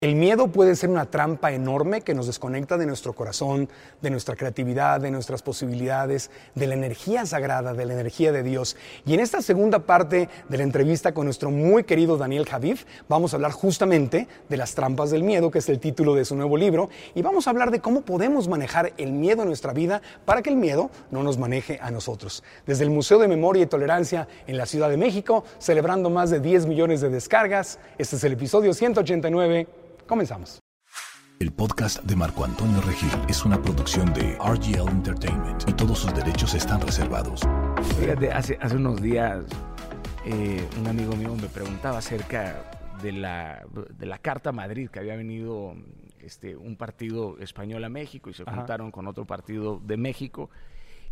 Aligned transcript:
El 0.00 0.14
miedo 0.14 0.46
puede 0.46 0.76
ser 0.76 0.90
una 0.90 1.06
trampa 1.06 1.50
enorme 1.50 2.02
que 2.02 2.14
nos 2.14 2.28
desconecta 2.28 2.78
de 2.78 2.86
nuestro 2.86 3.14
corazón, 3.14 3.68
de 4.00 4.10
nuestra 4.10 4.36
creatividad, 4.36 5.00
de 5.00 5.10
nuestras 5.10 5.42
posibilidades, 5.42 6.30
de 6.54 6.68
la 6.68 6.74
energía 6.74 7.26
sagrada, 7.26 7.74
de 7.74 7.84
la 7.84 7.94
energía 7.94 8.30
de 8.30 8.44
Dios. 8.44 8.76
Y 9.04 9.14
en 9.14 9.18
esta 9.18 9.42
segunda 9.42 9.80
parte 9.80 10.28
de 10.48 10.56
la 10.56 10.62
entrevista 10.62 11.12
con 11.12 11.24
nuestro 11.24 11.50
muy 11.50 11.82
querido 11.82 12.16
Daniel 12.16 12.46
Javif, 12.48 12.84
vamos 13.08 13.32
a 13.32 13.38
hablar 13.38 13.50
justamente 13.50 14.28
de 14.48 14.56
las 14.56 14.76
trampas 14.76 15.10
del 15.10 15.24
miedo, 15.24 15.50
que 15.50 15.58
es 15.58 15.68
el 15.68 15.80
título 15.80 16.14
de 16.14 16.24
su 16.24 16.36
nuevo 16.36 16.56
libro, 16.56 16.90
y 17.16 17.22
vamos 17.22 17.48
a 17.48 17.50
hablar 17.50 17.72
de 17.72 17.80
cómo 17.80 18.02
podemos 18.02 18.46
manejar 18.46 18.92
el 18.98 19.10
miedo 19.10 19.42
en 19.42 19.48
nuestra 19.48 19.72
vida 19.72 20.00
para 20.24 20.42
que 20.42 20.50
el 20.50 20.56
miedo 20.56 20.92
no 21.10 21.24
nos 21.24 21.38
maneje 21.38 21.80
a 21.82 21.90
nosotros. 21.90 22.44
Desde 22.66 22.84
el 22.84 22.90
Museo 22.90 23.18
de 23.18 23.26
Memoria 23.26 23.64
y 23.64 23.66
Tolerancia 23.66 24.28
en 24.46 24.58
la 24.58 24.66
Ciudad 24.66 24.90
de 24.90 24.96
México, 24.96 25.42
celebrando 25.58 26.08
más 26.08 26.30
de 26.30 26.38
10 26.38 26.66
millones 26.66 27.00
de 27.00 27.10
descargas, 27.10 27.80
este 27.98 28.14
es 28.14 28.22
el 28.22 28.34
episodio 28.34 28.72
189 28.72 29.87
Comenzamos. 30.08 30.62
El 31.38 31.52
podcast 31.52 32.02
de 32.02 32.16
Marco 32.16 32.42
Antonio 32.42 32.80
Regil 32.80 33.10
es 33.28 33.44
una 33.44 33.60
producción 33.60 34.14
de 34.14 34.38
RGL 34.38 34.88
Entertainment 34.88 35.68
y 35.68 35.74
todos 35.74 35.98
sus 35.98 36.14
derechos 36.14 36.54
están 36.54 36.80
reservados. 36.80 37.42
Fíjate, 38.00 38.32
hace, 38.32 38.58
hace 38.58 38.76
unos 38.76 39.02
días 39.02 39.44
eh, 40.24 40.66
un 40.80 40.86
amigo 40.86 41.14
mío 41.14 41.36
me 41.36 41.48
preguntaba 41.48 41.98
acerca 41.98 42.64
de 43.02 43.12
la, 43.12 43.66
de 43.98 44.06
la 44.06 44.16
Carta 44.16 44.50
Madrid, 44.50 44.88
que 44.88 44.98
había 44.98 45.14
venido 45.14 45.74
este, 46.20 46.56
un 46.56 46.76
partido 46.76 47.38
español 47.38 47.84
a 47.84 47.90
México 47.90 48.30
y 48.30 48.34
se 48.34 48.44
juntaron 48.44 48.90
con 48.90 49.08
otro 49.08 49.26
partido 49.26 49.78
de 49.84 49.98
México. 49.98 50.48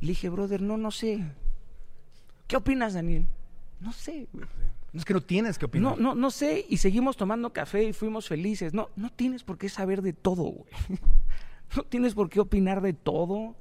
Y 0.01 0.07
le 0.07 0.13
dije, 0.13 0.31
brother, 0.31 0.63
no, 0.63 0.79
no 0.79 0.91
sé. 0.91 1.23
¿Qué 2.47 2.57
opinas, 2.57 2.95
Daniel? 2.95 3.27
No 3.79 3.93
sé. 3.93 4.27
No 4.97 5.01
es 5.01 5.05
que 5.05 5.13
no 5.13 5.21
tienes 5.21 5.59
que 5.59 5.67
opinar. 5.67 5.99
No, 5.99 6.03
no, 6.03 6.15
no 6.15 6.31
sé. 6.31 6.65
Y 6.71 6.79
seguimos 6.79 7.19
tomando 7.19 7.53
café 7.53 7.85
y 7.85 7.93
fuimos 7.93 8.29
felices. 8.29 8.73
No, 8.73 8.89
no 8.97 9.13
tienes 9.13 9.45
por 9.45 9.59
qué 9.59 9.69
saber 9.69 10.01
de 10.01 10.15
todo, 10.15 10.45
güey. 10.45 10.73
No 11.77 11.83
tienes 11.83 12.15
por 12.15 12.31
qué 12.31 12.41
opinar 12.41 12.81
de 12.81 12.95
todo. 12.95 13.57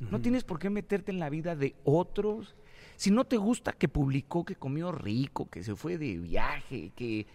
No 0.00 0.20
tienes 0.20 0.42
por 0.42 0.58
qué 0.58 0.70
meterte 0.70 1.12
en 1.12 1.20
la 1.20 1.30
vida 1.30 1.54
de 1.54 1.76
otros. 1.84 2.56
Si 2.96 3.12
no 3.12 3.24
te 3.24 3.36
gusta 3.36 3.74
que 3.74 3.86
publicó 3.86 4.44
que 4.44 4.56
comió 4.56 4.90
rico, 4.90 5.48
que 5.48 5.62
se 5.62 5.76
fue 5.76 5.98
de 5.98 6.18
viaje, 6.18 6.90
que... 6.96 7.26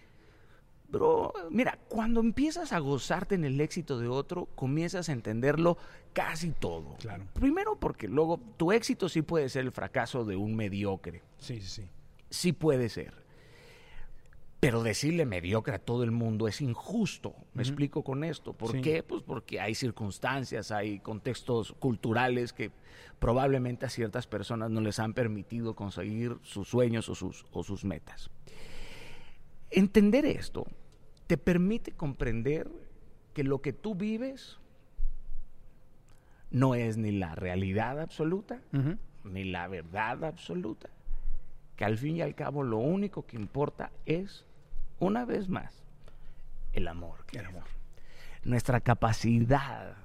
Bro, 0.88 1.32
mira, 1.50 1.78
cuando 1.88 2.20
empiezas 2.20 2.72
a 2.72 2.80
gozarte 2.80 3.36
en 3.36 3.44
el 3.44 3.60
éxito 3.60 3.98
de 3.98 4.08
otro, 4.08 4.46
comienzas 4.56 5.08
a 5.08 5.12
entenderlo 5.12 5.78
casi 6.12 6.50
todo. 6.50 6.96
Claro. 6.98 7.24
Primero 7.32 7.76
porque 7.78 8.08
luego 8.08 8.38
tu 8.56 8.72
éxito 8.72 9.08
sí 9.08 9.22
puede 9.22 9.48
ser 9.48 9.64
el 9.64 9.72
fracaso 9.72 10.24
de 10.24 10.36
un 10.36 10.56
mediocre. 10.56 11.22
Sí, 11.38 11.60
sí, 11.60 11.68
sí. 11.68 11.88
Sí 12.28 12.52
puede 12.52 12.88
ser. 12.88 13.27
Pero 14.60 14.82
decirle 14.82 15.24
mediocre 15.24 15.76
a 15.76 15.78
todo 15.78 16.02
el 16.02 16.10
mundo 16.10 16.48
es 16.48 16.60
injusto. 16.60 17.34
Me 17.54 17.62
explico 17.62 18.02
con 18.02 18.24
esto. 18.24 18.52
¿Por 18.52 18.80
qué? 18.80 19.04
Pues 19.04 19.22
porque 19.22 19.60
hay 19.60 19.74
circunstancias, 19.74 20.72
hay 20.72 20.98
contextos 20.98 21.72
culturales 21.78 22.52
que 22.52 22.72
probablemente 23.20 23.86
a 23.86 23.88
ciertas 23.88 24.26
personas 24.26 24.70
no 24.70 24.80
les 24.80 24.98
han 24.98 25.14
permitido 25.14 25.76
conseguir 25.76 26.38
sus 26.42 26.68
sueños 26.68 27.08
o 27.08 27.14
sus, 27.14 27.46
o 27.52 27.62
sus 27.62 27.84
metas. 27.84 28.30
Entender 29.70 30.26
esto 30.26 30.66
te 31.28 31.36
permite 31.36 31.92
comprender 31.92 32.68
que 33.34 33.44
lo 33.44 33.60
que 33.60 33.72
tú 33.72 33.94
vives 33.94 34.58
no 36.50 36.74
es 36.74 36.96
ni 36.96 37.12
la 37.12 37.34
realidad 37.36 38.00
absoluta, 38.00 38.60
ni 39.22 39.44
la 39.44 39.68
verdad 39.68 40.24
absoluta, 40.24 40.88
que 41.76 41.84
al 41.84 41.98
fin 41.98 42.16
y 42.16 42.22
al 42.22 42.34
cabo 42.34 42.62
lo 42.64 42.78
único 42.78 43.26
que 43.26 43.36
importa 43.36 43.92
es 44.06 44.47
una 44.98 45.24
vez 45.24 45.48
más, 45.48 45.82
el 46.72 46.88
amor. 46.88 47.24
El 47.32 47.46
amor. 47.46 47.64
Nuestra 48.44 48.80
capacidad, 48.80 49.96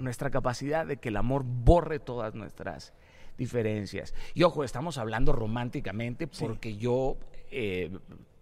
nuestra 0.00 0.30
capacidad 0.30 0.86
de 0.86 0.98
que 0.98 1.08
el 1.08 1.16
amor 1.16 1.44
borre 1.44 1.98
todas 1.98 2.34
nuestras 2.34 2.92
diferencias. 3.38 4.14
Y 4.34 4.42
ojo, 4.42 4.64
estamos 4.64 4.98
hablando 4.98 5.32
románticamente 5.32 6.26
porque 6.26 6.76
yo 6.76 7.16
eh, 7.50 7.90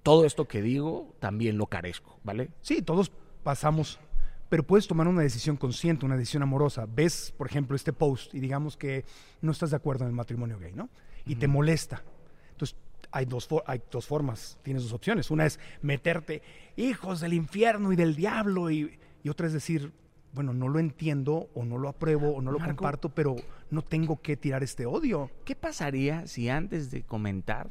todo 0.02 0.24
esto 0.24 0.46
que 0.46 0.60
digo 0.60 1.14
también 1.20 1.56
lo 1.56 1.66
carezco, 1.66 2.18
¿vale? 2.24 2.50
Sí, 2.62 2.82
todos 2.82 3.12
pasamos, 3.42 4.00
pero 4.48 4.64
puedes 4.64 4.88
tomar 4.88 5.06
una 5.06 5.22
decisión 5.22 5.56
consciente, 5.56 6.04
una 6.04 6.16
decisión 6.16 6.42
amorosa. 6.42 6.86
Ves, 6.88 7.32
por 7.36 7.46
ejemplo, 7.46 7.76
este 7.76 7.92
post 7.92 8.34
y 8.34 8.40
digamos 8.40 8.76
que 8.76 9.04
no 9.40 9.52
estás 9.52 9.70
de 9.70 9.76
acuerdo 9.76 10.04
en 10.04 10.10
el 10.10 10.16
matrimonio 10.16 10.58
gay, 10.58 10.72
¿no? 10.72 10.88
Y 11.26 11.36
te 11.36 11.46
molesta. 11.46 12.02
Entonces 12.50 12.76
hay 13.10 13.24
dos, 13.24 13.48
hay 13.66 13.82
dos 13.90 14.06
formas, 14.06 14.58
tienes 14.62 14.82
dos 14.82 14.92
opciones. 14.92 15.30
Una 15.30 15.46
es 15.46 15.58
meterte, 15.82 16.42
hijos 16.76 17.20
del 17.20 17.32
infierno 17.32 17.92
y 17.92 17.96
del 17.96 18.14
diablo, 18.14 18.70
y, 18.70 18.98
otra 19.28 19.46
es 19.46 19.52
decir, 19.52 19.92
bueno, 20.32 20.52
no 20.54 20.68
lo 20.68 20.78
entiendo 20.78 21.48
o 21.54 21.64
no 21.64 21.78
lo 21.78 21.88
apruebo 21.88 22.30
o 22.34 22.40
no 22.40 22.50
lo 22.50 22.58
comparto, 22.58 23.10
pero 23.10 23.36
no 23.70 23.82
tengo 23.82 24.20
que 24.20 24.36
tirar 24.36 24.62
este 24.62 24.86
odio. 24.86 25.30
¿Qué 25.44 25.54
pasaría 25.54 26.26
si 26.26 26.48
antes 26.48 26.90
de 26.90 27.02
comentar 27.02 27.70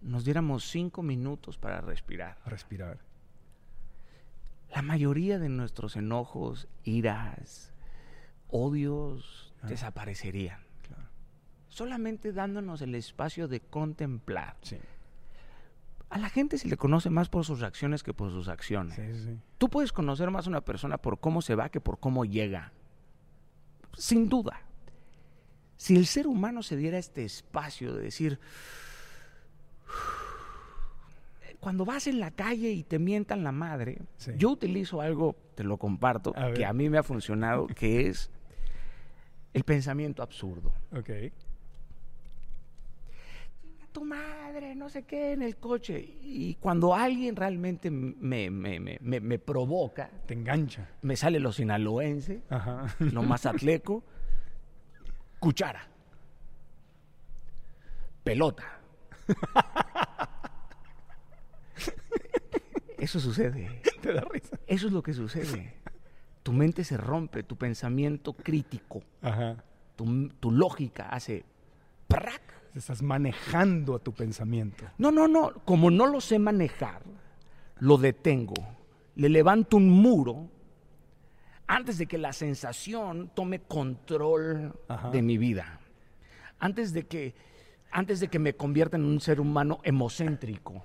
nos 0.00 0.24
diéramos 0.24 0.64
cinco 0.68 1.02
minutos 1.02 1.58
para 1.58 1.80
respirar? 1.80 2.38
respirar. 2.44 2.98
La 4.74 4.82
mayoría 4.82 5.38
de 5.38 5.48
nuestros 5.48 5.94
enojos, 5.96 6.66
iras, 6.82 7.72
odios 8.48 9.54
desaparecerían 9.62 10.63
solamente 11.74 12.32
dándonos 12.32 12.82
el 12.82 12.94
espacio 12.94 13.48
de 13.48 13.58
contemplar. 13.58 14.56
A 16.08 16.18
la 16.18 16.28
gente 16.28 16.56
se 16.56 16.68
le 16.68 16.76
conoce 16.76 17.10
más 17.10 17.28
por 17.28 17.44
sus 17.44 17.58
reacciones 17.58 18.04
que 18.04 18.14
por 18.14 18.30
sus 18.30 18.46
acciones. 18.46 18.96
Tú 19.58 19.68
puedes 19.68 19.92
conocer 19.92 20.30
más 20.30 20.46
a 20.46 20.50
una 20.50 20.60
persona 20.60 20.98
por 20.98 21.18
cómo 21.18 21.42
se 21.42 21.56
va 21.56 21.70
que 21.70 21.80
por 21.80 21.98
cómo 21.98 22.24
llega. 22.24 22.72
Sin 23.98 24.28
duda. 24.28 24.60
Si 25.76 25.96
el 25.96 26.06
ser 26.06 26.28
humano 26.28 26.62
se 26.62 26.76
diera 26.76 26.96
este 26.96 27.24
espacio 27.24 27.92
de 27.92 28.02
decir, 28.02 28.38
cuando 31.58 31.84
vas 31.84 32.06
en 32.06 32.20
la 32.20 32.30
calle 32.30 32.70
y 32.70 32.84
te 32.84 33.00
mientan 33.00 33.42
la 33.42 33.50
madre, 33.50 34.00
yo 34.36 34.50
utilizo 34.50 35.00
algo, 35.00 35.34
te 35.56 35.64
lo 35.64 35.76
comparto, 35.76 36.32
que 36.54 36.64
a 36.64 36.72
mí 36.72 36.88
me 36.88 36.98
ha 36.98 37.02
funcionado, 37.02 37.66
que 37.66 38.06
es 38.06 38.30
el 39.52 39.64
pensamiento 39.64 40.22
absurdo. 40.22 40.72
Okay 40.96 41.32
tu 43.94 44.04
madre, 44.04 44.74
no 44.74 44.90
sé 44.90 45.04
qué, 45.04 45.32
en 45.32 45.42
el 45.42 45.56
coche. 45.56 46.18
Y 46.20 46.56
cuando 46.56 46.94
alguien 46.94 47.36
realmente 47.36 47.92
me, 47.92 48.50
me, 48.50 48.80
me, 48.80 48.98
me 49.00 49.38
provoca. 49.38 50.10
Te 50.26 50.34
engancha. 50.34 50.90
Me 51.02 51.14
sale 51.16 51.38
lo 51.38 51.52
sinaloense, 51.52 52.42
lo 52.98 53.22
más 53.22 53.46
atleco. 53.46 54.02
Cuchara. 55.38 55.86
Pelota. 58.24 58.80
Eso 62.98 63.20
sucede. 63.20 63.80
Te 64.02 64.12
da 64.12 64.22
risa. 64.22 64.58
Eso 64.66 64.88
es 64.88 64.92
lo 64.92 65.04
que 65.04 65.14
sucede. 65.14 65.74
Tu 66.42 66.52
mente 66.52 66.82
se 66.82 66.96
rompe, 66.96 67.44
tu 67.44 67.56
pensamiento 67.56 68.32
crítico, 68.32 69.04
Tu, 69.94 70.28
tu 70.40 70.50
lógica 70.50 71.10
hace 71.10 71.44
¡prac! 72.08 72.63
Estás 72.74 73.02
manejando 73.02 73.94
a 73.94 73.98
tu 73.98 74.12
pensamiento. 74.12 74.84
No, 74.98 75.12
no, 75.12 75.28
no. 75.28 75.52
Como 75.64 75.90
no 75.90 76.06
lo 76.06 76.20
sé 76.20 76.38
manejar, 76.38 77.02
lo 77.78 77.98
detengo 77.98 78.54
le 79.16 79.28
levanto 79.28 79.76
un 79.76 79.88
muro 79.88 80.48
antes 81.66 81.98
de 81.98 82.06
que 82.06 82.18
la 82.18 82.32
sensación 82.32 83.30
tome 83.34 83.60
control 83.60 84.78
Ajá. 84.88 85.10
de 85.10 85.22
mi 85.22 85.38
vida. 85.38 85.80
Antes 86.58 86.92
de 86.92 87.06
que 87.06 87.34
antes 87.90 88.18
de 88.18 88.26
que 88.26 88.40
me 88.40 88.54
convierta 88.54 88.96
en 88.96 89.04
un 89.04 89.20
ser 89.20 89.40
humano 89.40 89.78
hemocéntrico. 89.84 90.84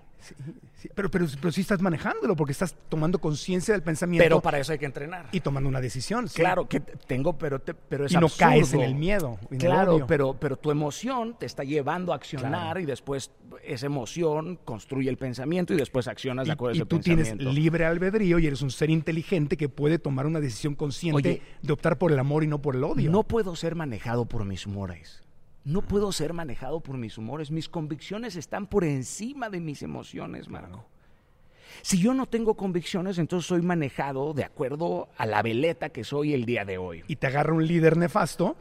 Sí, 0.76 0.90
pero, 0.96 1.10
pero, 1.12 1.26
pero 1.42 1.52
sí 1.52 1.62
estás 1.62 1.82
manejándolo 1.82 2.36
porque 2.36 2.52
estás 2.54 2.76
tomando 2.88 3.20
conciencia 3.20 3.74
del 3.74 3.84
pensamiento 3.84 4.24
Pero 4.24 4.42
para 4.42 4.60
eso 4.60 4.72
hay 4.72 4.80
que 4.80 4.86
entrenar. 4.86 5.28
y 5.32 5.40
tomando 5.42 5.68
una 5.70 5.82
decisión. 5.82 6.28
sí. 6.30 6.36
Claro 6.40 6.68
que 6.68 6.80
tengo, 6.80 7.38
pero, 7.38 7.60
te- 7.60 7.74
pero 7.74 8.06
es 8.06 8.12
Y 8.14 8.18
no 8.18 8.28
caes 8.30 8.74
en 8.74 8.82
el 8.82 8.96
miedo. 8.96 9.38
en 9.50 9.56
el 9.56 9.60
Claro, 9.60 9.96
odio. 9.96 10.08
pero, 10.08 10.34
pero 10.40 10.56
tu 10.58 10.72
emoción 10.72 11.36
te 11.38 11.46
está 11.46 11.64
llevando 11.64 12.14
a 12.14 12.16
accionar 12.16 12.50
Claro. 12.52 12.80
y 12.80 12.86
después 12.86 13.32
esa 13.64 13.86
emoción 13.86 14.58
construye 14.64 15.10
el 15.10 15.18
pensamiento 15.18 15.74
y 15.74 15.78
después 15.78 16.08
accionas 16.08 16.48
de 16.48 16.54
acuerdo 16.54 16.76
y, 16.76 16.78
a 16.78 16.80
y 16.80 16.82
ese 16.84 16.88
tú 16.90 17.00
tienes 17.00 17.36
libre 17.38 17.86
albedrío 17.86 18.40
y 18.40 18.48
eres 18.48 18.62
un 18.62 18.72
ser 18.72 18.90
inteligente 18.90 19.58
que 19.58 19.68
puede 19.70 20.00
tomar 20.00 20.26
una 20.28 20.40
decisión 20.40 20.76
consciente 20.76 21.18
Oye, 21.30 21.42
de 21.62 21.74
optar 21.74 21.98
por 21.98 22.12
el 22.12 22.20
amor 22.20 22.44
y 22.44 22.48
no 22.48 22.62
por 22.62 22.76
el 22.76 22.84
odio. 22.84 23.10
No 23.12 23.24
puedo 23.24 23.56
ser 23.56 23.76
manejado 23.76 24.26
por 24.26 24.46
mis 24.46 24.66
humores. 24.66 25.24
No 25.66 25.82
puedo 25.82 26.12
ser 26.12 26.34
manejado 26.34 26.80
por 26.80 26.98
mis 26.98 27.18
humores. 27.18 27.52
Mis 27.52 27.70
convicciones 27.70 28.36
están 28.36 28.68
por 28.68 28.84
encima 28.84 29.50
de 29.50 29.60
mis 29.60 29.82
emociones, 29.82 30.48
Marco. 30.48 30.86
Si 31.82 32.00
yo 32.00 32.14
no 32.14 32.26
tengo 32.26 32.56
convicciones, 32.56 33.18
entonces 33.18 33.48
soy 33.48 33.62
manejado 33.62 34.34
de 34.34 34.44
acuerdo 34.44 35.10
a 35.18 35.26
la 35.26 35.42
veleta 35.42 35.90
que 35.90 36.04
soy 36.04 36.34
el 36.34 36.46
día 36.46 36.66
de 36.66 36.78
hoy. 36.78 37.04
Y 37.08 37.18
te 37.18 37.28
agarra 37.28 37.54
un 37.54 37.66
líder 37.66 37.98
nefasto 37.98 38.56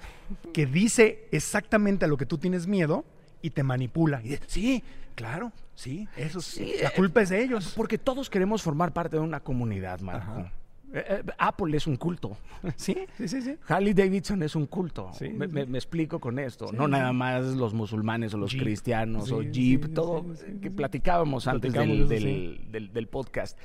que 0.52 0.66
dice 0.66 1.28
exactamente 1.32 2.04
a 2.04 2.08
lo 2.08 2.16
que 2.16 2.26
tú 2.26 2.38
tienes 2.38 2.66
miedo 2.66 3.04
y 3.42 3.50
te 3.50 3.62
manipula. 3.62 4.20
Y 4.22 4.30
dice, 4.30 4.42
sí, 4.46 4.84
claro, 5.14 5.52
sí, 5.74 6.06
eso 6.16 6.40
sí. 6.40 6.74
La 6.82 6.90
culpa 6.90 7.22
es 7.22 7.30
de 7.30 7.42
ellos. 7.42 7.72
Porque 7.76 7.98
todos 7.98 8.28
queremos 8.28 8.62
formar 8.62 8.92
parte 8.92 9.16
de 9.16 9.22
una 9.22 9.40
comunidad, 9.40 10.00
Marco. 10.00 10.30
Ajá. 10.30 10.52
Eh, 10.92 11.04
eh, 11.08 11.22
Apple 11.38 11.76
es 11.76 11.86
un 11.86 11.96
culto. 11.96 12.36
Sí, 12.76 12.96
sí, 13.16 13.28
sí, 13.28 13.42
sí. 13.42 13.56
Harley 13.68 13.92
Davidson 13.94 14.42
es 14.42 14.56
un 14.56 14.66
culto. 14.66 15.10
Sí, 15.12 15.28
me, 15.28 15.46
sí. 15.46 15.52
me- 15.52 15.66
me 15.66 15.78
explico 15.78 16.18
con 16.18 16.38
esto. 16.38 16.68
Sí, 16.68 16.76
no 16.76 16.88
nada 16.88 17.12
más 17.12 17.44
los 17.56 17.74
musulmanes 17.74 18.32
o 18.34 18.38
los 18.38 18.52
Jeep. 18.52 18.62
cristianos 18.62 19.30
o 19.30 19.42
Jeep, 19.42 19.92
todo 19.94 20.24
que 20.62 20.70
platicábamos 20.70 21.46
antes 21.46 21.72
del, 21.72 22.08
del- 22.08 22.66
del- 22.72 22.92
del 22.92 23.06
podcast. 23.08 23.58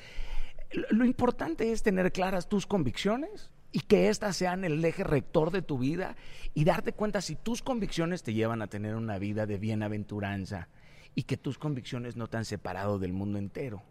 Lo, 0.72 0.84
lo 0.90 1.06
importante 1.06 1.72
es 1.72 1.82
tener 1.84 2.12
claras 2.12 2.50
tus 2.50 2.66
convicciones 2.68 3.52
y 3.72 3.80
que 3.80 4.10
éstas 4.10 4.36
sean 4.36 4.64
el 4.66 4.84
eje 4.86 5.04
rector 5.04 5.50
de 5.52 5.62
tu 5.62 5.78
vida 5.80 6.16
y 6.54 6.64
darte 6.66 6.94
cuenta 6.94 7.22
si 7.22 7.36
tus 7.36 7.62
convicciones 7.64 8.22
te 8.22 8.34
llevan 8.34 8.62
a 8.62 8.68
tener 8.68 8.96
una 8.96 9.18
vida 9.18 9.46
de 9.48 9.58
bienaventuranza 9.58 10.68
y 11.16 11.24
que 11.24 11.38
tus 11.38 11.58
convicciones 11.58 12.16
no 12.16 12.28
te 12.28 12.38
han 12.38 12.46
separado 12.46 13.00
del 13.00 13.14
mundo 13.14 13.38
entero. 13.40 13.82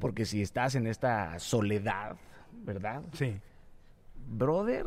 Porque 0.00 0.24
si 0.24 0.40
estás 0.42 0.74
en 0.74 0.86
esta 0.86 1.38
soledad, 1.38 2.16
¿verdad? 2.64 3.02
Sí. 3.12 3.34
brother, 4.28 4.86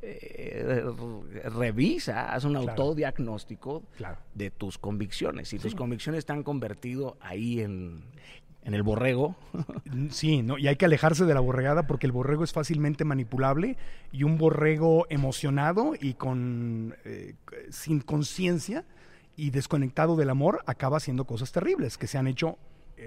eh, 0.00 0.82
revisa, 1.54 2.32
haz 2.34 2.44
un 2.44 2.52
Claro. 2.54 2.70
autodiagnóstico 2.70 3.82
Claro. 3.96 4.18
de 4.34 4.50
tus 4.50 4.76
convicciones. 4.78 5.48
Si 5.48 5.58
tus 5.58 5.74
convicciones 5.74 6.18
están 6.20 6.42
convertido 6.42 7.16
ahí 7.20 7.60
en, 7.60 8.02
en 8.64 8.74
el 8.74 8.82
borrego, 8.82 9.36
Sí, 10.10 10.42
¿no? 10.42 10.58
y 10.58 10.66
hay 10.66 10.76
que 10.76 10.84
alejarse 10.86 11.24
de 11.26 11.34
la 11.34 11.40
borregada 11.40 11.86
porque 11.86 12.06
el 12.06 12.12
borrego 12.12 12.42
es 12.42 12.52
fácilmente 12.52 13.04
manipulable 13.04 13.76
y 14.10 14.24
un 14.24 14.38
borrego 14.38 15.06
emocionado 15.10 15.92
y 16.00 16.14
con 16.14 16.96
eh, 17.04 17.34
sin 17.70 18.00
conciencia 18.00 18.84
y 19.36 19.50
desconectado 19.50 20.16
del 20.16 20.30
amor 20.30 20.62
acaba 20.66 20.96
haciendo 20.96 21.24
cosas 21.24 21.52
terribles 21.52 21.98
que 21.98 22.06
se 22.08 22.18
han 22.18 22.26
hecho 22.26 22.58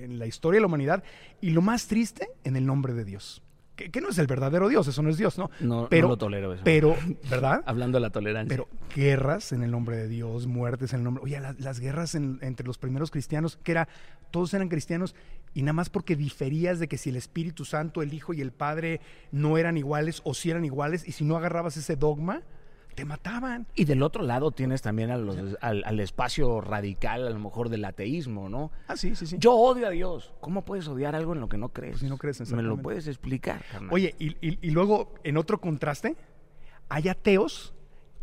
en 0.03 0.19
la 0.19 0.25
historia 0.27 0.57
de 0.57 0.62
la 0.62 0.68
humanidad 0.68 1.03
y 1.42 1.51
lo 1.51 1.62
más 1.62 1.88
triste 1.88 2.30
en 2.44 2.56
el 2.56 2.65
nombre 2.65 2.94
de 2.94 3.06
Dios. 3.06 3.42
Que, 3.75 3.92
que 3.92 4.00
no 4.00 4.07
es 4.07 4.18
el 4.19 4.27
verdadero 4.27 4.69
Dios, 4.69 4.88
eso 4.88 5.01
no 5.01 5.09
es 5.09 5.18
Dios, 5.18 5.38
¿no? 5.38 5.51
No- 5.59 5.88
pero, 5.89 6.03
no 6.07 6.13
lo 6.13 6.18
tolero 6.18 6.53
eso. 6.53 6.63
Pero, 6.63 6.95
¿verdad? 7.30 7.62
hablando 7.68 7.97
de 7.97 8.01
la 8.03 8.09
tolerancia. 8.09 8.47
Pero 8.47 8.69
guerras 8.95 9.51
en 9.51 9.63
el 9.63 9.71
nombre 9.71 9.97
de 9.97 10.07
Dios, 10.07 10.47
muertes 10.47 10.94
en 10.94 11.00
el 11.00 11.03
nombre. 11.03 11.24
Oye, 11.25 11.39
la- 11.42 11.56
las 11.59 11.81
guerras 11.81 12.15
en- 12.15 12.39
entre 12.42 12.65
los 12.65 12.77
primeros 12.77 13.12
cristianos, 13.12 13.57
que 13.63 13.74
era, 13.74 13.89
todos 14.31 14.53
eran 14.53 14.69
cristianos, 14.69 15.13
y 15.53 15.62
nada 15.63 15.74
más 15.74 15.89
porque 15.89 16.15
diferías 16.15 16.80
de 16.80 16.88
que 16.88 16.98
si 16.98 17.09
el 17.09 17.18
Espíritu 17.18 17.65
Santo, 17.65 18.01
el 18.01 18.13
Hijo 18.13 18.33
y 18.33 18.39
el 18.39 18.53
Padre 18.53 19.01
no 19.33 19.57
eran 19.57 19.75
iguales 19.77 20.21
o 20.24 20.33
si 20.33 20.50
eran 20.51 20.63
iguales, 20.63 21.06
y 21.06 21.12
si 21.12 21.25
no 21.25 21.36
agarrabas 21.36 21.75
ese 21.75 21.98
dogma, 21.98 22.44
te 22.95 23.06
mataban. 23.06 23.68
y 23.75 23.86
del 23.86 24.01
otro 24.01 24.24
lado 24.24 24.51
tienes 24.51 24.81
también 24.81 25.12
a 25.12 25.18
los- 25.18 25.38
al, 25.62 25.83
al 25.86 26.00
espacio 26.00 26.62
radical, 26.62 27.27
a 27.27 27.30
lo 27.30 27.39
mejor 27.39 27.69
del 27.69 27.86
ateísmo, 27.86 28.50
¿no? 28.50 28.71
Ah, 28.88 28.95
sí, 28.97 29.15
sí, 29.15 29.27
sí. 29.27 29.36
Yo 29.39 29.53
odio 29.53 29.88
a 29.88 29.89
Dios. 29.92 30.33
¿Cómo 30.39 30.63
puedes 30.65 30.88
odiar 30.88 31.13
algo 31.15 31.33
en 31.33 31.42
lo 31.42 31.50
que 31.50 31.57
no 31.57 31.69
crees? 31.69 31.92
Pues 31.94 32.01
si 32.01 32.07
no 32.09 32.18
crees, 32.18 32.39
Me 32.51 32.62
lo 32.63 32.77
puedes 32.77 33.07
explicar, 33.07 33.63
carnal. 33.71 33.89
Oye, 33.94 34.15
y, 34.18 34.30
y- 34.47 34.57
y 34.62 34.69
luego, 34.71 35.13
en 35.24 35.38
otro 35.38 35.59
contraste, 35.62 36.15
hay 36.89 37.09
ateos. 37.09 37.74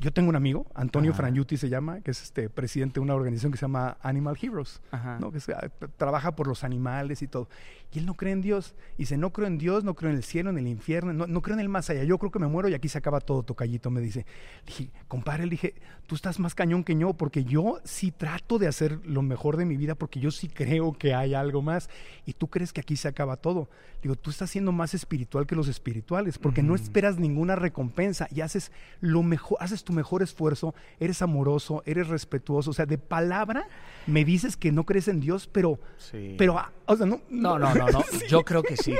Yo 0.02 0.12
tengo 0.12 0.30
un 0.30 0.36
amigo, 0.36 0.66
Antonio 0.74 1.12
Ajá. 1.12 1.18
Frangiuti 1.18 1.56
se 1.56 1.68
llama, 1.68 2.00
que 2.00 2.10
es 2.10 2.20
este 2.24 2.50
presidente 2.50 2.94
de 2.94 3.00
una 3.00 3.14
organización 3.14 3.52
que 3.52 3.58
se 3.58 3.62
llama 3.62 3.98
Animal 4.02 4.36
Heroes, 4.42 4.82
Ajá. 4.90 5.20
¿no? 5.20 5.30
que 5.30 5.38
es, 5.38 5.48
ah, 5.48 5.68
trabaja 5.96 6.34
por 6.34 6.48
los 6.48 6.64
animales 6.64 7.22
y 7.22 7.28
todo. 7.28 7.48
Y 7.92 8.00
él 8.00 8.06
no 8.06 8.14
cree 8.14 8.32
en 8.32 8.40
Dios. 8.40 8.74
Dice, 8.98 9.16
no 9.16 9.32
creo 9.32 9.46
en 9.46 9.58
Dios, 9.58 9.84
no 9.84 9.94
creo 9.94 10.10
en 10.10 10.16
el 10.16 10.24
cielo, 10.24 10.50
en 10.50 10.58
el 10.58 10.66
infierno, 10.66 11.12
no, 11.12 11.28
no 11.28 11.40
creo 11.40 11.54
en 11.54 11.60
el 11.60 11.68
más 11.68 11.88
allá. 11.88 12.02
Yo 12.02 12.18
creo 12.18 12.32
que 12.32 12.40
me 12.40 12.48
muero 12.48 12.68
y 12.68 12.74
aquí 12.74 12.88
se 12.88 12.98
acaba 12.98 13.20
todo, 13.20 13.44
tocallito, 13.44 13.90
me 13.90 14.00
dice. 14.00 14.26
Le 14.60 14.66
dije, 14.66 14.90
compadre, 15.06 15.44
le 15.44 15.50
dije, 15.50 15.74
tú 16.08 16.16
estás 16.16 16.40
más 16.40 16.56
cañón 16.56 16.82
que 16.82 16.98
yo, 16.98 17.12
porque 17.12 17.44
yo 17.44 17.78
sí 17.84 18.10
trato 18.10 18.58
de 18.58 18.66
hacer 18.66 18.98
lo 19.06 19.22
mejor 19.22 19.56
de 19.56 19.66
mi 19.66 19.76
vida, 19.76 19.94
porque 19.94 20.18
yo 20.18 20.32
sí 20.32 20.48
creo 20.48 20.94
que 20.94 21.14
hay 21.14 21.34
algo 21.34 21.62
más. 21.62 21.90
Y 22.26 22.32
tú 22.32 22.48
crees 22.48 22.72
que 22.72 22.80
aquí 22.80 22.96
se 22.96 23.06
acaba 23.06 23.36
todo. 23.36 23.68
Digo, 24.02 24.16
tú 24.16 24.30
estás 24.30 24.50
siendo 24.50 24.72
más 24.72 24.94
espiritual 24.94 25.46
que 25.46 25.54
los 25.54 25.68
espirituales, 25.68 26.38
porque 26.38 26.62
no 26.62 26.74
esperas 26.74 27.18
ninguna 27.18 27.54
recompensa 27.54 28.26
y 28.32 28.40
haces 28.40 28.72
lo 29.00 29.22
mejor, 29.22 29.58
haces 29.60 29.84
tu 29.84 29.91
mejor 29.92 30.22
esfuerzo, 30.22 30.74
eres 30.98 31.22
amoroso, 31.22 31.82
eres 31.86 32.08
respetuoso. 32.08 32.70
O 32.70 32.74
sea, 32.74 32.86
de 32.86 32.98
palabra 32.98 33.66
me 34.06 34.24
dices 34.24 34.56
que 34.56 34.72
no 34.72 34.84
crees 34.84 35.08
en 35.08 35.20
Dios, 35.20 35.48
pero, 35.50 35.78
Sí. 35.98 36.34
pero, 36.38 36.58
ah, 36.58 36.72
o 36.86 36.96
sea, 36.96 37.06
no, 37.06 37.20
No, 37.30 37.58
no, 37.58 37.74
no, 37.74 37.86
no. 37.88 38.02
Yo 38.28 38.44
creo 38.44 38.62
que 38.62 38.76
sí. 38.76 38.94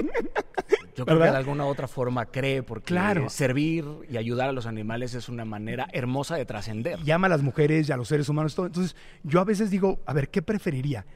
Yo 0.95 1.07
creo 1.07 1.19
que 1.19 1.25
de 1.25 1.31
alguna 1.31 1.65
otra 1.67 1.89
forma 1.89 2.27
cree, 2.27 2.63
porque 2.63 2.85
Claro. 2.87 3.29
servir 3.31 3.85
y 4.11 4.17
ayudar 4.19 4.49
a 4.51 4.53
los 4.53 4.67
animales 4.67 5.15
es 5.15 5.29
una 5.29 5.45
manera 5.45 5.89
hermosa 5.93 6.37
de 6.37 6.45
trascender. 6.45 7.01
llama 7.03 7.27
a 7.29 7.31
las 7.31 7.43
mujeres 7.43 7.89
y 7.89 7.93
a 7.93 7.97
los 7.97 8.09
seres 8.09 8.29
humanos. 8.29 8.55
Todo. 8.55 8.67
Entonces, 8.67 8.95
yo 9.23 9.41
a 9.41 9.45
veces 9.45 9.71
digo, 9.71 10.01
a 10.07 10.13
ver, 10.13 10.29
¿qué 10.29 10.43
preferiría? 10.43 11.07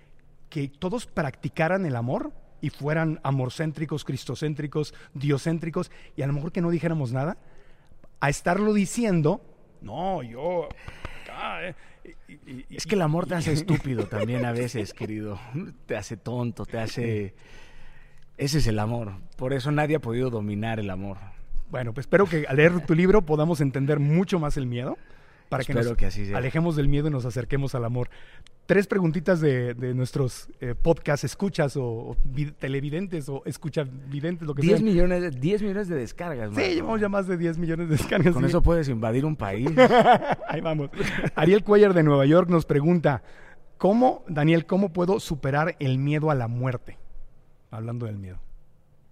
¿Que 0.48 0.68
todos 0.68 1.06
practicaran 1.06 1.84
el 1.86 1.94
amor 1.96 2.32
y 2.62 2.70
fueran 2.70 3.20
amorcéntricos, 3.22 4.04
cristocéntricos, 4.04 4.94
diocéntricos 5.12 5.90
y 6.16 6.22
a 6.22 6.26
lo 6.26 6.32
mejor 6.32 6.52
que 6.52 6.62
no 6.62 6.70
dijéramos 6.70 7.12
nada? 7.12 7.36
A 8.20 8.30
estarlo 8.30 8.72
diciendo, 8.72 9.42
no, 9.82 10.22
yo... 10.22 10.68
ah, 11.32 11.60
eh", 11.62 11.74
y- 12.28 12.32
y- 12.32 12.66
y- 12.70 12.76
Es 12.76 12.86
que 12.86 12.94
el 12.94 13.02
amor 13.02 13.26
te 13.26 13.34
hace 13.34 13.52
estúpido 13.54 14.06
también 14.06 14.44
a 14.44 14.52
veces, 14.52 14.92
querido. 14.92 15.38
Te 15.86 15.96
hace 15.96 16.16
tonto, 16.16 16.64
te 16.66 16.78
hace... 16.78 17.34
Ese 18.38 18.58
es 18.58 18.66
el 18.66 18.78
amor. 18.78 19.12
Por 19.36 19.52
eso 19.54 19.70
nadie 19.70 19.96
ha 19.96 20.00
podido 20.00 20.28
dominar 20.30 20.78
el 20.78 20.90
amor. 20.90 21.16
Bueno, 21.70 21.94
pues 21.94 22.04
espero 22.04 22.26
que 22.26 22.46
al 22.46 22.56
leer 22.56 22.80
tu 22.84 22.94
libro 22.94 23.22
podamos 23.22 23.60
entender 23.60 23.98
mucho 23.98 24.38
más 24.38 24.56
el 24.56 24.66
miedo. 24.66 24.98
Para 25.48 25.62
que 25.64 25.74
nos 25.74 25.92
que 25.96 26.06
así 26.06 26.26
sea. 26.26 26.38
alejemos 26.38 26.74
del 26.76 26.88
miedo 26.88 27.08
y 27.08 27.10
nos 27.10 27.24
acerquemos 27.24 27.74
al 27.74 27.84
amor. 27.84 28.08
Tres 28.66 28.86
preguntitas 28.88 29.40
de, 29.40 29.74
de 29.74 29.94
nuestros 29.94 30.48
eh, 30.60 30.74
podcast 30.74 31.22
escuchas 31.22 31.76
o, 31.76 31.84
o 31.84 32.16
vi- 32.24 32.50
televidentes 32.50 33.28
o 33.28 33.42
escuchavidentes, 33.46 34.46
lo 34.46 34.54
que 34.54 34.62
10 34.62 34.78
sea. 34.80 34.84
millones, 34.84 35.22
de- 35.22 35.30
10 35.30 35.62
millones 35.62 35.88
de 35.88 35.94
descargas, 35.96 36.52
Sí, 36.54 36.74
llevamos 36.74 37.00
ya 37.00 37.08
más 37.08 37.26
de 37.28 37.36
10 37.36 37.58
millones 37.58 37.88
de 37.88 37.96
descargas. 37.96 38.32
Con 38.34 38.42
sí. 38.42 38.48
eso 38.48 38.60
puedes 38.62 38.88
invadir 38.88 39.24
un 39.24 39.36
país. 39.36 39.68
Ahí 40.48 40.60
vamos. 40.60 40.90
Ariel 41.36 41.62
Cuellar 41.62 41.94
de 41.94 42.02
Nueva 42.02 42.26
York 42.26 42.48
nos 42.48 42.66
pregunta, 42.66 43.22
¿cómo, 43.78 44.24
Daniel, 44.28 44.66
cómo 44.66 44.92
puedo 44.92 45.20
superar 45.20 45.76
el 45.78 45.98
miedo 45.98 46.30
a 46.30 46.34
la 46.34 46.48
muerte? 46.48 46.98
Hablando 47.70 48.06
del 48.06 48.16
miedo. 48.16 48.38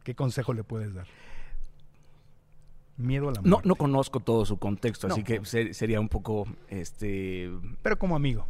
¿Qué 0.02 0.14
consejo 0.14 0.52
le 0.52 0.64
puedes 0.64 0.94
dar? 0.94 1.06
Miedo 2.96 3.28
a 3.28 3.32
la 3.32 3.40
No, 3.42 3.48
muerte. 3.50 3.68
no 3.68 3.74
conozco 3.76 4.20
todo 4.20 4.44
su 4.46 4.58
contexto, 4.58 5.08
así 5.08 5.20
No. 5.20 5.26
que 5.26 5.44
ser- 5.44 5.74
sería 5.74 5.98
un 6.00 6.08
poco, 6.08 6.46
este, 6.68 7.50
Pero 7.82 7.98
como 7.98 8.14
amigo. 8.16 8.46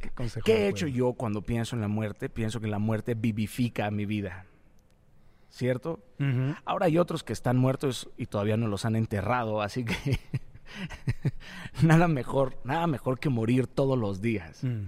¿Qué 0.00 0.10
consejo 0.10 0.44
¿Qué 0.44 0.64
he 0.64 0.68
hecho 0.68 0.86
yo 0.86 1.12
cuando 1.14 1.42
pienso 1.42 1.74
en 1.76 1.82
la 1.82 1.88
muerte? 1.88 2.28
Pienso 2.28 2.60
que 2.60 2.68
la 2.68 2.78
muerte 2.78 3.14
vivifica 3.14 3.90
mi 3.90 4.06
vida. 4.06 4.46
¿Cierto? 5.50 5.98
Ahora 6.64 6.86
hay 6.86 6.96
otros 6.96 7.24
que 7.24 7.32
están 7.32 7.56
muertos 7.56 8.08
y 8.16 8.26
todavía 8.26 8.56
no 8.56 8.68
los 8.68 8.84
han 8.84 8.94
enterrado, 8.94 9.60
así 9.62 9.84
que 9.84 9.94
nada 11.82 12.08
mejor, 12.08 12.58
nada 12.64 12.86
mejor 12.86 13.18
que 13.18 13.28
morir 13.30 13.66
todos 13.66 13.98
los 13.98 14.20
días. 14.20 14.62
Mm. 14.62 14.84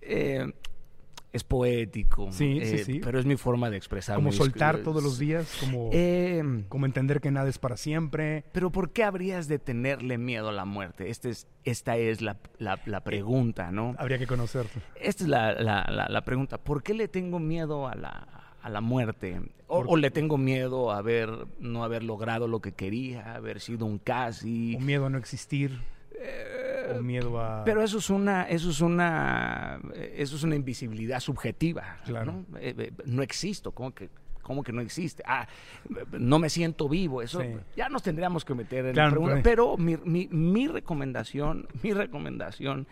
Eh, 0.00 0.52
es 1.32 1.44
poético, 1.44 2.32
Sí, 2.32 2.58
sí, 2.64 2.74
eh, 2.76 2.84
sí. 2.84 3.00
pero 3.04 3.18
es 3.18 3.26
mi 3.26 3.36
forma 3.36 3.68
de 3.70 3.76
expresar. 3.76 4.16
Como 4.16 4.32
soltar 4.32 4.78
todos 4.78 5.02
los 5.02 5.18
días, 5.18 5.56
como, 5.60 5.90
Eh, 5.92 6.64
como 6.68 6.86
entender 6.86 7.20
que 7.20 7.30
nada 7.30 7.48
es 7.50 7.58
para 7.58 7.76
siempre. 7.76 8.44
pero 8.52 8.70
¿por 8.70 8.92
qué 8.92 9.04
habrías 9.04 9.46
de 9.48 9.58
tenerle 9.58 10.16
miedo 10.18 10.48
a 10.48 10.52
la 10.52 10.64
muerte? 10.64 11.10
Este 11.10 11.28
es, 11.30 11.46
esta 11.64 11.96
es 11.98 12.22
la, 12.22 12.38
la- 12.58 12.80
la 12.86 13.04
pregunta, 13.04 13.70
¿no? 13.70 13.94
Habría 13.98 14.18
que 14.18 14.26
conocerlo. 14.26 14.70
Esta 15.00 15.24
es 15.24 15.28
la, 15.28 15.52
la- 15.52 16.24
pregunta. 16.24 16.58
¿Por 16.58 16.82
qué 16.82 16.94
le 16.94 17.08
tengo 17.08 17.38
miedo 17.38 17.86
a 17.88 17.94
la, 17.94 18.54
a 18.62 18.70
la 18.70 18.80
muerte. 18.80 19.40
O, 19.66 19.78
¿Por 19.82 19.86
o 19.90 19.96
le 19.96 20.10
tengo 20.10 20.38
miedo 20.38 20.90
a 20.90 20.98
haber, 20.98 21.30
no 21.60 21.84
haber 21.84 22.02
logrado 22.02 22.48
lo 22.48 22.60
que 22.60 22.72
quería, 22.72 23.34
haber 23.34 23.60
sido 23.60 23.84
un 23.86 23.98
casi. 23.98 24.74
O 24.76 24.80
miedo 24.80 25.06
a 25.06 25.10
no 25.10 25.18
existir. 25.18 25.78
O 26.98 27.02
miedo 27.02 27.40
a... 27.40 27.64
Pero 27.64 27.82
eso 27.82 27.98
es 27.98 28.10
una, 28.10 28.44
eso 28.48 28.70
es 28.70 28.80
una, 28.80 29.80
eh, 29.94 30.14
eso 30.18 30.36
es 30.36 30.42
una 30.42 30.54
invisibilidad 30.56 31.20
subjetiva. 31.20 31.98
Claro. 32.04 32.32
¿no? 32.50 32.58
Eh, 32.58 32.74
eh, 32.78 32.92
no 33.06 33.22
existo, 33.22 33.72
¿cómo 33.72 33.92
que, 33.92 34.08
cómo 34.42 34.62
que 34.62 34.72
no 34.72 34.80
existe? 34.80 35.22
Ah, 35.26 35.46
no 36.12 36.38
me 36.38 36.48
siento 36.50 36.88
vivo. 36.88 37.20
Eso 37.22 37.40
Sí. 37.40 37.48
ya 37.76 37.88
nos 37.88 38.02
tendríamos 38.02 38.44
que 38.44 38.54
meter 38.54 38.86
en 38.86 38.92
Claro, 38.94 39.10
la 39.10 39.12
pregunta. 39.12 39.40
pero- 39.42 39.76
Pero 39.76 39.76
mi, 39.76 39.96
mi, 40.04 40.28
mi 40.28 40.68
recomendación, 40.68 41.68
mi 41.82 41.92
recomendación 41.92 42.86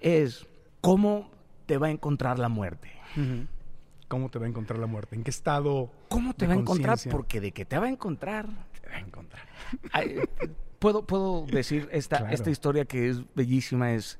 es 0.00 0.46
cómo 0.80 1.30
te 1.66 1.78
va 1.78 1.86
a 1.86 1.90
encontrar 1.90 2.38
la 2.38 2.48
muerte. 2.48 2.90
¿Cómo 4.08 4.28
te 4.30 4.38
va 4.38 4.44
a 4.46 4.48
encontrar 4.48 4.78
la 4.78 4.86
muerte? 4.86 5.16
¿En 5.16 5.22
qué 5.24 5.30
estado 5.30 5.90
¿Cómo 6.08 6.34
te 6.34 6.44
de 6.46 6.48
va 6.48 6.54
a 6.54 6.60
encontrar? 6.60 6.98
Porque 7.10 7.40
de 7.40 7.52
que 7.52 7.64
te 7.64 7.78
va 7.78 7.86
a 7.86 7.88
encontrar, 7.88 8.46
te 8.82 8.88
va 8.88 8.96
a 8.96 9.00
encontrar? 9.00 9.42
Ay, 9.92 10.16
puedo, 10.82 11.06
puedo 11.06 11.46
decir 11.46 11.88
esta, 11.92 12.18
Claro. 12.18 12.34
esta 12.34 12.50
historia 12.50 12.84
que 12.84 13.08
es 13.08 13.22
bellísima. 13.34 13.92
Es, 13.92 14.18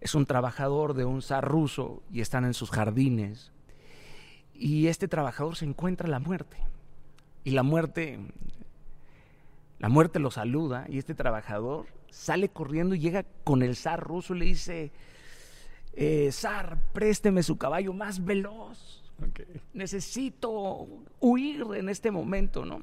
es 0.00 0.14
un 0.14 0.26
trabajador 0.26 0.92
de 0.94 1.04
un 1.04 1.22
zar 1.22 1.46
ruso 1.48 2.02
y 2.12 2.20
están 2.20 2.44
en 2.44 2.52
sus 2.52 2.70
jardines. 2.70 3.52
Y 4.52 4.88
este 4.88 5.08
trabajador 5.08 5.56
se 5.56 5.64
encuentra 5.64 6.08
la 6.08 6.18
muerte. 6.18 6.56
Y 7.44 7.52
la 7.52 7.62
muerte, 7.62 8.18
la 9.78 9.88
muerte 9.88 10.18
lo 10.18 10.30
saluda 10.30 10.86
y 10.88 10.98
este 10.98 11.14
trabajador 11.14 11.86
sale 12.10 12.48
corriendo 12.48 12.94
y 12.94 12.98
llega 12.98 13.24
con 13.44 13.62
el 13.62 13.76
zar 13.76 14.00
ruso 14.02 14.34
y 14.34 14.38
le 14.40 14.44
dice, 14.46 14.90
eh, 15.94 16.30
zar, 16.32 16.78
présteme 16.92 17.42
su 17.42 17.56
caballo 17.56 17.92
más 17.92 18.24
veloz 18.24 19.06
necesito 19.72 20.86
huir 21.20 21.64
en 21.74 21.88
este 21.88 22.10
momento, 22.10 22.64
¿no? 22.64 22.82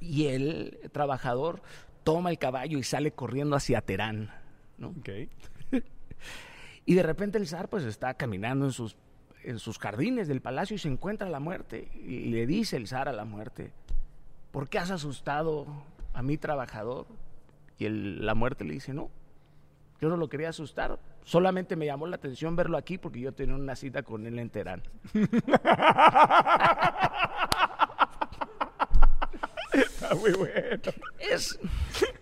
Y 0.00 0.26
el 0.26 0.78
trabajador 0.92 1.62
toma 2.04 2.30
el 2.30 2.38
caballo 2.38 2.78
y 2.78 2.82
sale 2.82 3.12
corriendo 3.12 3.56
hacia 3.56 3.80
Terán, 3.80 4.30
¿no? 4.78 4.94
Y 6.86 6.94
de 6.94 7.02
repente 7.02 7.38
el 7.38 7.46
zar 7.46 7.68
pues 7.68 7.84
está 7.84 8.14
caminando 8.14 8.64
en 8.64 8.72
sus, 8.72 8.96
en 9.44 9.58
sus 9.58 9.78
jardines 9.78 10.26
del 10.28 10.40
palacio 10.40 10.74
y 10.74 10.78
se 10.78 10.88
encuentra 10.88 11.28
la 11.28 11.38
muerte. 11.38 11.88
Y 11.94 12.30
le 12.30 12.46
dice 12.46 12.76
el 12.76 12.88
zar 12.88 13.08
a 13.08 13.12
la 13.12 13.24
muerte, 13.24 13.72
¿por 14.50 14.68
qué 14.68 14.78
has 14.78 14.90
asustado 14.90 15.66
a 16.14 16.22
mi 16.22 16.36
trabajador? 16.36 17.06
Y 17.78 17.84
el- 17.84 18.26
la 18.26 18.34
muerte 18.34 18.64
le 18.64 18.74
dice, 18.74 18.92
no, 18.92 19.08
yo 20.00 20.08
no 20.08 20.16
lo 20.16 20.28
quería 20.28 20.48
asustar. 20.48 20.98
Solamente 21.22 21.76
me 21.76 21.86
llamó 21.86 22.06
la 22.08 22.16
atención 22.16 22.56
verlo 22.56 22.76
aquí 22.76 22.98
porque 22.98 23.20
yo 23.20 23.32
tenía 23.32 23.54
una 23.54 23.76
cita 23.76 24.02
con 24.02 24.26
él 24.26 24.38
en 24.38 24.50
Terán. 24.50 24.82
Está 30.10 30.14
muy 30.20 30.32
bueno. 30.32 30.82
es. 31.18 31.58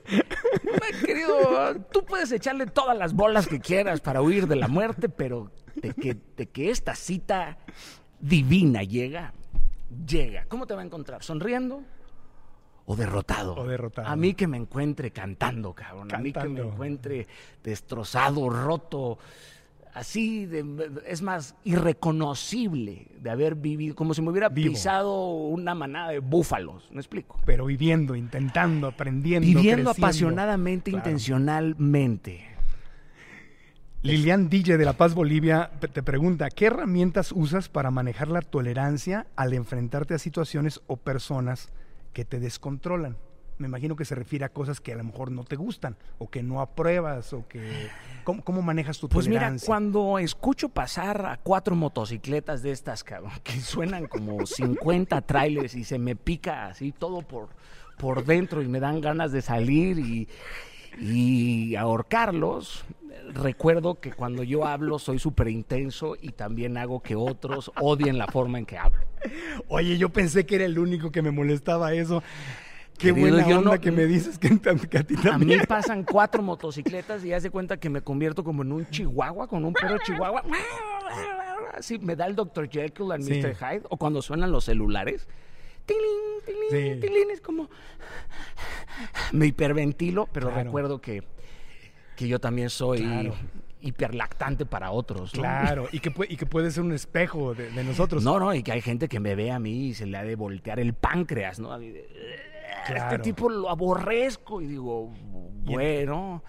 Querido, 1.05 1.75
tú 1.91 2.05
puedes 2.05 2.31
echarle 2.33 2.67
todas 2.67 2.97
las 2.97 3.15
bolas 3.15 3.47
que 3.47 3.61
quieras 3.61 4.01
para 4.01 4.21
huir 4.21 4.47
de 4.47 4.57
la 4.57 4.69
muerte, 4.69 5.09
pero 5.09 5.51
de 5.77 5.95
que, 5.95 6.17
de 6.37 6.47
que 6.47 6.71
esta 6.71 6.95
cita 6.95 7.59
divina 8.21 8.83
llega, 8.83 9.33
llega. 10.07 10.45
¿Cómo 10.49 10.67
te 10.67 10.75
va 10.75 10.83
a 10.83 10.85
encontrar? 10.85 11.23
¿Sonriendo? 11.23 11.83
O 12.87 12.97
derrotado. 12.97 13.55
O 13.55 13.67
derrotado. 13.67 14.09
A 14.09 14.17
mí 14.17 14.35
que 14.35 14.47
me 14.47 14.57
encuentre 14.57 15.11
cantando, 15.11 15.75
cabrón. 15.75 16.15
A 16.15 16.19
mí 16.19 16.33
que 16.33 16.49
me 16.49 16.61
encuentre 16.61 17.27
destrozado, 17.63 18.49
roto. 18.49 19.19
Así, 19.95 20.47
de- 20.47 20.91
es 21.07 21.23
más, 21.23 21.55
irreconocible 21.65 23.09
de 23.21 23.31
haber 23.31 23.55
vivido, 23.55 23.95
como 23.95 24.15
si 24.15 24.23
me 24.23 24.31
hubiera 24.31 24.49
Vivo. 24.49 24.71
pisado 24.73 25.33
una 25.33 25.75
manada 25.75 26.11
de 26.11 26.19
búfalos. 26.21 26.89
¿Me 26.91 26.99
explico? 27.01 27.41
Pero 27.45 27.67
viviendo, 27.67 28.15
intentando, 28.15 28.87
aprendiendo. 28.89 29.47
Viviendo 29.47 29.65
creciendo. 29.91 29.91
apasionadamente, 29.91 30.91
Claro. 30.91 31.09
intencionalmente. 31.09 32.45
Lilian 34.03 34.49
DJ 34.49 34.79
de 34.79 34.85
La 34.85 34.93
Paz, 34.93 35.15
Bolivia, 35.15 35.71
te 35.81 36.03
pregunta, 36.05 36.49
¿qué 36.51 36.67
herramientas 36.67 37.33
usas 37.33 37.69
para 37.69 37.91
manejar 37.91 38.29
la 38.29 38.43
tolerancia 38.43 39.27
al 39.35 39.53
enfrentarte 39.55 40.15
a 40.15 40.19
situaciones 40.19 40.81
o 40.87 40.97
personas 40.99 41.71
que 42.13 42.25
te 42.25 42.39
descontrolan? 42.39 43.17
Me 43.59 43.67
imagino 43.67 43.97
que 43.97 44.05
se 44.05 44.15
refiere 44.15 44.45
a 44.45 44.49
cosas 44.51 44.81
que 44.81 44.93
a 44.93 44.97
lo 44.97 45.05
mejor 45.05 45.33
no 45.33 45.45
te 45.45 45.57
gustan 45.57 45.97
o 46.19 46.31
que 46.31 46.43
no 46.43 46.61
apruebas 46.61 47.33
o 47.33 47.47
que... 47.49 47.89
¿Cómo, 48.25 48.45
cómo 48.45 48.63
manejas 48.63 48.99
tu 48.99 49.09
Pues 49.09 49.27
mira, 49.27 49.41
tolerancia? 49.41 49.67
cuando 49.67 50.19
escucho 50.19 50.69
pasar 50.69 51.27
a 51.27 51.39
cuatro 51.39 51.75
motocicletas 51.75 52.63
de 52.63 52.71
estas, 52.71 53.03
cabrón, 53.03 53.33
que 53.43 53.61
suenan 53.61 54.07
como 54.07 54.47
50 54.47 55.21
trailers 55.27 55.75
y 55.75 55.85
se 55.85 55.99
me 55.99 56.15
pica 56.15 56.67
así 56.69 56.93
todo 56.93 57.23
por, 57.23 57.49
por 57.99 58.25
dentro 58.25 58.63
y 58.63 58.69
me 58.69 58.81
dan 58.81 59.01
ganas 59.01 59.33
de 59.33 59.43
salir 59.43 59.99
y, 59.99 60.29
y 61.01 61.75
ahorcarlos, 61.77 62.85
recuerdo 63.35 64.01
que 64.01 64.13
cuando 64.13 64.43
yo 64.43 64.67
hablo 64.67 64.99
soy 64.99 65.19
súper 65.19 65.49
intenso 65.49 66.17
y 66.21 66.31
también 66.31 66.77
hago 66.77 67.03
que 67.03 67.17
otros 67.17 67.73
odien 67.81 68.19
la 68.19 68.27
forma 68.29 68.59
en 68.59 68.67
que 68.67 68.79
hablo. 68.79 69.01
Oye, 69.69 69.99
yo 69.99 70.11
pensé 70.11 70.47
que 70.47 70.55
era 70.57 70.65
el 70.65 70.79
único 70.79 71.11
que 71.11 71.23
me 71.23 71.31
molestaba 71.31 71.93
eso. 71.93 72.23
Qué 72.99 73.09
Querido, 73.15 73.29
buena 73.29 73.49
yo 73.49 73.59
onda 73.59 73.75
no- 73.75 73.81
que 73.81 73.93
me 73.93 74.07
dices 74.07 74.39
que, 74.39 74.59
que 74.91 74.99
a 74.99 75.03
ti 75.05 75.15
A 75.31 75.39
mí 75.39 75.57
pasan 75.69 76.03
cuatro 76.03 76.43
motocicletas 76.43 77.25
y 77.25 77.33
hace 77.33 77.49
cuenta 77.51 77.77
que 77.79 77.89
me 77.89 78.03
convierto 78.03 78.43
como 78.43 78.63
en 78.63 78.73
un 78.73 78.91
chihuahua, 78.91 79.47
con 79.47 79.65
un 79.65 79.73
perro 79.73 79.99
chihuahua. 80.05 80.43
Así 81.75 81.99
me 82.01 82.17
da 82.17 82.27
el 82.27 82.35
Dr. 82.35 82.69
Jekyll 82.69 83.13
and 83.13 83.23
Sí. 83.25 83.35
Mr. 83.41 83.55
Hyde. 83.55 83.83
O 83.89 83.97
cuando 83.97 84.21
suenan 84.21 84.51
los 84.51 84.65
celulares. 84.65 85.29
Tilín, 85.87 86.45
tilín, 86.71 86.95
Sí. 86.97 87.01
tilín, 87.01 87.31
es 87.31 87.41
como... 87.41 87.71
Me 89.33 89.47
hiperventilo, 89.47 90.29
pero 90.33 90.49
Claro. 90.49 90.65
recuerdo 90.65 91.01
que, 91.01 91.23
que 92.17 92.27
yo 92.29 92.41
también 92.41 92.69
soy 92.69 92.99
Claro. 93.03 93.35
hiperlactante 93.81 94.67
para 94.67 94.91
otros. 94.91 95.35
¿no? 95.35 95.41
Claro, 95.41 95.89
y 95.93 96.01
que, 96.01 96.11
puede, 96.11 96.33
y 96.33 96.37
que 96.37 96.47
puede 96.47 96.71
ser 96.73 96.83
un 96.83 96.93
espejo 96.93 97.55
de, 97.55 97.71
de 97.71 97.85
nosotros. 97.85 98.25
No, 98.25 98.41
no, 98.41 98.53
y 98.55 98.63
que 98.65 98.73
hay 98.73 98.81
gente 98.83 99.09
que 99.09 99.21
me 99.21 99.35
ve 99.37 99.53
a 99.53 99.59
mí 99.61 99.89
y 99.89 99.95
se 99.95 100.05
le 100.05 100.19
ha 100.19 100.25
de 100.25 100.35
voltear 100.35 100.81
el 100.81 100.95
páncreas, 100.95 101.61
¿no? 101.61 101.73
A 101.73 101.79
mí 101.79 101.91
de, 101.91 102.07
Claro. 102.87 103.17
Este 103.17 103.19
tipo 103.19 103.49
lo 103.49 103.69
aborrezco 103.69 104.61
y 104.61 104.67
digo, 104.67 105.13
bueno, 105.65 106.43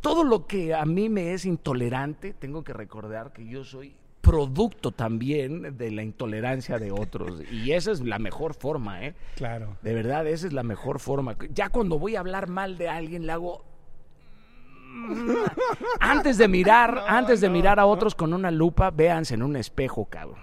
todo 0.00 0.24
lo 0.24 0.46
que 0.46 0.74
a 0.74 0.84
mí 0.84 1.08
me 1.08 1.32
es 1.32 1.44
intolerante, 1.44 2.32
tengo 2.32 2.64
que 2.64 2.72
recordar 2.72 3.32
que 3.32 3.46
yo 3.46 3.64
soy 3.64 3.96
producto 4.26 4.90
también 4.90 5.76
de 5.76 5.90
la 5.92 6.02
intolerancia 6.02 6.78
de 6.78 6.90
otros. 6.90 7.40
Y 7.52 7.72
esa 7.72 7.92
es 7.92 8.00
la 8.00 8.18
mejor 8.18 8.54
forma, 8.54 9.04
¿eh? 9.04 9.14
Claro. 9.36 9.76
De 9.82 9.94
verdad, 9.94 10.26
esa 10.26 10.48
es 10.48 10.52
la 10.52 10.64
mejor 10.64 10.98
forma. 10.98 11.36
Ya 11.54 11.68
cuando 11.68 11.98
voy 11.98 12.16
a 12.16 12.20
hablar 12.20 12.48
mal 12.48 12.76
de 12.76 12.88
alguien, 12.88 13.26
le 13.26 13.32
hago... 13.32 13.64
Antes 16.00 16.38
de 16.38 16.48
mirar, 16.48 17.04
antes 17.06 17.42
de 17.42 17.50
mirar 17.50 17.78
a 17.78 17.84
otros 17.84 18.14
con 18.14 18.32
una 18.32 18.50
lupa, 18.50 18.90
véanse 18.90 19.34
en 19.34 19.42
un 19.42 19.56
espejo, 19.56 20.06
cabrón. 20.06 20.40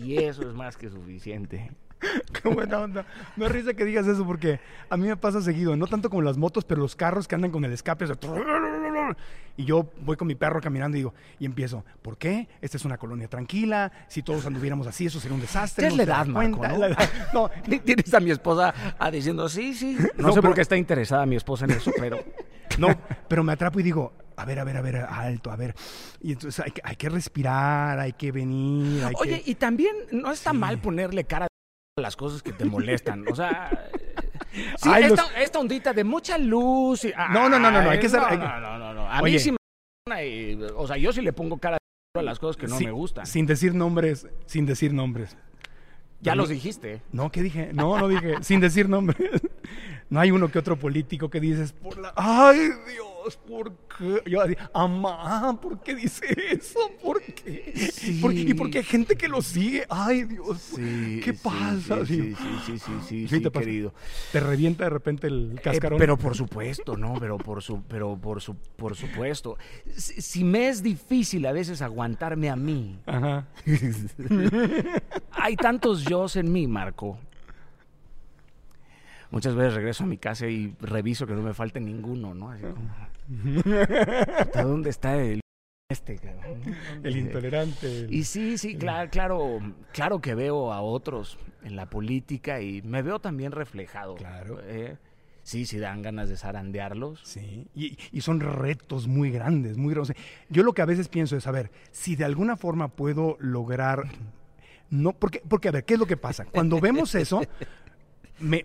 Y 0.00 0.18
eso 0.18 0.42
es 0.42 0.54
más 0.54 0.76
que 0.76 0.88
suficiente. 0.88 1.72
Qué 2.32 2.48
buena 2.48 2.80
onda. 2.80 3.06
No 3.36 3.48
risa 3.48 3.74
que 3.74 3.84
digas 3.84 4.06
eso 4.06 4.24
porque 4.26 4.60
a 4.88 4.96
mí 4.96 5.06
me 5.08 5.16
pasa 5.16 5.40
seguido, 5.40 5.76
no 5.76 5.86
tanto 5.86 6.10
como 6.10 6.22
las 6.22 6.36
motos, 6.36 6.64
pero 6.64 6.80
los 6.80 6.96
carros 6.96 7.26
que 7.26 7.34
andan 7.34 7.50
con 7.50 7.64
el 7.64 7.72
escape. 7.72 8.04
o 8.04 8.08
sea, 8.08 8.16
Y 9.56 9.64
yo 9.64 9.90
voy 10.02 10.16
con 10.16 10.28
mi 10.28 10.34
perro 10.34 10.60
caminando 10.60 10.96
y 10.96 11.00
digo, 11.00 11.14
y 11.38 11.46
empiezo, 11.46 11.84
¿por 12.02 12.18
qué? 12.18 12.48
Esta 12.60 12.76
es 12.76 12.84
una 12.84 12.98
colonia 12.98 13.28
tranquila, 13.28 13.90
si 14.08 14.22
todos 14.22 14.46
anduviéramos 14.46 14.86
así, 14.86 15.06
eso 15.06 15.20
sería 15.20 15.34
un 15.34 15.40
desastre. 15.40 15.82
Ya 15.82 15.88
es 15.88 15.94
no 15.94 15.98
la 15.98 16.02
edad, 16.02 16.26
Marco, 16.26 16.58
cuenta". 16.58 16.74
¿no? 16.74 16.78
La 16.78 16.86
edad. 16.88 17.10
No, 17.32 17.50
Tienes 17.84 18.12
a 18.12 18.20
mi 18.20 18.30
esposa 18.30 18.74
ah, 18.98 19.10
diciendo, 19.10 19.48
sí, 19.48 19.74
sí. 19.74 19.96
No, 20.16 20.28
No, 20.28 20.32
sé 20.34 20.42
por 20.42 20.54
qué 20.54 20.60
está 20.60 20.76
interesada 20.76 21.24
mi 21.26 21.36
esposa 21.36 21.64
en 21.64 21.72
eso, 21.72 21.90
pero... 21.98 22.18
no, 22.78 22.88
pero 23.28 23.42
me 23.42 23.52
atrapo 23.52 23.80
y 23.80 23.82
digo, 23.82 24.12
a 24.36 24.44
ver, 24.44 24.58
a 24.58 24.64
ver, 24.64 24.76
a 24.76 24.82
ver, 24.82 24.96
alto, 24.96 25.50
a 25.50 25.56
ver. 25.56 25.74
Y 26.20 26.32
entonces 26.32 26.62
hay 26.62 26.70
que, 26.72 26.82
hay 26.84 26.96
que 26.96 27.08
respirar, 27.08 27.98
hay 27.98 28.12
que 28.12 28.32
venir, 28.32 29.02
hay 29.02 29.14
Oye, 29.18 29.42
que... 29.42 29.50
y 29.50 29.54
también 29.54 29.94
no 30.12 30.30
está 30.30 30.52
mal 30.52 30.78
ponerle 30.78 31.24
cara 31.24 31.46
a 31.46 31.55
las 32.02 32.14
cosas 32.14 32.42
que 32.42 32.52
te 32.52 32.66
molestan. 32.66 33.24
O 33.26 33.34
sea, 33.34 33.70
sí, 34.76 34.88
Ay, 34.92 35.04
esta, 35.04 35.22
los- 35.22 35.32
esta 35.38 35.58
ondita 35.58 35.92
de 35.94 36.04
mucha 36.04 36.36
luz. 36.36 37.04
y- 37.06 37.12
No, 37.32 37.48
no, 37.48 37.58
no, 37.58 37.70
no, 37.70 37.82
no, 37.82 37.88
hay 37.90 37.96
ay, 37.96 38.00
que 38.00 38.08
ser- 38.10 38.20
No, 38.20 38.36
no, 38.36 38.60
no, 38.60 38.78
no, 38.78 38.92
no. 38.94 39.10
A 39.10 39.22
Oye. 39.22 39.32
mí 39.32 39.38
sí 39.38 39.50
me... 40.06 40.26
y, 40.28 40.62
o 40.76 40.86
sea, 40.86 40.98
yo 40.98 41.10
sí 41.14 41.22
le 41.22 41.32
pongo 41.32 41.56
cara 41.56 41.78
a 42.14 42.22
las 42.22 42.38
cosas 42.38 42.58
que 42.58 42.66
no 42.66 42.76
Sí, 42.76 42.84
me 42.84 42.90
gustan. 42.90 43.24
Sin 43.26 43.46
decir 43.46 43.74
nombres, 43.74 44.26
sin 44.44 44.66
decir 44.66 44.92
nombres. 44.92 45.38
ya 46.20 46.34
los 46.34 46.50
dijiste. 46.50 47.00
No, 47.12 47.32
¿qué 47.32 47.40
dije? 47.42 47.70
No, 47.72 47.98
no 47.98 48.08
dije, 48.08 48.34
sin 48.42 48.60
decir 48.60 48.88
nombres. 48.88 49.18
No 50.08 50.20
hay 50.20 50.30
uno 50.30 50.48
que 50.52 50.60
otro 50.60 50.76
político 50.78 51.30
que 51.30 51.40
dices, 51.40 51.72
por 51.72 51.98
la... 51.98 52.12
¡Ay, 52.14 52.58
Dios! 52.60 53.08
¿Por 53.34 53.72
qué? 53.98 54.22
Yo 54.30 54.40
así, 54.40 54.54
amá, 54.72 55.58
¿por 55.60 55.80
qué 55.82 55.94
dice 55.96 56.26
eso? 56.52 56.78
¿Por 57.02 57.20
qué? 57.22 57.72
Sí. 57.92 58.20
¿Por 58.20 58.32
qué? 58.32 58.40
¿Y 58.40 58.54
por 58.54 58.70
qué 58.70 58.78
hay 58.78 58.84
gente 58.84 59.16
que 59.16 59.26
lo 59.26 59.42
sigue? 59.42 59.84
¡Ay, 59.88 60.22
Dios! 60.24 60.72
¿Qué 60.76 61.34
pasa? 61.42 62.06
Sí, 62.06 62.14
sí, 62.22 62.34
sí, 62.34 62.38
sí, 62.66 62.78
sí, 62.78 62.78
sí, 62.78 62.92
Sí, 63.08 63.28
sí, 63.28 63.40
te 63.40 63.50
pasa. 63.50 63.64
querido. 63.64 63.92
Te 64.32 64.40
revienta 64.40 64.84
de 64.84 64.90
repente 64.90 65.26
el 65.26 65.54
Eh, 65.56 65.60
cascarón. 65.62 65.98
pero 65.98 66.16
por 66.16 66.36
supuesto, 66.36 66.96
no, 66.96 67.14
pero 67.18 67.38
por 67.38 67.62
su, 67.62 67.82
pero 67.84 68.16
por 68.16 68.40
su, 68.42 68.54
por 68.54 68.94
supuesto. 68.94 69.56
Si, 69.96 70.20
si 70.20 70.44
me 70.44 70.68
es 70.68 70.82
difícil 70.82 71.46
a 71.46 71.52
veces 71.52 71.82
aguantarme 71.82 72.50
a 72.50 72.56
mí, 72.56 72.98
Ajá. 73.06 73.46
hay 75.32 75.56
tantos 75.56 76.04
yo 76.04 76.26
en 76.34 76.52
mí, 76.52 76.66
Marco. 76.66 77.18
Muchas 79.36 79.54
veces 79.54 79.74
regreso 79.74 80.04
a 80.04 80.06
mi 80.06 80.16
casa 80.16 80.46
y 80.46 80.74
reviso 80.80 81.26
que 81.26 81.34
no 81.34 81.42
me 81.42 81.52
falte 81.52 81.78
ninguno, 81.78 82.32
¿no? 82.32 82.50
Así 82.52 82.62
como, 82.62 82.90
¿Hasta 84.38 84.62
dónde 84.62 84.88
está 84.88 85.14
el 85.22 85.40
este? 85.90 86.16
cabrón? 86.16 86.62
El 87.02 87.16
intolerante. 87.18 87.86
el- 88.04 88.14
Y 88.14 88.24
sí, 88.24 88.56
sí, 88.56 88.76
claro, 88.76 89.10
claro, 89.10 89.60
claro 89.92 90.20
que 90.22 90.34
veo 90.34 90.72
a 90.72 90.80
otros 90.80 91.36
en 91.64 91.76
la 91.76 91.90
política 91.90 92.62
y 92.62 92.80
me 92.80 93.02
veo 93.02 93.18
también 93.18 93.52
reflejado. 93.52 94.14
Claro. 94.14 94.58
eh. 94.62 94.96
Sí, 95.42 95.66
sí 95.66 95.78
dan 95.78 96.00
ganas 96.00 96.30
de 96.30 96.38
zarandearlos. 96.38 97.20
Sí, 97.22 97.68
y, 97.74 97.98
y 98.12 98.22
son 98.22 98.40
retos 98.40 99.06
muy 99.06 99.30
grandes, 99.30 99.76
muy 99.76 99.92
grandes. 99.92 100.16
Yo 100.48 100.62
lo 100.62 100.72
que 100.72 100.80
a 100.80 100.86
veces 100.86 101.08
pienso 101.08 101.36
es, 101.36 101.46
a 101.46 101.50
ver, 101.50 101.70
si 101.90 102.16
de 102.16 102.24
alguna 102.24 102.56
forma 102.56 102.88
puedo 102.88 103.36
lograr, 103.38 104.04
no, 104.88 105.12
porque, 105.12 105.42
porque 105.46 105.68
a 105.68 105.72
ver, 105.72 105.84
¿qué 105.84 105.92
es 105.92 106.00
lo 106.00 106.06
que 106.06 106.16
pasa? 106.16 106.46
Cuando 106.46 106.80
vemos 106.80 107.14
eso, 107.14 107.42
me, 108.40 108.64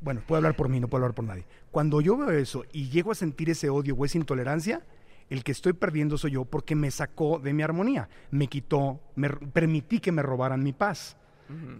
bueno, 0.00 0.22
puedo 0.26 0.38
hablar 0.38 0.56
por 0.56 0.68
mí, 0.68 0.80
no 0.80 0.88
puedo 0.88 1.04
hablar 1.04 1.14
por 1.14 1.24
nadie. 1.24 1.44
Cuando 1.70 2.00
yo 2.00 2.16
veo 2.16 2.30
eso 2.30 2.64
y 2.72 2.88
llego 2.88 3.12
a 3.12 3.14
sentir 3.14 3.50
ese 3.50 3.68
odio 3.70 3.94
o 3.94 4.04
esa 4.04 4.18
intolerancia, 4.18 4.82
el 5.28 5.44
que 5.44 5.52
estoy 5.52 5.72
perdiendo 5.72 6.18
soy 6.18 6.32
yo 6.32 6.44
porque 6.44 6.74
me 6.74 6.90
sacó 6.90 7.38
de 7.38 7.52
mi 7.52 7.62
armonía, 7.62 8.08
me 8.30 8.48
quitó, 8.48 9.00
me 9.14 9.28
permití 9.30 10.00
que 10.00 10.12
me 10.12 10.22
robaran 10.22 10.62
mi 10.62 10.72
paz. 10.72 11.16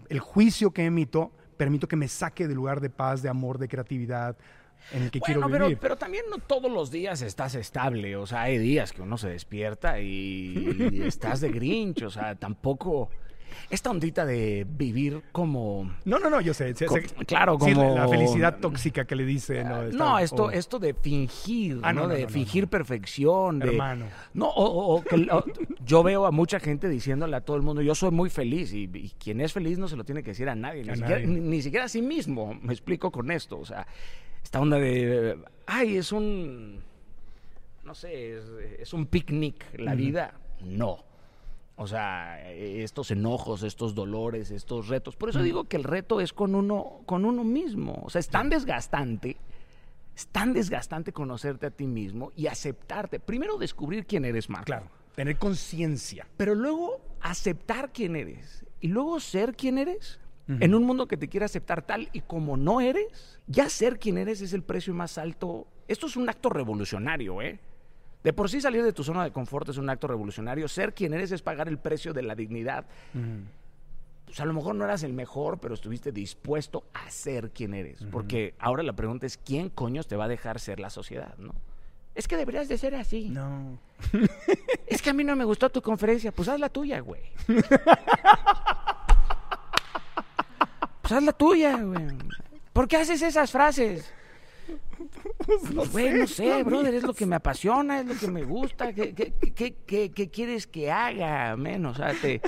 El 0.09 0.19
juicio 0.19 0.71
que 0.71 0.83
emito, 0.83 1.31
permito 1.55 1.87
que 1.87 1.95
me 1.95 2.09
saque 2.09 2.47
del 2.47 2.57
lugar 2.57 2.81
de 2.81 2.89
paz, 2.89 3.21
de 3.21 3.29
amor, 3.29 3.57
de 3.57 3.69
creatividad 3.69 4.35
en 4.91 5.03
el 5.03 5.11
que 5.11 5.21
quiero 5.21 5.47
pero, 5.49 5.65
vivir. 5.65 5.77
pero 5.79 5.95
también 5.95 6.25
no 6.29 6.39
todos 6.39 6.71
los 6.71 6.91
días 6.91 7.21
estás 7.21 7.55
estable. 7.55 8.15
O 8.15 8.25
sea, 8.25 8.41
hay 8.43 8.57
días 8.57 8.91
que 8.91 9.01
uno 9.01 9.17
se 9.17 9.29
despierta 9.29 9.99
y, 9.99 10.89
y 10.91 11.01
estás 11.03 11.41
de 11.41 11.51
grinch. 11.51 12.03
O 12.03 12.09
sea, 12.09 12.35
tampoco. 12.35 13.09
Esta 13.69 13.89
ondita 13.89 14.25
de 14.25 14.65
vivir 14.69 15.21
como. 15.31 15.91
No, 16.05 16.19
no, 16.19 16.29
no, 16.29 16.41
yo 16.41 16.53
sé. 16.53 16.73
sé- 16.75 16.85
Co- 16.85 16.95
sé- 16.95 17.07
claro, 17.25 17.57
sí, 17.61 17.73
como- 17.73 17.95
la 17.95 18.07
felicidad 18.07 18.59
tóxica 18.59 19.05
que 19.05 19.15
le 19.15 19.25
dice. 19.25 19.63
No, 19.63 19.83
Está- 19.83 19.97
No, 19.97 20.19
esto, 20.19 20.43
o- 20.45 20.51
esto 20.51 20.79
de 20.79 20.93
fingir, 20.93 21.79
Ah, 21.83 21.93
¿no? 21.93 22.01
no, 22.01 22.07
no, 22.09 22.13
de 22.13 22.27
fingir 22.27 22.67
perfección. 22.67 23.59
De, 23.59 23.67
Hermano. 23.69 24.05
No, 24.33 24.47
o, 24.49 24.63
o- 24.65 24.95
o 24.97 25.03
que 25.03 25.17
lo- 25.17 25.43
yo 25.85 26.03
veo 26.03 26.25
a 26.25 26.31
mucha 26.31 26.59
gente 26.59 26.89
diciéndole 26.89 27.35
a 27.35 27.41
todo 27.41 27.57
el 27.57 27.63
mundo, 27.63 27.81
yo 27.81 27.95
soy 27.95 28.11
muy 28.11 28.29
feliz. 28.29 28.73
Y, 28.73 28.89
y 28.93 29.09
quien 29.19 29.41
es 29.41 29.53
feliz 29.53 29.77
no 29.79 29.87
se 29.87 29.95
lo 29.95 30.03
tiene 30.03 30.23
que 30.23 30.31
decir 30.31 30.49
a 30.49 30.55
nadie. 30.55 30.83
Ni, 30.83 30.89
A 30.89 30.95
siquiera, 30.95 31.19
nadie. 31.21 31.27
ni- 31.27 31.39
ni 31.41 31.61
siquiera 31.61 31.85
a 31.85 31.89
sí 31.89 32.01
mismo. 32.01 32.53
Me 32.61 32.73
explico 32.73 33.11
con 33.11 33.31
esto. 33.31 33.59
O 33.59 33.65
sea, 33.65 33.85
esta 34.43 34.59
onda 34.59 34.77
de, 34.77 35.37
ay, 35.67 35.97
es 35.97 36.11
un, 36.11 36.81
no 37.83 37.93
sé, 37.95 38.37
es, 38.37 38.43
es 38.79 38.93
un 38.93 39.05
picnic 39.05 39.63
la 39.77 39.95
vida. 39.95 40.33
No. 40.63 41.03
O 41.75 41.87
sea, 41.87 42.51
estos 42.51 43.11
enojos, 43.11 43.63
estos 43.63 43.95
dolores, 43.95 44.51
estos 44.51 44.87
retos. 44.87 45.15
Por 45.15 45.29
eso 45.29 45.41
digo 45.41 45.63
que 45.63 45.77
el 45.77 45.83
reto 45.83 46.21
es 46.21 46.33
con 46.33 46.53
uno, 46.53 47.01
con 47.05 47.25
uno 47.25 47.43
mismo. 47.43 48.01
O 48.03 48.09
sea, 48.09 48.19
es 48.19 48.29
tan 48.29 48.49
desgastante, 48.49 49.37
es 50.15 50.27
tan 50.27 50.53
desgastante 50.53 51.11
conocerte 51.11 51.67
a 51.67 51.71
ti 51.71 51.87
mismo 51.87 52.31
y 52.35 52.47
aceptarte. 52.47 53.19
Primero 53.19 53.57
descubrir 53.57 54.05
quién 54.05 54.25
eres, 54.25 54.49
Marco. 54.49 54.65
Claro, 54.65 54.87
tener 55.15 55.37
conciencia. 55.37 56.27
Pero 56.37 56.53
luego 56.53 57.01
aceptar 57.21 57.91
quién 57.91 58.15
eres. 58.15 58.65
Y 58.79 58.89
luego 58.89 59.19
ser 59.19 59.55
quién 59.55 59.77
eres. 59.77 60.19
En 60.59 60.75
un 60.75 60.83
mundo 60.83 61.07
que 61.07 61.15
te 61.15 61.29
quiere 61.29 61.45
aceptar 61.45 61.81
tal 61.81 62.09
y 62.11 62.19
como 62.19 62.57
no 62.57 62.81
eres, 62.81 63.39
ya 63.47 63.69
ser 63.69 63.99
quien 63.99 64.17
eres 64.17 64.41
es 64.41 64.51
el 64.51 64.63
precio 64.63 64.93
más 64.93 65.17
alto. 65.17 65.65
Esto 65.87 66.07
es 66.07 66.17
un 66.17 66.27
acto 66.27 66.49
revolucionario, 66.49 67.41
¿eh? 67.41 67.57
De 68.23 68.33
por 68.33 68.49
sí 68.49 68.61
salir 68.61 68.83
de 68.83 68.93
tu 68.93 69.03
zona 69.03 69.23
de 69.23 69.31
confort 69.31 69.69
es 69.69 69.77
un 69.77 69.89
acto 69.89 70.07
revolucionario. 70.07 70.67
Ser 70.67 70.93
quien 70.93 71.13
eres 71.13 71.31
es 71.31 71.41
pagar 71.41 71.67
el 71.67 71.79
precio 71.79 72.13
de 72.13 72.21
la 72.21 72.35
dignidad. 72.35 72.85
Pues 74.25 74.39
a 74.39 74.45
lo 74.45 74.53
mejor 74.53 74.75
no 74.75 74.85
eras 74.85 75.03
el 75.03 75.13
mejor, 75.13 75.59
pero 75.59 75.73
estuviste 75.73 76.11
dispuesto 76.11 76.85
a 76.93 77.09
ser 77.09 77.49
quien 77.51 77.73
eres. 77.73 78.05
Porque 78.11 78.53
ahora 78.59 78.83
la 78.83 78.93
pregunta 78.93 79.25
es, 79.25 79.37
¿quién 79.37 79.69
coños 79.69 80.07
te 80.07 80.15
va 80.15 80.25
a 80.25 80.27
dejar 80.27 80.59
ser 80.59 80.79
la 80.79 80.89
sociedad, 80.89 81.35
no? 81.37 81.53
Es 82.13 82.27
que 82.27 82.37
deberías 82.37 82.67
de 82.67 82.77
ser 82.77 82.95
así. 82.95 83.29
No. 83.29 83.79
Es 84.87 85.01
que 85.01 85.09
a 85.11 85.13
mí 85.13 85.23
no 85.23 85.35
me 85.37 85.45
gustó 85.45 85.69
tu 85.69 85.81
conferencia. 85.81 86.33
Pues 86.33 86.49
haz 86.49 86.59
la 86.59 86.67
tuya, 86.67 86.99
güey. 86.99 87.21
pues 91.01 91.13
haz 91.13 91.23
la 91.23 91.31
tuya, 91.31 91.77
güey. 91.77 92.09
¿Por 92.73 92.89
qué 92.89 92.97
haces 92.97 93.21
esas 93.21 93.51
frases? 93.51 94.13
Pues, 95.45 95.91
güey, 95.91 96.13
no 96.13 96.27
sé, 96.27 96.63
brother, 96.63 96.93
es 96.93 97.03
lo 97.03 97.13
que 97.13 97.25
me 97.25 97.35
apasiona, 97.35 97.99
es 98.01 98.05
lo 98.05 98.15
que 98.15 98.27
me 98.27 98.43
gusta. 98.43 98.93
¿Qué, 98.93 99.13
qué, 99.13 99.33
qué- 99.55 99.75
qué- 99.85 100.11
qué 100.11 100.29
quieres 100.29 100.67
que 100.67 100.91
haga? 100.91 101.55
menos? 101.57 101.99
o 101.99 102.03
sea, 102.03 102.13
te- 102.13 102.41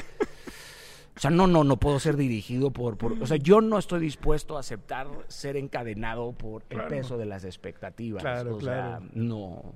o 1.16 1.20
sea, 1.20 1.30
no, 1.30 1.46
no, 1.48 1.64
no 1.64 1.78
puedo 1.78 2.00
ser 2.00 2.18
dirigido 2.18 2.72
por, 2.72 2.98
por- 2.98 3.22
O 3.22 3.26
sea, 3.28 3.38
yo 3.38 3.62
no 3.62 3.78
estoy 3.78 4.00
dispuesto 4.00 4.58
a 4.58 4.62
aceptar 4.62 5.08
ser 5.28 5.58
encadenado 5.58 6.32
por 6.34 6.64
el 6.70 6.78
Claro. 6.78 6.90
peso 6.90 7.18
de 7.18 7.26
las 7.26 7.44
expectativas. 7.46 8.22
Claro, 8.24 8.56
o 8.56 8.62
sea, 8.62 8.98
claro. 9.00 9.06
no. 9.14 9.74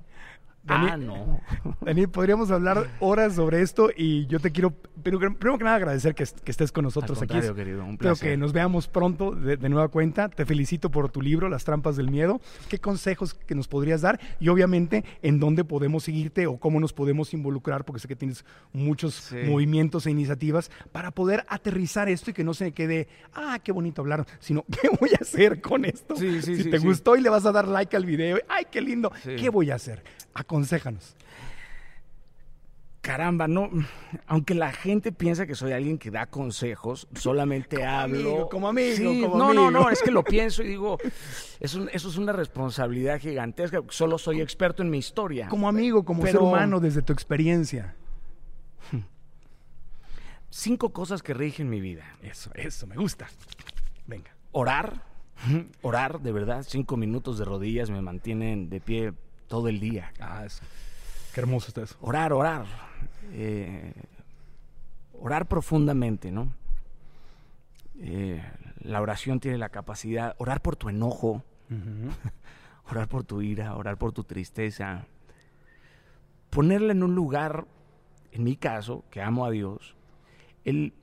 Dani- 0.67 0.89
Ah, 0.91 0.97
no. 0.97 1.41
Daniel, 1.81 2.09
podríamos 2.09 2.51
hablar 2.51 2.87
horas 2.99 3.35
sobre 3.35 3.61
esto 3.61 3.89
y 3.95 4.25
yo 4.27 4.39
te 4.39 4.51
quiero, 4.51 4.73
pero 5.01 5.17
primero 5.19 5.57
que 5.57 5.63
nada 5.63 5.77
agradecer 5.77 6.13
que, 6.13 6.23
est- 6.23 6.39
que 6.41 6.51
estés 6.51 6.71
con 6.71 6.83
nosotros 6.83 7.17
Al 7.19 7.23
aquí. 7.23 7.39
querido, 7.55 7.83
un 7.83 7.91
Espero 7.93 7.97
placer. 8.13 8.29
que 8.31 8.37
nos 8.37 8.51
veamos 8.53 8.87
pronto 8.87 9.31
de, 9.31 9.57
de 9.57 9.69
nueva 9.69 9.87
cuenta. 9.87 10.29
Te 10.29 10.45
felicito 10.45 10.91
por 10.91 11.09
tu 11.09 11.21
libro, 11.21 11.49
Las 11.49 11.63
trampas 11.63 11.95
del 11.95 12.09
miedo. 12.11 12.41
¿Qué 12.69 12.79
consejos 12.79 13.33
que 13.33 13.55
nos 13.55 13.67
podrías 13.67 14.01
dar? 14.01 14.19
Y 14.39 14.49
obviamente, 14.49 15.05
en 15.21 15.39
dónde 15.39 15.63
podemos 15.63 16.03
seguirte 16.03 16.47
o 16.47 16.57
cómo 16.57 16.79
nos 16.79 16.93
podemos 16.93 17.33
involucrar, 17.33 17.85
porque 17.85 17.99
sé 18.01 18.07
que 18.07 18.15
tienes 18.15 18.43
muchos 18.73 19.13
Sí. 19.15 19.37
movimientos 19.45 20.05
e 20.05 20.11
iniciativas 20.11 20.69
para 20.91 21.11
poder 21.11 21.45
aterrizar 21.47 22.09
esto 22.09 22.31
y 22.31 22.33
que 22.33 22.43
no 22.43 22.53
se 22.53 22.71
quede, 22.73 23.07
ah, 23.33 23.59
qué 23.63 23.71
bonito 23.71 24.01
hablar, 24.01 24.25
sino, 24.39 24.65
¿qué 24.81 24.89
voy 24.99 25.11
a 25.11 25.21
hacer 25.21 25.61
con 25.61 25.85
esto? 25.85 26.15
Sí, 26.15 26.41
sí, 26.41 26.55
si 26.63 26.69
te 26.69 26.77
gustó 26.79 27.15
y 27.15 27.21
le 27.21 27.29
vas 27.29 27.45
a 27.45 27.51
dar 27.51 27.67
like 27.67 27.95
al 27.95 28.05
video, 28.05 28.37
ay, 28.49 28.65
qué 28.71 28.81
lindo. 28.81 29.11
¿qué 29.23 29.49
voy 29.49 29.71
a 29.71 29.75
hacer? 29.75 30.03
Aconséjanos. 30.39 31.15
Caramba, 33.01 33.47
no. 33.47 33.69
Aunque 34.27 34.53
la 34.53 34.71
gente 34.71 35.11
piensa 35.11 35.47
que 35.47 35.55
soy 35.55 35.71
alguien 35.71 35.97
que 35.97 36.11
da 36.11 36.25
consejos, 36.27 37.07
solamente 37.15 37.77
Como 37.77 37.87
hablo. 37.89 38.17
amigo, 38.19 38.49
como 38.49 38.67
amigo, 38.67 38.95
Sí, 38.97 39.21
como 39.21 39.37
no, 39.37 39.53
no, 39.53 39.67
amigo. 39.67 39.71
no, 39.83 39.89
es 39.89 40.01
que 40.03 40.11
lo 40.11 40.23
pienso 40.23 40.61
y 40.61 40.67
digo, 40.67 40.97
es 41.59 41.73
un- 41.73 41.89
eso 41.93 42.09
es 42.09 42.17
una 42.17 42.33
responsabilidad 42.33 43.19
gigantesca. 43.19 43.81
Solo 43.89 44.17
soy 44.17 44.41
experto 44.41 44.83
en 44.83 44.89
mi 44.89 44.97
historia. 44.97 45.47
Como 45.47 45.67
amigo, 45.69 46.03
como 46.05 46.21
ser 46.23 46.33
Pero- 46.33 46.45
humano, 46.45 46.79
desde 46.79 47.01
tu 47.01 47.13
experiencia. 47.13 47.95
Cinco 50.49 50.91
cosas 50.93 51.21
que 51.23 51.33
rigen 51.33 51.69
mi 51.69 51.79
vida. 51.81 52.03
Eso, 52.21 52.51
eso, 52.55 52.87
me 52.87 52.95
gusta. 52.95 53.27
Venga. 54.05 54.31
Orar, 54.51 55.01
orar, 55.81 56.19
de 56.21 56.31
verdad, 56.31 56.65
cinco 56.67 56.97
minutos 56.97 57.37
de 57.37 57.45
rodillas 57.45 57.89
me 57.89 58.01
mantienen 58.01 58.69
de 58.69 58.79
pie 58.81 59.13
todo 59.47 59.67
el 59.69 59.79
día. 59.79 60.11
Ah, 60.19 60.45
eso. 60.45 60.63
Qué 61.33 61.41
hermoso 61.41 61.67
está 61.69 61.83
eso. 61.83 61.97
Orar, 62.01 62.33
orar. 62.33 62.65
Eh, 63.31 63.93
orar 65.13 65.47
profundamente, 65.47 66.31
¿no? 66.31 66.51
Eh, 67.99 68.43
la 68.81 69.01
oración 69.01 69.39
tiene 69.39 69.57
la 69.57 69.69
capacidad, 69.69 70.35
orar 70.37 70.61
por 70.61 70.75
tu 70.75 70.89
enojo, 70.89 71.43
orar 72.89 73.07
por 73.07 73.23
tu 73.23 73.41
ira, 73.41 73.75
orar 73.75 73.97
por 73.97 74.13
tu 74.13 74.23
tristeza, 74.23 75.05
ponerla 76.49 76.91
en 76.91 77.03
un 77.03 77.15
lugar, 77.15 77.65
en 78.31 78.43
mi 78.43 78.55
caso, 78.55 79.03
que 79.09 79.21
amo 79.21 79.45
a 79.45 79.51
Dios, 79.51 79.95
Él, 80.63 80.93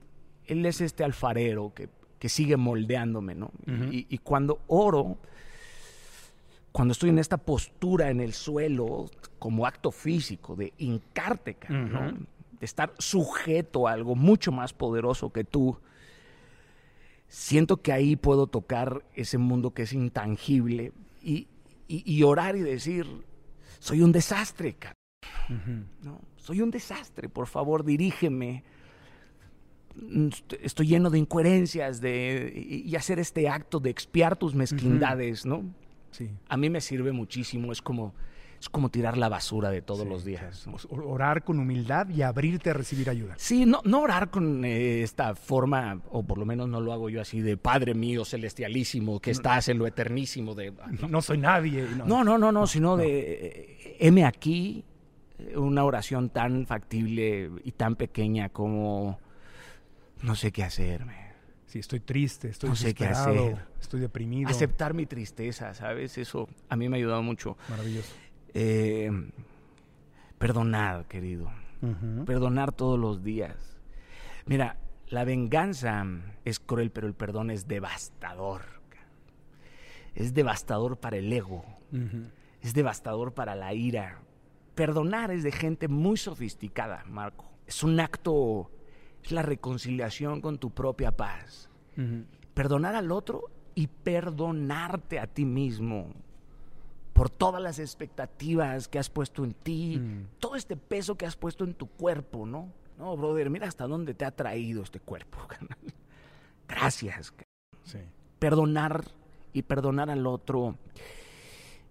él 0.46 0.64
es 0.66 0.80
este 0.80 1.04
alfarero 1.04 1.74
que, 1.74 1.88
que 2.18 2.28
sigue 2.28 2.56
moldeándome, 2.56 3.34
¿no? 3.34 3.50
y, 3.90 4.06
y 4.08 4.18
cuando 4.18 4.60
oro, 4.68 5.18
cuando 6.74 6.90
estoy 6.90 7.10
en 7.10 7.20
esta 7.20 7.36
postura 7.36 8.10
en 8.10 8.20
el 8.20 8.32
suelo, 8.32 9.06
como 9.38 9.64
acto 9.64 9.92
físico, 9.92 10.56
de 10.56 10.72
hincarte, 10.78 11.54
cara, 11.54 11.74
¿no? 11.84 12.26
De 12.58 12.64
estar 12.66 12.92
sujeto 12.98 13.86
a 13.86 13.92
algo 13.92 14.16
mucho 14.16 14.50
más 14.50 14.72
poderoso 14.72 15.30
que 15.32 15.44
tú, 15.44 15.78
siento 17.28 17.76
que 17.80 17.92
ahí 17.92 18.16
puedo 18.16 18.48
tocar 18.48 19.04
ese 19.14 19.38
mundo 19.38 19.70
que 19.72 19.82
es 19.82 19.92
intangible 19.92 20.90
y, 21.22 21.46
y- 21.86 22.02
y 22.12 22.22
orar 22.24 22.56
y 22.56 22.60
decir, 22.62 23.06
soy 23.78 24.00
un 24.02 24.10
desastre. 24.10 24.76
¿no? 26.02 26.20
Soy 26.36 26.60
un 26.60 26.72
desastre, 26.72 27.28
por 27.28 27.46
favor, 27.46 27.84
dirígeme. 27.84 28.64
Est- 30.28 30.54
Estoy 30.60 30.88
lleno 30.88 31.08
de 31.08 31.18
incoherencias 31.18 32.00
de, 32.00 32.52
y, 32.52 32.88
y 32.90 32.96
hacer 32.96 33.20
este 33.20 33.48
acto 33.48 33.78
de 33.78 33.90
expiar 33.90 34.36
tus 34.36 34.56
mezquindades, 34.56 35.46
¿no? 35.46 35.62
Sí. 36.14 36.30
A 36.48 36.56
mí 36.56 36.70
me 36.70 36.80
sirve 36.80 37.10
muchísimo, 37.10 37.72
es 37.72 37.82
como, 37.82 38.14
es 38.60 38.68
como 38.68 38.88
tirar 38.88 39.18
la 39.18 39.28
basura 39.28 39.70
de 39.70 39.82
todos 39.82 40.04
Sí, 40.04 40.08
los 40.08 40.24
días. 40.24 40.66
¿no? 40.68 40.76
O- 40.90 41.10
Orar 41.12 41.42
con 41.42 41.58
humildad 41.58 42.08
y 42.08 42.22
abrirte 42.22 42.70
a 42.70 42.72
recibir 42.72 43.10
ayuda. 43.10 43.34
Sí, 43.36 43.66
no, 43.66 43.80
no 43.84 44.00
orar 44.00 44.30
con 44.30 44.64
eh, 44.64 45.02
esta 45.02 45.34
forma, 45.34 46.00
o 46.10 46.22
por 46.22 46.38
lo 46.38 46.46
menos 46.46 46.68
no 46.68 46.80
lo 46.80 46.92
hago 46.92 47.10
yo 47.10 47.20
así, 47.20 47.40
de 47.40 47.56
Padre 47.56 47.94
mío 47.94 48.24
celestialísimo, 48.24 49.18
que 49.18 49.32
estás 49.32 49.68
en 49.68 49.78
lo 49.78 49.86
eternísimo. 49.88 50.54
De, 50.54 50.70
No, 51.00 51.08
no 51.08 51.20
soy 51.20 51.38
nadie. 51.38 51.82
No, 51.96 52.06
No, 52.06 52.22
no, 52.24 52.38
no, 52.38 52.52
no, 52.52 52.66
sino 52.68 52.96
de 52.96 53.06
eh, 53.10 53.96
heme 53.98 54.24
aquí 54.24 54.84
eh, 55.40 55.56
una 55.58 55.82
oración 55.84 56.30
tan 56.30 56.64
factible 56.66 57.50
y 57.64 57.72
tan 57.72 57.96
pequeña 57.96 58.50
como 58.50 59.18
no 60.22 60.36
sé 60.36 60.52
qué 60.52 60.62
hacerme. 60.62 61.23
Sí, 61.74 61.80
estoy 61.80 61.98
triste, 61.98 62.50
estoy 62.50 62.70
No 62.70 62.76
sé 62.76 62.94
qué 62.94 63.08
desesperado, 63.08 63.46
hacer. 63.46 63.66
estoy 63.80 63.98
deprimido. 63.98 64.48
Aceptar 64.48 64.94
mi 64.94 65.06
tristeza, 65.06 65.74
¿sabes? 65.74 66.16
Eso 66.18 66.48
a 66.68 66.76
mí 66.76 66.88
me 66.88 66.96
ha 66.96 66.98
ayudado 66.98 67.20
mucho. 67.20 67.56
Maravilloso. 67.68 68.14
Eh, 68.52 69.10
perdonar, 70.38 71.06
querido. 71.06 71.50
Perdonar 72.26 72.70
todos 72.70 72.96
los 72.96 73.24
días. 73.24 73.76
Mira, 74.46 74.76
la 75.08 75.24
venganza 75.24 76.06
es 76.44 76.60
cruel, 76.60 76.92
pero 76.92 77.08
el 77.08 77.14
perdón 77.14 77.50
es 77.50 77.66
devastador. 77.66 78.62
Es 80.14 80.32
devastador 80.32 80.98
para 80.98 81.16
el 81.16 81.32
ego. 81.32 81.64
Es 82.62 82.72
devastador 82.74 83.34
para 83.34 83.56
la 83.56 83.74
ira. 83.74 84.20
Perdonar 84.76 85.32
es 85.32 85.42
de 85.42 85.50
gente 85.50 85.88
muy 85.88 86.18
sofisticada, 86.18 87.02
Marco. 87.08 87.50
Es 87.66 87.82
un 87.82 87.98
acto, 87.98 88.70
es 89.24 89.32
la 89.32 89.42
reconciliación 89.42 90.40
con 90.40 90.58
tu 90.58 90.70
propia 90.70 91.12
paz. 91.12 91.68
Perdonar 92.54 92.94
al 92.94 93.10
otro 93.12 93.50
y 93.74 93.86
perdonarte 93.88 95.18
a 95.18 95.26
ti 95.26 95.44
mismo 95.44 96.12
por 97.12 97.30
todas 97.30 97.62
las 97.62 97.78
expectativas 97.78 98.88
que 98.88 98.98
has 98.98 99.08
puesto 99.08 99.44
en 99.44 99.52
ti, 99.54 99.98
Mm. 100.00 100.26
todo 100.40 100.56
este 100.56 100.76
peso 100.76 101.16
que 101.16 101.26
has 101.26 101.36
puesto 101.36 101.64
en 101.64 101.74
tu 101.74 101.86
cuerpo, 101.86 102.44
¿no? 102.46 102.72
No, 102.98 103.16
brother, 103.16 103.50
mira 103.50 103.68
hasta 103.68 103.86
dónde 103.86 104.14
te 104.14 104.24
ha 104.24 104.30
traído 104.32 104.82
este 104.82 104.98
cuerpo. 105.00 105.38
carnal. 105.48 105.78
Gracias. 106.68 107.32
Sí. 107.84 107.98
Perdonar 108.38 109.04
y 109.52 109.62
perdonar 109.62 110.10
al 110.10 110.26
otro 110.26 110.76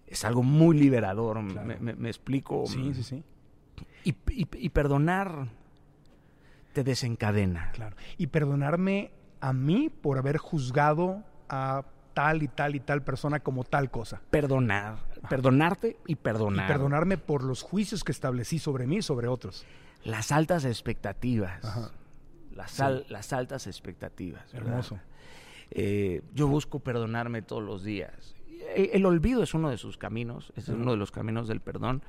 es 0.07 0.25
algo 0.25 0.43
muy 0.43 0.77
liberador. 0.77 1.45
Claro. 1.47 1.67
Me, 1.67 1.77
me- 1.79 1.95
me 1.95 2.09
explico. 2.09 2.65
Sí, 2.65 2.93
sí, 2.93 3.03
sí. 3.03 3.23
Y, 4.03 4.09
y- 4.31 4.47
y 4.65 4.69
perdonar 4.69 5.47
te 6.73 6.83
desencadena. 6.83 7.71
Claro. 7.71 7.95
Y 8.17 8.27
perdonarme 8.27 9.11
a 9.39 9.53
mí 9.53 9.89
por 9.89 10.17
haber 10.17 10.37
juzgado 10.37 11.23
a 11.49 11.85
tal 12.13 12.43
y 12.43 12.47
tal 12.47 12.75
y 12.75 12.79
tal 12.79 13.03
persona 13.03 13.39
como 13.39 13.63
tal 13.63 13.89
cosa. 13.89 14.21
Perdonar. 14.29 14.97
Perdonarte 15.29 15.97
y 16.07 16.15
perdonar. 16.15 16.65
Y 16.69 16.71
perdonarme 16.71 17.17
por 17.17 17.43
los 17.43 17.61
juicios 17.61 18.03
que 18.03 18.11
establecí 18.11 18.59
sobre 18.59 18.85
mí 18.87 18.97
y 18.97 19.01
sobre 19.01 19.27
otros. 19.27 19.65
Las 20.03 20.31
altas 20.31 20.65
expectativas. 20.65 21.63
Ajá. 21.63 21.91
Las, 22.53 22.79
al- 22.81 23.05
las 23.09 23.33
altas 23.33 23.65
expectativas. 23.67 24.53
Hermoso. 24.53 24.99
Eh, 25.71 26.21
yo 26.35 26.47
busco 26.47 26.79
perdonarme 26.79 27.41
todos 27.41 27.63
los 27.63 27.83
días. 27.83 28.35
E- 28.75 28.91
El, 28.93 29.05
olvido 29.05 29.41
es 29.43 29.53
uno 29.55 29.69
de 29.71 29.77
sus 29.77 29.97
caminos, 29.97 30.53
es 30.55 30.69
Ajá. 30.69 30.77
uno 30.77 30.91
de 30.91 30.97
los 30.97 31.09
caminos 31.11 31.47
del 31.47 31.61
perdón. 31.61 32.03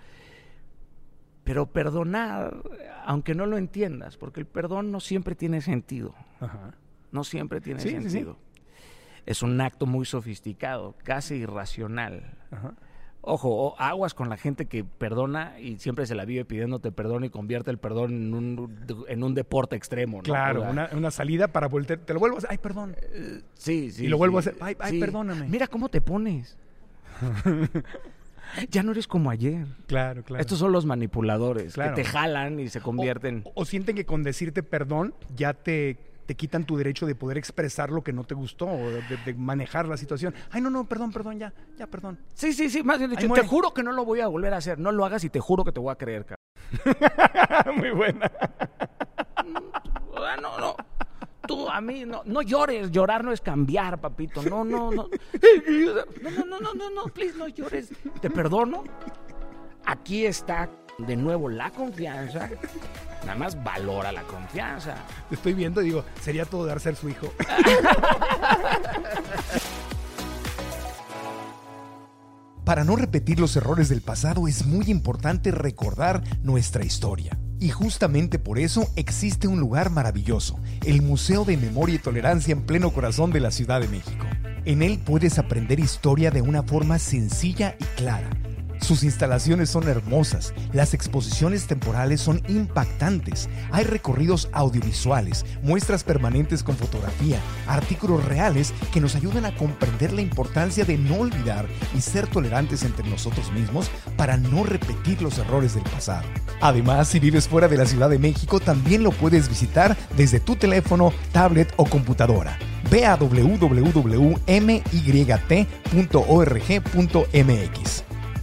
Pero 1.45 1.67
perdonar, 1.67 2.57
aunque 3.05 3.35
no 3.35 3.45
lo 3.47 3.59
entiendas, 3.59 4.17
porque 4.17 4.41
el 4.41 4.47
perdón 4.47 4.91
no 4.91 5.01
siempre 5.01 5.35
tiene 5.35 5.61
sentido. 5.61 6.15
Ajá. 6.41 6.75
No 7.13 7.23
siempre 7.23 7.61
tiene 7.61 7.81
Sí, 7.81 7.91
sí, 7.91 7.97
sí. 7.97 8.11
sentido. 8.11 8.37
Es 9.27 9.43
un 9.43 9.61
acto 9.61 9.87
muy 9.87 10.05
sofisticado, 10.07 10.95
casi 11.05 11.37
irracional. 11.37 12.35
Ajá. 12.51 12.75
Ojo, 13.27 13.75
aguas 13.79 14.13
con 14.13 14.29
la 14.29 14.37
gente 14.37 14.67
que 14.67 14.85
perdona 14.85 15.59
y 15.59 15.79
siempre 15.79 16.05
se 16.05 16.15
la 16.15 16.27
vive 16.27 16.45
pidiéndote 16.45 16.93
perdón 16.93 17.25
y 17.25 17.31
convierte 17.31 17.71
el 17.71 17.79
perdón 17.79 18.13
en 18.13 18.35
un, 18.35 18.85
en 19.09 19.23
un 19.23 19.35
deporte 19.35 19.77
extremo. 19.77 20.19
¿no? 20.19 20.23
Claro, 20.25 20.63
una, 20.63 20.91
una 20.93 21.11
salida 21.11 21.49
para 21.49 21.69
volver. 21.69 22.01
Te 22.01 22.13
lo 22.13 22.21
vuelvo 22.21 22.37
a 22.37 22.39
hacer. 22.39 22.51
Ay, 22.51 22.59
perdón. 22.59 22.97
Sí, 23.55 23.91
sí. 23.91 24.05
Y 24.05 24.09
lo 24.09 24.19
vuelvo 24.19 24.43
sí, 24.43 24.49
a 24.49 24.51
hacer. 24.51 24.63
Ay, 24.63 24.77
ay, 24.79 25.01
perdóname. 25.01 25.49
Mira 25.49 25.67
cómo 25.69 25.89
te 25.89 26.03
pones. 26.03 26.59
ya 28.71 28.83
no 28.83 28.93
eres 28.93 29.07
como 29.09 29.31
ayer. 29.31 29.67
Claro, 29.87 30.23
claro. 30.23 30.41
Estos 30.41 30.59
son 30.59 30.73
los 30.73 30.87
manipuladores 30.87 31.75
Claro. 31.75 31.95
que 31.95 32.03
te 32.03 32.09
jalan 32.09 32.61
y 32.61 32.69
se 32.69 32.81
convierten. 32.81 33.43
O, 33.45 33.63
o 33.63 33.65
sienten 33.65 33.97
que 33.97 34.05
con 34.07 34.23
decirte 34.23 34.63
perdón 34.63 35.15
ya 35.37 35.53
te, 35.55 35.99
te 36.27 36.35
quitan 36.35 36.65
tu 36.65 36.77
derecho 36.77 37.07
de 37.07 37.15
poder 37.15 37.37
expresar 37.39 37.91
lo 37.91 38.03
que 38.03 38.13
no 38.13 38.25
te 38.25 38.35
gustó 38.35 38.67
o 38.67 38.91
de, 38.91 39.03
de 39.25 39.35
manejar 39.35 39.87
la 39.87 39.97
situación. 39.97 40.35
Ay, 40.51 40.61
no, 40.61 40.71
no, 40.71 40.85
perdón, 40.87 41.13
perdón, 41.13 41.39
ya, 41.39 41.53
ya, 41.79 41.87
perdón. 41.87 42.19
Sí, 42.35 42.53
sí, 42.53 42.71
sí. 42.71 42.83
Más 42.83 42.99
bien 42.99 43.11
dicho, 43.11 43.29
te 43.33 43.47
juro 43.47 43.73
que 43.75 43.83
no 43.83 43.93
lo 43.93 44.05
voy 44.05 44.21
a 44.21 44.29
volver 44.29 44.55
a 44.55 44.59
hacer. 44.59 44.79
No 44.79 44.93
lo 44.93 45.05
hagas 45.05 45.25
y 45.25 45.31
te 45.31 45.41
juro 45.41 45.65
que 45.65 45.73
te 45.73 45.81
voy 45.81 45.93
a 45.93 45.97
creer, 45.97 46.25
cabrón. 46.25 47.77
Muy 47.79 47.91
buena. 47.91 48.31
Ah, 50.17 50.37
no, 50.41 50.59
no. 50.59 50.77
Tú 51.47 51.69
a 51.69 51.81
mí 51.81 52.05
no, 52.05 52.23
no 52.25 52.43
llores, 52.43 52.91
llorar 52.91 53.25
no 53.25 53.33
es 53.33 53.41
cambiar, 53.41 54.01
papito. 54.01 54.43
No, 54.43 54.65
no, 54.65 54.91
no. 54.91 55.09
No, 56.23 56.31
no, 56.31 56.47
no, 56.47 56.61
no, 56.61 56.75
no, 56.75 56.91
no, 56.91 57.05
please, 57.05 57.37
no 57.37 57.49
llores. 57.49 57.91
Te 58.21 58.31
perdono. 58.31 58.85
Aquí 59.85 60.25
está 60.25 60.71
de 60.99 61.17
nuevo 61.17 61.49
la 61.49 61.71
confianza. 61.71 62.49
Nada 63.23 63.37
más 63.37 63.63
valora 63.63 64.13
la 64.13 64.23
confianza. 64.23 64.97
Te 65.29 65.35
estoy 65.35 65.55
viendo 65.55 65.83
y 65.83 65.87
digo, 65.87 66.05
sería 66.21 66.45
todo 66.45 66.67
dar 66.67 66.81
ser 66.81 66.97
su 66.97 67.09
hijo. 67.09 67.33
Para 72.65 72.83
no 72.83 72.97
repetir 72.97 73.41
los 73.41 73.55
errores 73.57 73.91
del 73.91 74.01
pasado 74.01 74.49
es 74.49 74.65
muy 74.65 74.87
importante 74.87 75.51
recordar 75.51 76.25
nuestra 76.43 76.83
historia. 76.83 77.39
Y 77.61 77.69
justamente 77.69 78.39
por 78.39 78.59
eso 78.59 78.91
existe 78.97 79.49
un 79.49 79.61
lugar 79.61 79.91
maravilloso, 79.91 80.59
el 80.85 81.03
Museo 81.03 81.45
de 81.45 81.59
Memoria 81.59 81.97
y 81.97 81.99
Tolerancia 81.99 82.53
en 82.53 82.63
pleno 82.63 82.91
corazón 82.91 83.33
de 83.33 83.41
la 83.41 83.51
Ciudad 83.51 83.81
de 83.83 83.89
México. 83.89 84.27
En 84.65 84.83
él 84.83 84.99
puedes 84.99 85.39
aprender 85.39 85.79
historia 85.79 86.31
de 86.31 86.41
una 86.41 86.63
forma 86.63 86.99
sencilla 86.99 87.77
y 87.79 87.85
clara. 87.97 88.31
Sus 88.85 89.03
instalaciones 89.03 89.71
son 89.71 89.89
hermosas, 89.89 90.53
las 90.75 90.93
exposiciones 90.93 91.67
temporales 91.67 92.21
son 92.21 92.43
impactantes, 92.49 93.49
hay 93.73 93.85
recorridos 93.85 94.51
audiovisuales, 94.53 95.47
muestras 95.63 96.05
permanentes 96.05 96.63
con 96.63 96.77
fotografía, 96.77 97.41
artículos 97.67 98.23
reales 98.27 98.75
que 98.93 99.01
nos 99.01 99.17
ayudan 99.17 99.47
a 99.47 99.57
comprender 99.57 100.13
la 100.13 100.21
importancia 100.21 100.85
de 100.85 100.99
no 100.99 101.21
olvidar 101.21 101.67
y 101.97 102.03
ser 102.03 102.27
tolerantes 102.27 102.83
entre 102.83 103.09
nosotros 103.09 103.51
mismos 103.53 103.91
para 104.19 104.37
no 104.37 104.65
repetir 104.65 105.23
los 105.23 105.39
errores 105.39 105.75
del 105.75 105.85
pasado. 105.85 106.29
Además, 106.61 107.09
si 107.09 107.19
vives 107.21 107.49
fuera 107.49 107.69
de 107.69 107.79
la 107.79 107.87
Ciudad 107.87 108.11
de 108.11 108.19
México, 108.19 108.61
también 108.61 109.03
lo 109.03 109.13
puedes 109.13 109.49
visitar 109.49 109.97
desde 110.15 110.41
tu 110.41 110.57
teléfono, 110.57 111.11
tablet 111.33 111.73
o 111.79 111.87
computadora. 111.87 112.59
Ve 112.91 113.07
a 113.07 113.17
www.myt.org.mx. 113.17 113.65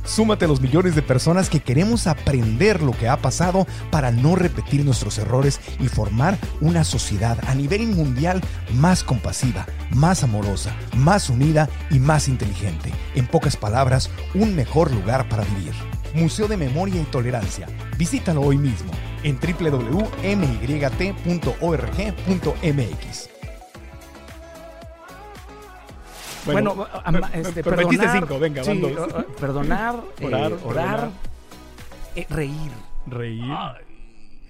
Súmate 0.03 0.45
a 0.45 0.47
los 0.47 0.61
millones 0.61 0.95
de 0.95 1.01
personas 1.01 1.49
que 1.49 1.59
queremos 1.59 2.07
aprender 2.07 2.81
lo 2.81 2.91
que 2.91 3.07
ha 3.07 3.17
pasado 3.17 3.67
para 3.91 4.11
no 4.11 4.35
repetir 4.35 4.83
nuestros 4.83 5.17
errores 5.17 5.59
y 5.79 5.87
formar 5.87 6.37
una 6.59 6.83
sociedad 6.83 7.37
a 7.47 7.55
nivel 7.55 7.87
mundial 7.87 8.41
más 8.73 9.03
compasiva, 9.03 9.65
más 9.91 10.23
amorosa, 10.23 10.75
más 10.95 11.29
unida 11.29 11.69
y 11.89 11.99
más 11.99 12.27
inteligente. 12.27 12.91
En 13.15 13.27
pocas 13.27 13.57
palabras, 13.57 14.09
un 14.33 14.55
mejor 14.55 14.91
lugar 14.91 15.29
para 15.29 15.43
vivir. 15.43 15.73
Museo 16.13 16.47
de 16.47 16.57
Memoria 16.57 17.01
y 17.01 17.05
Tolerancia. 17.05 17.67
Visítalo 17.97 18.41
hoy 18.41 18.57
mismo 18.57 18.91
en 19.23 19.39
www.myt.org.mx. 19.39 20.11
Bueno, 26.45 26.75
me- 27.11 27.39
este, 27.41 27.63
perdonar, 27.63 28.19
cinco, 28.19 28.39
venga, 28.39 28.63
van 28.63 28.77
sí, 28.77 28.83
o- 28.83 29.25
perdonar, 29.35 30.03
eh, 30.19 30.25
Orar, 30.25 30.51
perdonar. 30.51 31.09
eh, 32.15 32.25
reír. 32.29 32.71
Reír. 33.07 33.43
Ay, 33.51 33.83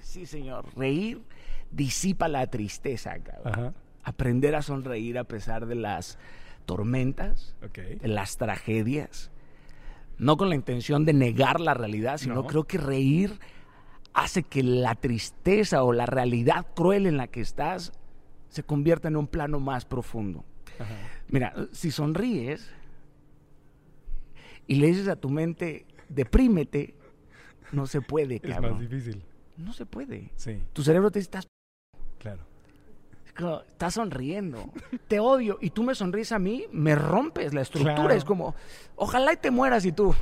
sí, 0.01 0.25
señor. 0.25 0.65
Reír 0.75 1.21
disipa 1.71 2.27
la 2.27 2.47
tristeza, 2.47 3.15
cabrón. 3.23 3.54
Ajá. 3.54 3.73
Aprender 4.04 4.56
a 4.56 4.62
sonreír 4.62 5.17
a 5.17 5.23
pesar 5.25 5.65
de 5.67 5.75
las 5.75 6.17
tormentas, 6.65 7.56
Ok. 7.63 7.77
de 8.01 8.08
las 8.08 8.38
tragedias. 8.38 9.32
No 10.17 10.38
con 10.38 10.49
la 10.49 10.56
intención 10.56 11.06
de 11.06 11.13
negar 11.13 11.60
la 11.60 11.73
realidad, 11.73 12.17
sino 12.17 12.36
No. 12.36 12.47
creo 12.47 12.63
que 12.65 12.77
reír 12.77 13.39
hace 14.13 14.43
que 14.43 14.62
la 14.63 14.95
tristeza 14.95 15.84
o 15.84 15.93
la 15.93 16.06
realidad 16.06 16.65
cruel 16.75 17.06
en 17.08 17.17
la 17.17 17.27
que 17.27 17.41
estás 17.41 17.91
se 18.49 18.63
convierta 18.63 19.08
en 19.08 19.15
un 19.15 19.27
plano 19.27 19.60
más 19.60 19.86
profundo. 19.86 20.43
Ajá. 20.80 20.93
Mira, 21.31 21.53
si 21.71 21.89
sonríes 21.91 22.69
y 24.67 24.75
le 24.75 24.87
dices 24.87 25.07
a 25.07 25.15
tu 25.15 25.29
mente, 25.29 25.85
deprímete, 26.09 26.93
no 27.71 27.87
se 27.87 28.01
puede, 28.01 28.35
Es 28.35 28.41
cabrón. 28.41 28.73
más 28.73 28.81
difícil. 28.81 29.23
No 29.57 29.73
se 29.73 29.85
puede. 29.85 30.31
Sí, 30.35 30.61
Tu 30.73 30.83
cerebro 30.83 31.11
te 31.11 31.19
dice, 31.19 31.27
estás, 31.27 31.47
claro. 32.19 32.43
como, 33.37 33.61
estás 33.61 33.93
sonriendo. 33.93 34.71
te 35.07 35.19
odio. 35.19 35.57
Y 35.61 35.69
tú 35.71 35.83
me 35.83 35.95
sonríes 35.95 36.31
a 36.31 36.39
mí, 36.39 36.65
me 36.71 36.95
rompes 36.95 37.53
la 37.53 37.61
estructura. 37.61 37.95
Claro. 37.95 38.13
Es 38.13 38.25
como, 38.25 38.55
ojalá 38.95 39.33
y 39.33 39.37
te 39.37 39.51
mueras 39.51 39.85
y 39.85 39.91
tú. 39.91 40.13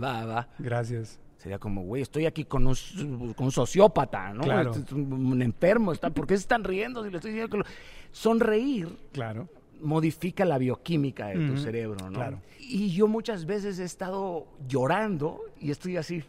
Va, 0.00 0.24
va. 0.24 0.48
Gracias. 0.58 1.18
Sería 1.38 1.58
como, 1.58 1.82
güey, 1.82 2.02
estoy 2.02 2.26
aquí 2.26 2.44
con 2.44 2.66
un, 2.66 2.72
s- 2.72 2.96
con 3.36 3.46
un 3.46 3.52
sociópata, 3.52 4.32
¿no? 4.34 4.42
Claro. 4.42 4.70
Este 4.72 4.82
es 4.84 4.92
un, 4.92 5.12
un 5.12 5.40
enfermo. 5.42 5.92
Está, 5.92 6.10
¿Por 6.10 6.26
qué 6.26 6.36
se 6.36 6.40
están 6.42 6.64
riendo? 6.64 7.04
Si 7.04 7.10
le 7.10 7.16
estoy 7.16 7.30
diciendo 7.30 7.50
que 7.50 7.58
lo- 7.58 7.64
Sonreír 8.10 8.88
Claro. 9.12 9.48
Modifica 9.80 10.44
la 10.44 10.58
bioquímica 10.58 11.26
de 11.28 11.46
tu 11.46 11.56
cerebro, 11.56 12.08
¿no? 12.10 12.12
claro. 12.18 12.40
Y 12.58 12.90
yo 12.90 13.06
muchas 13.08 13.46
veces 13.46 13.78
he 13.78 13.84
estado 13.84 14.46
llorando 14.68 15.40
y 15.60 15.70
estoy 15.70 15.96
así. 15.96 16.22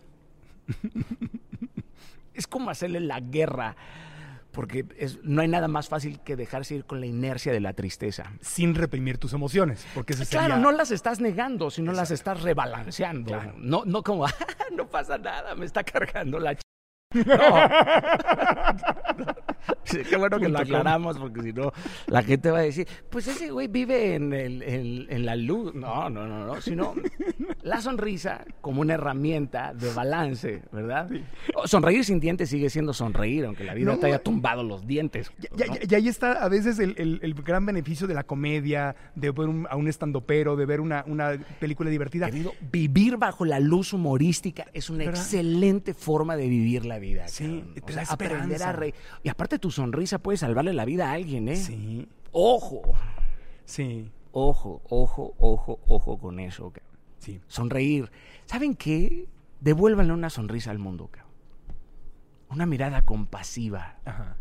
es 2.33 2.47
como 2.47 2.69
hacerle 2.69 2.99
la 2.99 3.19
guerra 3.19 3.75
porque 4.51 4.85
es- 4.97 5.19
no 5.23 5.41
hay 5.41 5.47
nada 5.47 5.67
más 5.67 5.89
fácil 5.89 6.19
que 6.21 6.35
dejarse 6.35 6.75
ir 6.75 6.85
con 6.85 6.99
la 6.99 7.05
inercia 7.05 7.51
de 7.51 7.59
la 7.59 7.73
tristeza. 7.73 8.33
Sin 8.41 8.73
reprimir 8.75 9.17
tus 9.17 9.33
emociones, 9.33 9.85
porque 9.93 10.13
ese 10.13 10.25
Claro, 10.25 10.47
sería- 10.55 10.61
no 10.61 10.71
las 10.71 10.91
estás 10.91 11.19
negando, 11.21 11.69
sino 11.69 11.91
las 11.93 12.09
estás 12.11 12.41
rebalanceando. 12.41 13.27
Claro. 13.31 13.53
No, 13.57 13.83
no 13.85 14.01
como, 14.01 14.25
"Ah, 14.27 14.33
no 14.75 14.87
pasa 14.87 15.17
nada, 15.17 15.53
me 15.55 15.65
está 15.65 15.83
cargando 15.83 16.39
la. 16.39 16.57
No. 17.13 17.23
Sí, 19.83 19.99
qué 20.07 20.17
bueno 20.17 20.37
que 20.39 20.47
lo 20.49 20.59
aclaramos, 20.59 21.17
porque 21.17 21.41
si 21.41 21.51
no, 21.53 21.71
la 22.07 22.21
gente 22.21 22.51
va 22.51 22.59
a 22.59 22.61
decir, 22.61 22.87
pues 23.09 23.27
ese 23.27 23.49
güey 23.49 23.67
vive 23.67 24.13
en, 24.13 24.31
el- 24.33 24.61
en- 24.61 25.07
en 25.09 25.25
la 25.25 25.35
luz. 25.35 25.73
No, 25.73 26.09
no, 26.11 26.27
no, 26.27 26.45
no. 26.45 26.61
Sino 26.61 26.93
la 27.69 27.81
sonrisa 27.81 28.43
como 28.61 28.81
una 28.81 28.95
herramienta 28.95 29.73
de 29.73 29.93
balance, 29.93 30.63
¿verdad? 30.71 31.09
O 31.55 31.67
Sonreír 31.67 32.03
sin 32.03 32.19
dientes 32.19 32.49
sigue 32.49 32.69
siendo 32.69 32.93
sonreír, 32.93 33.45
aunque 33.45 33.63
la 33.63 33.73
vida 33.73 33.85
No, 33.91 33.97
te 33.97 34.07
haya 34.07 34.19
tumbado 34.21 34.63
los 34.63 34.85
dientes. 34.87 35.31
Ya- 35.55 35.67
¿no? 35.67 35.75
ya- 35.75 35.81
Y 35.89 35.95
ahí 35.95 36.07
está 36.07 36.33
a 36.43 36.49
veces 36.49 36.79
el, 36.79 36.95
el- 36.97 37.19
el 37.21 37.33
gran 37.35 37.65
beneficio 37.65 38.07
de 38.07 38.13
la 38.13 38.23
comedia, 38.23 38.95
de 39.15 39.31
ver 39.31 39.47
un- 39.47 39.67
a 39.69 39.75
un 39.75 39.87
estandopero, 39.87 40.55
de 40.55 40.65
ver 40.65 40.81
una, 40.81 41.03
una 41.07 41.37
película 41.59 41.89
divertida. 41.89 42.25
Querido, 42.25 42.53
vivir 42.71 43.17
bajo 43.17 43.45
la 43.45 43.59
luz 43.59 43.93
humorística 43.93 44.65
es 44.73 44.89
una 44.89 45.05
¿Verdad? 45.05 45.21
excelente 45.21 45.93
forma 45.93 46.35
de 46.35 46.47
vivir 46.47 46.85
la 46.85 46.99
vida. 46.99 47.27
Sí, 47.27 47.63
O 47.83 47.91
sea, 47.91 48.03
aprender 48.09 48.63
a 48.63 48.71
reír. 48.71 48.93
Y 49.23 49.29
aparte 49.29 49.59
tu 49.59 49.71
sonrisa 49.71 50.17
puede 50.19 50.37
salvarle 50.37 50.73
la 50.73 50.85
vida 50.85 51.09
a 51.09 51.13
alguien, 51.13 51.47
¿eh? 51.49 51.55
Sí, 51.55 52.07
Ojo, 52.31 52.81
sí, 53.65 54.09
ojo, 54.31 54.81
ojo, 54.89 55.33
ojo, 55.39 55.79
ojo 55.87 56.17
con 56.19 56.39
eso. 56.39 56.71
Sí. 57.33 57.41
Sonreír. 57.47 58.11
¿Saben 58.45 58.75
qué? 58.75 59.27
Devuélvanle 59.61 60.13
una 60.13 60.29
sonrisa 60.29 60.71
al 60.71 60.79
mundo, 60.79 61.07
cabrón. 61.07 61.33
Una 62.49 62.65
mirada 62.65 63.03
compasiva. 63.03 63.97
Ajá. 64.05 64.37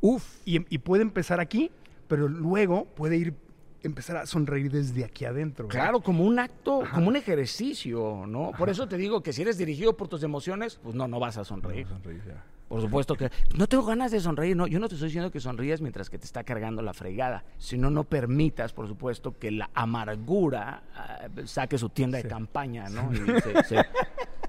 Uf. 0.00 0.40
Y, 0.44 0.74
y 0.74 0.78
puede 0.78 1.02
empezar 1.02 1.40
aquí, 1.40 1.70
pero 2.08 2.28
luego 2.28 2.86
puede 2.86 3.16
ir 3.16 3.34
empezar 3.82 4.16
a 4.16 4.26
sonreír 4.26 4.70
desde 4.70 5.04
aquí 5.04 5.24
adentro. 5.24 5.66
¿verdad? 5.66 5.82
Claro, 5.82 6.00
como 6.00 6.24
un 6.24 6.38
acto, 6.38 6.82
como 6.92 7.08
un 7.08 7.16
ejercicio, 7.16 8.24
¿no? 8.26 8.52
Por 8.56 8.68
eso 8.68 8.88
te 8.88 8.96
digo 8.96 9.22
que 9.22 9.32
si 9.32 9.42
eres 9.42 9.58
dirigido 9.58 9.96
por 9.96 10.08
tus 10.08 10.22
emociones, 10.22 10.78
pues 10.82 10.94
no, 10.94 11.08
no 11.08 11.18
vas 11.18 11.38
a 11.38 11.44
sonreír. 11.44 11.86
Sonreír, 11.86 12.22
ya. 12.26 12.44
Por 12.70 12.80
supuesto 12.80 13.16
que 13.16 13.28
no 13.58 13.66
tengo 13.66 13.84
ganas 13.84 14.12
de 14.12 14.20
sonreír, 14.20 14.56
no, 14.56 14.68
yo 14.68 14.78
no 14.78 14.86
te 14.88 14.94
estoy 14.94 15.08
diciendo 15.08 15.32
que 15.32 15.40
sonrías 15.40 15.80
mientras 15.80 16.08
que 16.08 16.18
te 16.20 16.24
está 16.24 16.44
cargando 16.44 16.82
la 16.82 16.94
fregada, 16.94 17.42
sino 17.58 17.90
no 17.90 18.04
permitas, 18.04 18.72
por 18.72 18.86
supuesto, 18.86 19.36
que 19.36 19.50
la 19.50 19.70
amargura 19.74 20.84
ah, 20.94 21.26
saque 21.46 21.76
su 21.78 21.88
tienda 21.88 22.18
de 22.18 22.28
campaña, 22.28 22.88
¿no? 22.88 23.10
Y 23.12 23.16
se- 23.40 23.62
se- 23.64 23.84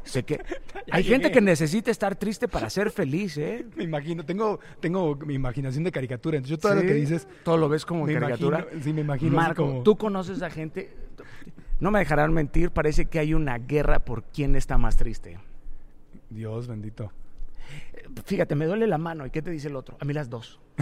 se 0.03 0.23
que 0.23 0.39
hay 0.91 1.03
gente 1.03 1.31
que 1.31 1.41
necesita 1.41 1.89
estar 1.89 2.15
triste 2.15 2.47
para 2.47 2.69
ser 2.69 2.91
feliz, 2.91 3.39
¿eh? 3.39 3.65
Me 3.75 3.85
imagino, 3.85 4.23
tengo, 4.23 4.59
tengo 4.79 5.15
mi 5.15 5.33
imaginación 5.33 5.83
de 5.83 5.91
caricatura. 5.91 6.37
Entonces, 6.37 6.57
yo 6.57 6.61
todo 6.61 6.75
lo 6.75 6.81
Sí, 6.81 6.87
que 6.87 6.93
dices, 6.93 7.27
todo 7.43 7.57
lo 7.57 7.69
ves 7.69 7.87
como 7.87 8.05
caricatura. 8.05 8.59
imagino- 8.59 8.83
sí, 8.83 8.93
me 8.93 9.01
imagino 9.01 9.35
Marco, 9.35 9.65
como- 9.65 9.81
tú 9.81 9.95
conoces 9.97 10.43
a 10.43 10.51
gente, 10.51 10.93
no 11.79 11.89
me 11.89 11.97
dejarán 11.97 12.33
mentir, 12.33 12.69
parece 12.69 13.07
que 13.07 13.17
hay 13.17 13.33
una 13.33 13.57
guerra 13.57 13.97
por 13.97 14.21
quién 14.25 14.55
está 14.55 14.77
más 14.77 14.95
triste. 14.95 15.39
Dios 16.29 16.67
bendito. 16.67 17.11
Fíjate, 18.25 18.55
me 18.55 18.65
duele 18.65 18.87
la 18.87 18.97
mano, 18.97 19.25
¿y 19.25 19.29
qué 19.29 19.41
te 19.41 19.51
dice 19.51 19.67
el 19.69 19.75
otro? 19.75 19.97
A 19.99 20.05
mí 20.05 20.13
las 20.13 20.29
dos. 20.29 20.59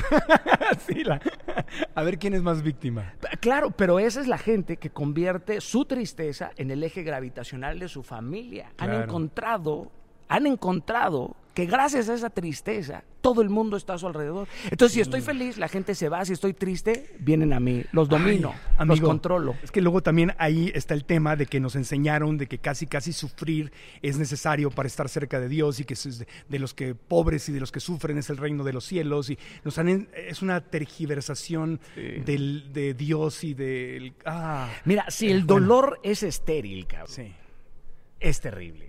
Sí, 0.88 1.04
la- 1.04 1.20
a 1.96 2.04
ver 2.04 2.20
quién 2.20 2.34
es 2.34 2.42
más 2.44 2.62
víctima. 2.62 3.14
Claro, 3.40 3.72
pero 3.72 4.00
esa 4.00 4.22
es 4.22 4.28
la 4.28 4.38
gente 4.38 4.78
que 4.78 4.90
convierte 4.92 5.62
su 5.62 5.86
tristeza 5.86 6.52
en 6.58 6.72
el 6.72 6.84
eje 6.84 7.04
gravitacional 7.04 7.80
de 7.80 7.88
su 7.88 8.04
familia. 8.04 8.72
Han 8.78 8.90
encontrado, 9.04 9.92
han 10.30 10.48
encontrado 10.48 11.36
que 11.56 11.66
gracias 11.66 12.08
a 12.08 12.14
esa 12.14 12.30
tristeza 12.30 13.04
todo 13.20 13.42
el 13.42 13.50
mundo 13.50 13.76
está 13.76 13.96
a 13.96 13.98
su 13.98 14.08
alrededor. 14.08 14.48
Entonces, 14.72 14.94
si 14.94 15.02
estoy 15.02 15.20
feliz, 15.20 15.58
la 15.58 15.68
gente 15.68 15.94
se 15.94 16.08
va. 16.08 16.24
Si 16.24 16.32
estoy 16.32 16.54
triste, 16.54 17.14
vienen 17.20 17.52
a 17.52 17.60
mí. 17.60 17.84
Los 17.92 18.08
domino, 18.08 18.54
Ay, 18.78 18.88
los 18.88 18.98
amigo, 18.98 19.08
controlo. 19.08 19.56
Es 19.62 19.72
que 19.72 19.82
luego 19.82 20.02
también 20.02 20.34
ahí 20.38 20.72
está 20.74 20.94
el 20.94 21.04
tema 21.04 21.36
de 21.36 21.48
que 21.48 21.60
nos 21.60 21.76
enseñaron 21.76 22.38
de 22.38 22.48
que 22.48 22.60
casi 22.60 22.88
casi 22.88 23.12
sufrir 23.12 23.74
es 24.02 24.18
necesario 24.18 24.72
para 24.72 24.88
estar 24.88 25.10
cerca 25.10 25.40
de 25.42 25.50
Dios 25.50 25.82
y 25.82 25.84
que 25.84 25.96
es 25.96 26.26
de, 26.48 26.60
los 26.60 26.74
que 26.74 26.96
pobres 26.96 27.50
y 27.50 27.52
de 27.52 27.60
los 27.60 27.74
que 27.74 27.82
sufren 27.82 28.18
es 28.20 28.30
el 28.30 28.38
reino 28.38 28.64
de 28.64 28.72
los 28.72 28.86
cielos 28.86 29.30
y 29.30 29.38
nos 29.66 29.78
han 29.80 30.08
es 30.16 30.42
una 30.42 30.62
tergiversación 30.62 31.82
del, 31.96 32.72
de 32.72 32.94
Dios 32.94 33.44
y 33.44 33.54
del 33.54 34.14
ah 34.24 34.70
Mira, 34.86 35.06
si 35.10 35.30
el 35.30 35.44
Bueno. 35.44 35.66
dolor 35.68 36.00
es 36.04 36.24
estéril, 36.24 36.88
cabrón, 36.88 37.10
sí 37.10 37.34
es 38.20 38.42
terrible. 38.42 38.89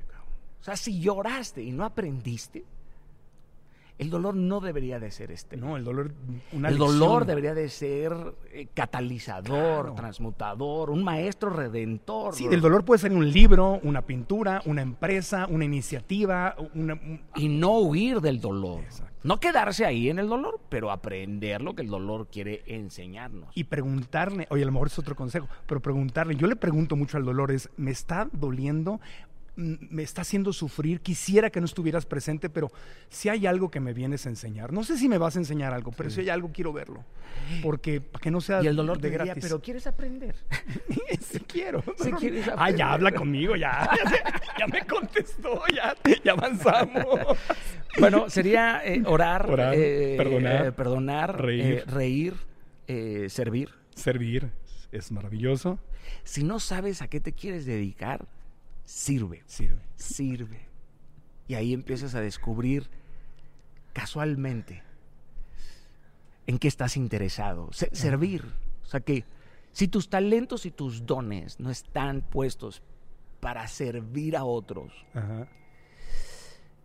O 0.60 0.64
sea, 0.64 0.76
si 0.76 1.00
lloraste 1.00 1.62
y 1.62 1.72
no 1.72 1.84
aprendiste, 1.84 2.64
el 3.98 4.08
dolor 4.08 4.34
no 4.34 4.60
debería 4.60 4.98
de 4.98 5.10
ser 5.10 5.30
estéril. 5.30 5.62
no 5.64 5.76
el 5.76 5.84
dolor 5.84 6.12
una 6.52 6.68
el 6.68 6.78
lección. 6.78 6.98
dolor 6.98 7.26
debería 7.26 7.52
de 7.52 7.68
ser 7.68 8.14
eh, 8.50 8.66
catalizador, 8.72 9.44
Claro. 9.82 9.94
transmutador, 9.94 10.88
un 10.90 11.04
maestro 11.04 11.50
redentor. 11.50 12.34
sí 12.34 12.48
del 12.48 12.62
dolor 12.62 12.84
puede 12.84 12.98
ser 12.98 13.12
un 13.12 13.30
libro 13.30 13.78
una 13.82 14.00
pintura 14.02 14.62
una 14.64 14.80
empresa 14.80 15.46
una 15.50 15.66
iniciativa 15.66 16.56
una 16.74 16.94
un- 16.94 17.20
Y 17.36 17.48
no 17.48 17.78
huir 17.78 18.20
del 18.22 18.40
dolor. 18.40 18.80
Exacto. 18.84 19.10
No 19.22 19.38
quedarse 19.38 19.84
ahí 19.84 20.08
en 20.08 20.18
el 20.18 20.28
dolor, 20.30 20.58
pero 20.70 20.90
aprender 20.90 21.60
lo 21.60 21.74
que 21.74 21.82
el 21.82 21.88
dolor 21.88 22.28
quiere 22.32 22.62
enseñarnos. 22.66 23.50
y 23.54 23.64
preguntarle, 23.64 24.46
oye, 24.48 24.62
a 24.62 24.66
lo 24.66 24.72
mejor 24.72 24.86
es 24.88 24.98
otro 24.98 25.14
consejo, 25.14 25.46
pero 25.66 25.80
preguntarle, 25.80 26.36
yo 26.36 26.46
le 26.46 26.56
pregunto 26.56 26.96
mucho 26.96 27.18
al 27.18 27.24
dolor, 27.26 27.50
es, 27.52 27.68
¿me 27.76 27.90
está 27.90 28.26
doliendo? 28.32 28.98
¿Me 29.60 30.02
está 30.02 30.22
haciendo 30.22 30.54
sufrir? 30.54 31.00
Quisiera 31.00 31.50
que 31.50 31.60
no 31.60 31.66
estuvieras 31.66 32.06
presente, 32.06 32.48
pero 32.48 32.72
si 33.10 33.28
hay 33.28 33.46
algo 33.46 33.70
que 33.70 33.78
me 33.78 33.92
vienes 33.92 34.24
a 34.24 34.30
enseñar, 34.30 34.72
no 34.72 34.84
sé 34.84 34.96
si 34.96 35.06
me 35.06 35.18
vas 35.18 35.36
a 35.36 35.38
enseñar 35.40 35.74
algo, 35.74 35.92
pero 35.92 36.08
si 36.08 36.20
hay 36.20 36.30
algo 36.30 36.50
quiero 36.50 36.72
verlo, 36.72 37.04
porque 37.62 38.00
para 38.00 38.22
que 38.22 38.30
no 38.30 38.40
sea 38.40 38.62
y 38.62 38.68
el 38.68 38.76
dolor 38.76 38.98
de 38.98 39.10
diría, 39.10 39.24
gratis. 39.26 39.44
pero 39.44 39.60
¿quieres 39.60 39.86
aprender? 39.86 40.34
sí 41.20 41.40
quiero. 41.40 41.84
Sí 42.00 42.10
quieres 42.12 42.48
ah, 42.56 42.70
ya 42.70 42.94
habla 42.94 43.12
conmigo, 43.12 43.54
ya, 43.56 43.90
ya, 44.58 44.66
me 44.66 44.86
contestó, 44.86 45.62
ya, 45.74 45.94
ya 46.24 46.32
avanzamos. 46.32 47.04
Bueno, 47.98 48.30
sería 48.30 48.82
eh, 48.84 49.02
orar, 49.04 49.50
Orar, 49.50 49.74
eh, 49.76 50.14
perdonar, 50.16 50.66
eh, 50.66 50.72
perdonar, 50.72 51.42
reír. 51.42 51.84
reír, 51.86 52.34
servir. 53.28 53.68
Servir 53.94 54.50
es 54.92 55.12
maravilloso, 55.12 55.78
Si 56.24 56.42
no 56.44 56.60
sabes 56.60 57.02
a 57.02 57.08
qué 57.08 57.20
te 57.20 57.32
quieres 57.32 57.66
dedicar, 57.66 58.26
sirve. 58.90 59.42
sirve. 59.46 59.80
sirve. 59.96 60.60
Y 61.48 61.54
ahí 61.54 61.72
empiezas 61.72 62.14
a 62.14 62.20
descubrir 62.20 62.88
casualmente 63.92 64.82
en 66.46 66.58
qué 66.58 66.68
estás 66.68 66.96
interesado. 66.96 67.68
Se- 67.72 67.94
servir. 67.94 68.44
O 68.82 68.86
sea 68.86 69.00
que 69.00 69.24
si 69.72 69.88
tus 69.88 70.08
talentos 70.08 70.66
y 70.66 70.70
tus 70.70 71.06
dones 71.06 71.60
no 71.60 71.70
están 71.70 72.22
puestos 72.22 72.82
para 73.40 73.66
servir 73.68 74.36
a 74.36 74.44
otros, 74.44 74.92
Ajá, 75.14 75.48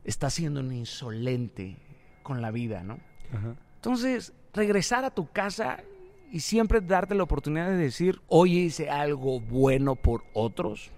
estás 0.04 0.34
siendo 0.36 0.60
un 0.62 0.72
insolente 0.72 1.78
con 2.24 2.42
la 2.42 2.52
vida, 2.52 2.84
¿no? 2.84 3.00
ajá. 3.34 3.56
Entonces, 3.76 4.34
regresar 4.54 5.04
a 5.06 5.12
tu 5.12 5.30
casa 5.32 5.84
y 6.32 6.40
siempre 6.40 6.82
darte 6.82 7.14
la 7.14 7.24
oportunidad 7.24 7.68
de 7.70 7.78
decir, 7.78 8.20
hoy 8.28 8.58
hice 8.58 8.90
algo 8.90 9.40
bueno 9.40 9.96
por 9.96 10.24
otros, 10.34 10.92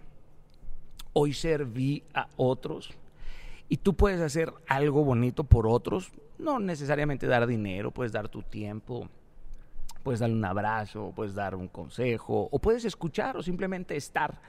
hoy 1.20 1.34
serví 1.34 2.04
a 2.14 2.28
otros, 2.38 2.92
y 3.70 3.78
tú 3.78 3.96
puedes 3.96 4.22
hacer 4.22 4.54
algo 4.68 5.04
bonito 5.04 5.44
por 5.44 5.66
otros, 5.66 6.12
no 6.38 6.60
necesariamente 6.60 7.26
dar 7.26 7.48
dinero, 7.48 7.90
puedes 7.90 8.12
dar 8.12 8.30
tu 8.30 8.44
tiempo, 8.44 9.10
puedes 10.04 10.20
darle 10.20 10.36
un 10.36 10.46
abrazo, 10.46 11.12
puedes 11.16 11.34
dar 11.34 11.56
un 11.56 11.70
consejo, 11.70 12.48
o 12.52 12.60
puedes 12.60 12.86
escuchar 12.86 13.36
o 13.36 13.42
simplemente 13.42 13.96
estar, 13.96 14.40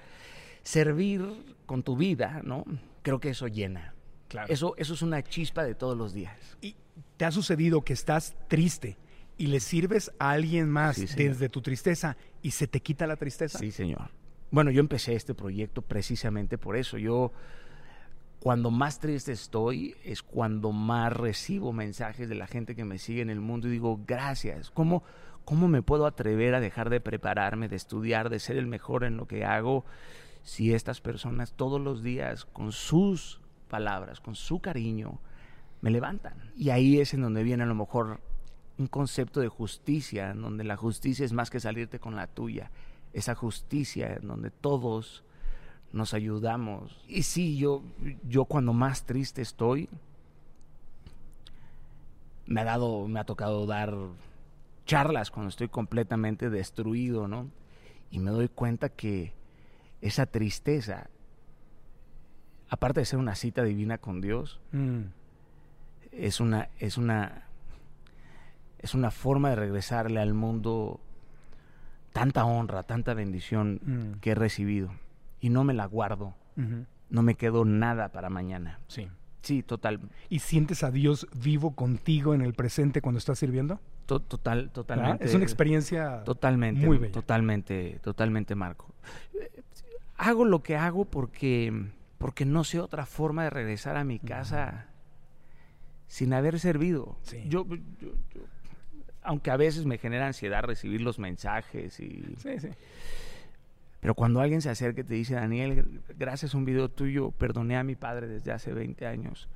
servir 0.63 1.57
con 1.65 1.83
tu 1.83 1.97
vida, 1.97 2.43
¿no? 2.45 2.67
Creo 3.01 3.19
que 3.19 3.31
eso 3.31 3.49
llena. 3.49 3.95
Claro. 4.29 4.53
Eso, 4.53 4.75
eso 4.77 4.93
es 4.93 5.01
una 5.01 5.23
chispa 5.23 5.65
de 5.65 5.75
todos 5.75 5.97
los 5.97 6.13
días. 6.13 6.37
¿Y 6.61 6.77
te 7.17 7.25
ha 7.25 7.33
sucedido 7.33 7.81
que 7.81 7.95
estás 7.95 8.37
triste 8.47 8.99
y 9.39 9.47
le 9.47 9.61
sirves 9.61 10.13
a 10.19 10.33
alguien 10.33 10.69
más 10.69 10.97
Sí, 10.97 11.07
desde 11.17 11.49
tu 11.49 11.63
tristeza 11.63 12.19
y 12.43 12.51
se 12.51 12.67
te 12.67 12.81
quita 12.81 13.07
la 13.07 13.17
tristeza? 13.17 13.59
Sí, 13.59 13.71
señor. 13.71 14.18
Bueno, 14.51 14.71
yo 14.71 14.81
empecé 14.81 15.15
este 15.15 15.35
proyecto 15.35 15.83
precisamente 15.83 16.57
por 16.57 16.77
eso. 16.77 16.97
Yo, 16.97 17.33
cuando 18.41 18.71
más 18.71 18.99
triste 18.99 19.33
estoy, 19.33 19.95
es 20.05 20.23
cuando 20.23 20.73
más 20.73 21.13
recibo 21.13 21.73
mensajes 21.73 22.29
de 22.29 22.35
la 22.35 22.47
gente 22.47 22.75
que 22.75 22.85
me 22.85 22.99
sigue 22.99 23.21
en 23.21 23.31
el 23.31 23.41
mundo 23.41 23.69
y 23.69 23.73
digo, 23.73 24.01
gracias. 24.07 24.71
¿Cómo, 24.71 25.03
cómo 25.45 25.69
me 25.69 25.83
puedo 25.83 26.07
atrever 26.07 26.55
a 26.55 26.61
dejar 26.61 26.89
de 26.89 27.01
prepararme, 27.01 27.69
de 27.69 27.77
estudiar, 27.77 28.31
de 28.31 28.39
ser 28.39 28.57
el 28.57 28.67
mejor 28.67 29.05
en 29.05 29.19
lo 29.19 29.27
que 29.27 29.45
hago, 29.45 29.85
si 30.43 30.73
estas 30.73 31.03
personas 31.03 31.53
todos 31.53 31.81
los 31.81 32.03
días, 32.03 32.47
con 32.47 32.73
sus 32.73 33.43
palabras, 33.69 34.21
con 34.21 34.35
su 34.35 34.61
cariño, 34.61 35.21
me 35.83 35.91
levantan? 35.91 36.53
Y 36.57 36.71
ahí 36.71 37.01
es 37.01 37.13
en 37.13 37.21
donde 37.21 37.43
viene 37.43 37.65
a 37.65 37.67
lo 37.67 37.75
mejor 37.75 38.21
un 38.79 38.87
concepto 38.87 39.41
de 39.41 39.49
justicia, 39.49 40.31
en 40.31 40.41
donde 40.41 40.65
la 40.65 40.77
justicia 40.77 41.27
es 41.27 41.35
más 41.35 41.51
que 41.51 41.61
salirte 41.61 41.99
con 41.99 42.17
la 42.17 42.29
tuya, 42.29 42.71
esa 43.12 43.35
justicia 43.35 44.14
en 44.21 44.29
donde 44.29 44.51
todos 44.51 45.25
nos 45.92 46.12
ayudamos. 46.14 47.01
Y 47.09 47.23
sí, 47.23 47.57
yo, 47.57 47.83
yo 48.29 48.44
cuando 48.44 48.73
más 48.73 49.05
triste 49.05 49.42
estoy, 49.42 49.88
me 52.47 52.61
ha 52.61 52.64
dado, 52.64 53.07
me 53.09 53.21
ha 53.21 53.25
tocado 53.25 53.66
dar 53.66 53.94
charlas 54.87 55.31
cuando 55.31 55.51
estoy 55.51 55.68
completamente 55.68 56.49
destruido, 56.51 57.29
¿no? 57.29 57.51
Y 58.11 58.18
me 58.21 58.31
doy 58.31 58.49
cuenta 58.49 58.88
que 58.88 59.33
esa 60.01 60.27
tristeza, 60.27 61.11
aparte 62.71 63.01
de 63.01 63.07
ser 63.07 63.18
una 63.18 63.35
cita 63.35 63.62
divina 63.64 63.99
con 63.99 64.21
Dios, 64.21 64.61
Mm. 64.73 65.01
es 66.12 66.40
una, 66.40 66.68
es 66.79 66.97
una, 66.97 67.42
es 68.79 68.94
una 68.94 69.11
forma 69.11 69.51
de 69.51 69.57
regresarle 69.57 70.21
al 70.21 70.33
mundo 70.35 71.01
tanta 72.19 72.45
honra, 72.45 72.83
tanta 72.83 73.15
bendición 73.15 73.81
Mm. 73.85 74.21
que 74.21 74.31
he 74.31 74.35
recibido. 74.35 74.91
Y 75.41 75.51
no 75.51 75.65
me 75.65 75.75
la 75.75 75.87
guardo, 75.87 76.35
no 77.11 77.23
me 77.23 77.35
quedo 77.37 77.65
nada 77.65 78.11
para 78.13 78.29
mañana. 78.31 78.81
Sí. 78.89 79.09
Sí, 79.43 79.63
total, 79.63 80.01
¿Y 80.29 80.41
sientes 80.41 80.83
a 80.83 80.91
Dios 80.91 81.27
vivo 81.33 81.75
contigo 81.75 82.35
en 82.35 82.43
el 82.43 82.53
presente 82.55 83.01
cuando 83.01 83.19
estás 83.19 83.39
sirviendo? 83.39 83.81
to- 84.07 84.21
total, 84.21 84.59
¿verdad? 84.59 84.73
totalmente. 84.73 85.25
Es 85.27 85.35
una 85.35 85.45
experiencia 85.45 86.25
Totalmente, 86.25 86.85
muy 86.85 86.97
bella. 86.99 87.13
totalmente, 87.13 88.01
totalmente, 88.03 88.55
Marco. 88.55 88.93
Eh, 89.35 89.63
Hago 90.17 90.45
lo 90.45 90.63
que 90.63 90.77
hago 90.77 91.05
porque, 91.05 91.91
porque 92.19 92.45
no 92.45 92.65
sé 92.65 92.81
otra 92.81 93.07
forma 93.07 93.45
de 93.45 93.51
regresar 93.51 93.97
a 93.97 94.05
mi 94.05 94.19
casa 94.19 94.87
sin 96.07 96.33
haber 96.33 96.59
servido. 96.59 97.17
Sí. 97.23 97.45
Yo, 97.49 97.65
yo- 97.67 97.77
yo- 98.01 98.41
aunque 99.29 99.51
a 99.51 99.57
veces 99.57 99.85
me 99.87 99.99
genera 99.99 100.27
ansiedad 100.27 100.62
recibir 100.62 101.01
los 101.03 101.19
mensajes 101.19 102.01
y 102.01 102.25
Sí, 102.38 102.59
sí. 102.61 102.69
pero 104.01 104.14
cuando 104.14 104.41
alguien 104.41 104.61
se 104.62 104.71
acerca 104.71 105.03
y 105.03 105.05
te 105.05 105.14
dice, 105.14 105.35
Daniel, 105.35 106.01
gracias 106.19 106.55
a 106.55 106.59
un 106.59 106.64
video 106.64 106.88
tuyo, 106.88 107.31
perdoné 107.33 107.77
a 107.77 107.85
mi 107.85 107.95
padre 107.95 108.27
desde 108.27 108.53
hace 108.53 108.73
20 108.73 109.07
años. 109.07 109.49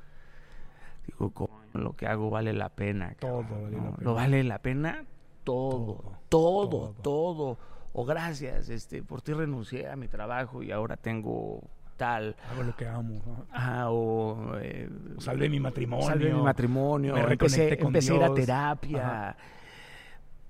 Digo, 1.06 1.30
"Coño, 1.30 1.50
lo 1.72 1.94
que 1.96 2.06
hago 2.06 2.30
vale 2.30 2.52
la 2.52 2.68
pena. 2.68 3.14
Todo 3.18 3.42
cabrón, 3.42 3.62
vale 3.64 3.76
la 3.76 3.82
pena. 3.90 3.96
Lo 4.00 4.14
vale 4.14 4.44
la 4.44 4.58
pena 4.60 5.04
todo, 5.44 6.18
Todo, 6.28 6.68
todo, 6.68 6.94
todo. 7.02 7.58
O 7.94 8.04
gracias, 8.04 8.68
este, 8.68 9.02
por 9.02 9.20
ti 9.22 9.32
renuncié 9.32 9.88
a 9.88 9.96
mi 9.96 10.06
trabajo 10.08 10.62
y 10.62 10.70
ahora 10.70 10.96
tengo 10.96 11.60
tal. 11.96 12.36
Hago 12.50 12.62
lo 12.62 12.74
que 12.76 12.86
amo. 12.86 13.20
¿no? 13.26 13.46
Ah, 13.52 13.86
o 13.90 14.56
eh, 14.60 14.88
Salvé 15.18 15.48
mi 15.48 15.60
matrimonio. 15.60 16.06
salvé 16.06 16.32
mi 16.32 16.40
matrimonio, 16.42 17.14
me 17.14 17.20
empecé, 17.32 17.76
con 17.78 17.88
empecé 17.88 18.12
a 18.12 18.16
ir 18.16 18.22
a 18.22 18.26
Dios. 18.26 18.36
terapia. 18.40 19.06
Ajá. 19.30 19.36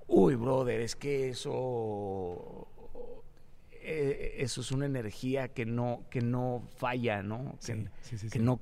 Uy, 0.07 0.35
brother, 0.35 0.81
es 0.81 0.95
que 0.95 1.29
eso 1.29 2.67
eh, 3.71 4.35
eso 4.39 4.61
es 4.61 4.71
una 4.71 4.85
energía 4.85 5.47
que 5.49 5.65
no 5.65 6.03
que 6.09 6.21
no 6.21 6.63
falla, 6.77 7.23
¿no? 7.23 7.57
Que, 7.65 7.75
Sí, 7.75 7.85
sí, 8.01 8.17
sí, 8.17 8.29
que 8.29 8.39
sí. 8.39 8.45
no 8.45 8.59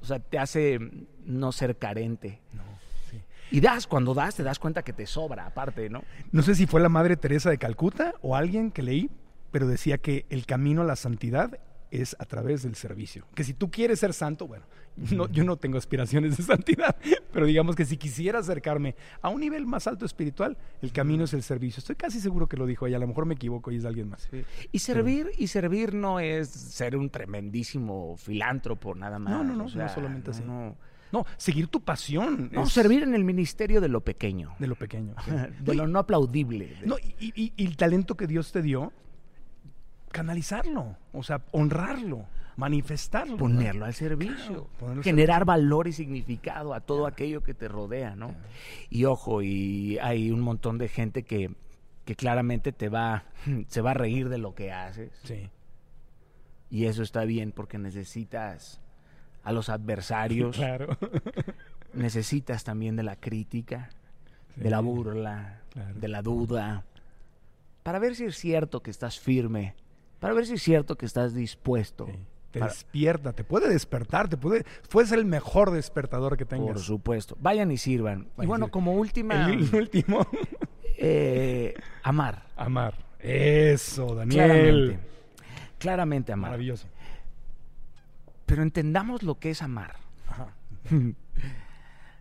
o 0.00 0.04
sea, 0.04 0.18
te 0.18 0.38
hace 0.38 0.80
no 1.24 1.52
ser 1.52 1.76
carente. 1.78 2.40
No, 2.52 2.62
sí. 3.08 3.22
Y 3.52 3.60
das, 3.60 3.86
cuando 3.86 4.14
das, 4.14 4.34
te 4.34 4.42
das 4.42 4.58
cuenta 4.58 4.82
que 4.82 4.92
te 4.92 5.06
sobra, 5.06 5.46
aparte, 5.46 5.88
¿no? 5.88 6.02
No 6.32 6.42
sé 6.42 6.56
si 6.56 6.66
fue 6.66 6.80
la 6.80 6.88
Madre 6.88 7.16
Teresa 7.16 7.50
de 7.50 7.58
Calcuta 7.58 8.14
o 8.20 8.34
alguien 8.34 8.72
que 8.72 8.82
leí, 8.82 9.10
pero 9.52 9.68
decía 9.68 9.98
que 9.98 10.26
el 10.28 10.44
camino 10.44 10.82
a 10.82 10.84
la 10.84 10.96
santidad 10.96 11.56
es 11.92 12.16
a 12.18 12.24
través 12.24 12.62
del 12.62 12.74
servicio. 12.74 13.26
Que 13.34 13.44
si 13.44 13.52
tú 13.54 13.70
quieres 13.70 14.00
ser 14.00 14.12
santo, 14.14 14.46
bueno, 14.48 14.64
no- 15.12 15.28
yo 15.28 15.44
no 15.44 15.56
tengo 15.56 15.76
aspiraciones 15.78 16.36
de 16.36 16.42
santidad, 16.42 16.96
pero 17.32 17.46
digamos 17.46 17.76
que 17.76 17.84
si 17.84 17.96
quisiera 17.98 18.38
acercarme 18.40 18.96
a 19.20 19.28
un 19.28 19.40
nivel 19.40 19.66
más 19.66 19.86
alto 19.86 20.04
espiritual, 20.06 20.56
el 20.80 20.90
camino 20.92 21.24
es 21.24 21.34
el 21.34 21.42
servicio. 21.42 21.80
Estoy 21.80 21.96
casi 21.96 22.18
seguro 22.20 22.46
que 22.48 22.56
lo 22.56 22.66
dijo 22.66 22.86
ella, 22.86 22.96
a 22.96 23.00
lo 23.00 23.06
mejor 23.06 23.26
me 23.26 23.34
equivoco 23.34 23.70
y 23.70 23.76
es 23.76 23.82
de 23.82 23.88
alguien 23.88 24.08
más. 24.08 24.28
Y 24.72 24.78
servir, 24.78 25.30
y 25.38 25.46
servir 25.48 25.92
no 25.94 26.18
es 26.18 26.48
ser 26.48 26.96
un 26.96 27.10
tremendísimo 27.10 28.16
filántropo, 28.16 28.94
nada 28.94 29.18
más. 29.18 29.32
No, 29.34 29.44
no, 29.44 29.54
no, 29.56 29.64
o 29.66 29.68
sea, 29.68 29.84
no 29.84 29.88
solamente 29.94 30.30
así. 30.30 30.42
No, 30.44 30.76
No, 31.12 31.26
seguir 31.36 31.66
tu 31.68 31.82
pasión. 31.82 32.48
no, 32.52 32.62
es 32.62 32.70
servir 32.72 33.02
en 33.02 33.14
el 33.14 33.22
ministerio 33.24 33.82
de 33.82 33.88
lo 33.88 34.00
pequeño, 34.00 34.54
de 34.58 34.66
lo 34.66 34.76
pequeño. 34.76 35.14
sí. 35.24 35.30
de 35.62 35.74
lo 35.74 35.86
no 35.86 35.98
aplaudible. 35.98 36.68
de- 36.80 36.86
No, 36.86 36.96
y, 36.98 37.32
y- 37.36 37.52
y 37.54 37.66
el 37.66 37.76
talento 37.76 38.16
que 38.16 38.26
Dios 38.26 38.50
te 38.50 38.62
dio, 38.62 38.92
canalizarlo, 40.12 40.96
o 41.12 41.22
sea, 41.22 41.40
honrarlo, 41.52 42.26
manifestarlo. 42.56 43.32
¿no? 43.32 43.38
ponerlo 43.38 43.84
al 43.86 43.94
servicio, 43.94 44.68
Claro, 44.78 45.02
generar 45.02 45.44
valor 45.44 45.88
y 45.88 45.92
significado 45.92 46.74
a 46.74 46.80
todo 46.80 47.06
aquello 47.06 47.42
que 47.42 47.54
te 47.54 47.66
rodea, 47.68 48.14
¿no? 48.14 48.34
Y 48.90 49.04
ojo, 49.06 49.42
y 49.42 49.98
hay 49.98 50.30
un 50.30 50.40
montón 50.40 50.78
de 50.78 50.88
gente 50.88 51.22
que, 51.24 51.50
que 52.04 52.14
claramente 52.14 52.72
te 52.72 52.88
va, 52.88 53.24
se 53.68 53.80
va 53.80 53.92
a 53.92 53.94
reír 53.94 54.28
de 54.28 54.38
lo 54.38 54.54
que 54.54 54.70
haces. 54.72 55.10
Sí. 55.24 55.48
Y 56.70 56.86
eso 56.86 57.02
está 57.02 57.24
bien 57.24 57.52
porque 57.52 57.78
necesitas 57.78 58.80
a 59.44 59.52
los 59.52 59.68
adversarios, 59.68 60.56
Claro. 60.56 60.96
necesitas 61.94 62.64
también 62.64 62.96
de 62.96 63.02
la 63.02 63.16
crítica, 63.16 63.90
Sí. 64.54 64.60
de 64.60 64.70
la 64.70 64.80
burla, 64.80 65.60
Claro. 65.70 65.94
de 65.94 66.08
la 66.08 66.20
duda, 66.20 66.84
para 67.82 67.98
ver 67.98 68.14
si 68.14 68.24
es 68.24 68.36
cierto 68.36 68.80
que 68.82 68.90
estás 68.90 69.18
firme, 69.18 69.74
para 70.22 70.32
ver 70.34 70.46
si 70.46 70.54
es 70.54 70.62
cierto 70.62 70.96
que 70.96 71.04
estás 71.04 71.34
dispuesto. 71.34 72.06
Sí. 72.06 72.12
Te 72.52 72.60
para- 72.60 72.70
despierta, 72.72 73.32
te 73.32 73.44
puede 73.44 73.68
despertar, 73.68 74.28
te 74.28 74.36
puede, 74.36 74.64
ser 75.06 75.18
el 75.18 75.24
mejor 75.24 75.70
despertador 75.70 76.36
que 76.36 76.44
tengas. 76.44 76.68
Por 76.74 76.78
supuesto. 76.80 77.36
Vayan 77.40 77.70
y 77.72 77.76
sirvan. 77.76 78.20
y 78.20 78.24
Vayan 78.36 78.44
y 78.44 78.46
bueno, 78.46 78.66
sirvan. 78.66 78.70
como 78.70 78.92
última, 78.94 79.50
El 79.50 79.74
último, 79.74 80.26
eh, 80.96 81.74
amar. 82.02 82.44
amar. 82.56 82.94
Eso, 83.18 84.14
Daniel. 84.14 84.36
Claramente. 84.46 84.98
Claramente 85.78 86.32
amar. 86.32 86.50
Maravilloso. 86.50 86.86
Pero 88.46 88.62
entendamos 88.62 89.22
lo 89.22 89.38
que 89.38 89.50
es 89.50 89.62
amar. 89.62 89.96
Ajá. 90.28 90.48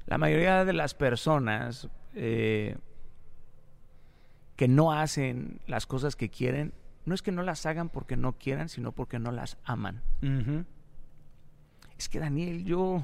La 0.07 0.17
mayoría 0.17 0.65
de 0.65 0.73
las 0.73 0.93
personas 0.93 1.87
eh, 2.15 2.77
que 4.55 4.67
no 4.67 4.91
hacen 4.93 5.59
las 5.67 5.85
cosas 5.85 6.15
que 6.15 6.29
quieren, 6.29 6.73
no 7.05 7.15
es 7.15 7.21
que 7.21 7.31
no 7.31 7.43
las 7.43 7.65
hagan 7.65 7.89
porque 7.89 8.17
no 8.17 8.33
quieran, 8.33 8.69
sino 8.69 8.91
porque 8.91 9.19
no 9.19 9.31
las 9.31 9.57
aman. 9.63 10.01
Es 11.97 12.09
que 12.09 12.19
Daniel, 12.19 12.63
yo 12.63 13.03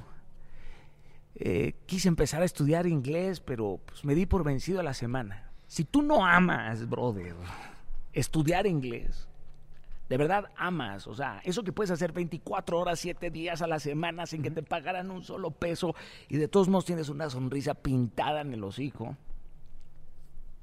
eh, 1.35 1.75
quise 1.85 2.07
empezar 2.07 2.41
a 2.41 2.45
estudiar 2.45 2.87
inglés, 2.87 3.39
pero 3.39 3.79
pues, 3.85 4.03
me 4.03 4.15
di 4.15 4.25
por 4.25 4.43
vencido 4.43 4.79
a 4.79 4.83
la 4.83 4.93
semana. 4.93 5.51
Si 5.67 5.83
tú 5.83 6.01
no 6.01 6.25
amas, 6.25 6.87
brother, 6.89 7.35
estudiar 8.13 8.65
inglés, 8.65 9.27
de 10.09 10.17
verdad 10.17 10.45
amas, 10.55 11.05
o 11.07 11.13
sea, 11.13 11.41
eso 11.43 11.63
que 11.63 11.73
puedes 11.73 11.91
hacer 11.91 12.13
24 12.13 12.79
horas, 12.79 12.99
7 12.99 13.29
días 13.29 13.61
a 13.61 13.67
la 13.67 13.79
semana 13.79 14.25
sin 14.25 14.41
que 14.41 14.51
te 14.51 14.63
pagaran 14.63 15.11
un 15.11 15.23
solo 15.23 15.51
peso 15.51 15.93
y 16.29 16.37
de 16.37 16.47
todos 16.47 16.69
modos 16.69 16.85
tienes 16.85 17.09
una 17.09 17.29
sonrisa 17.29 17.73
pintada 17.73 18.41
en 18.41 18.53
el 18.53 18.63
hocico, 18.63 19.17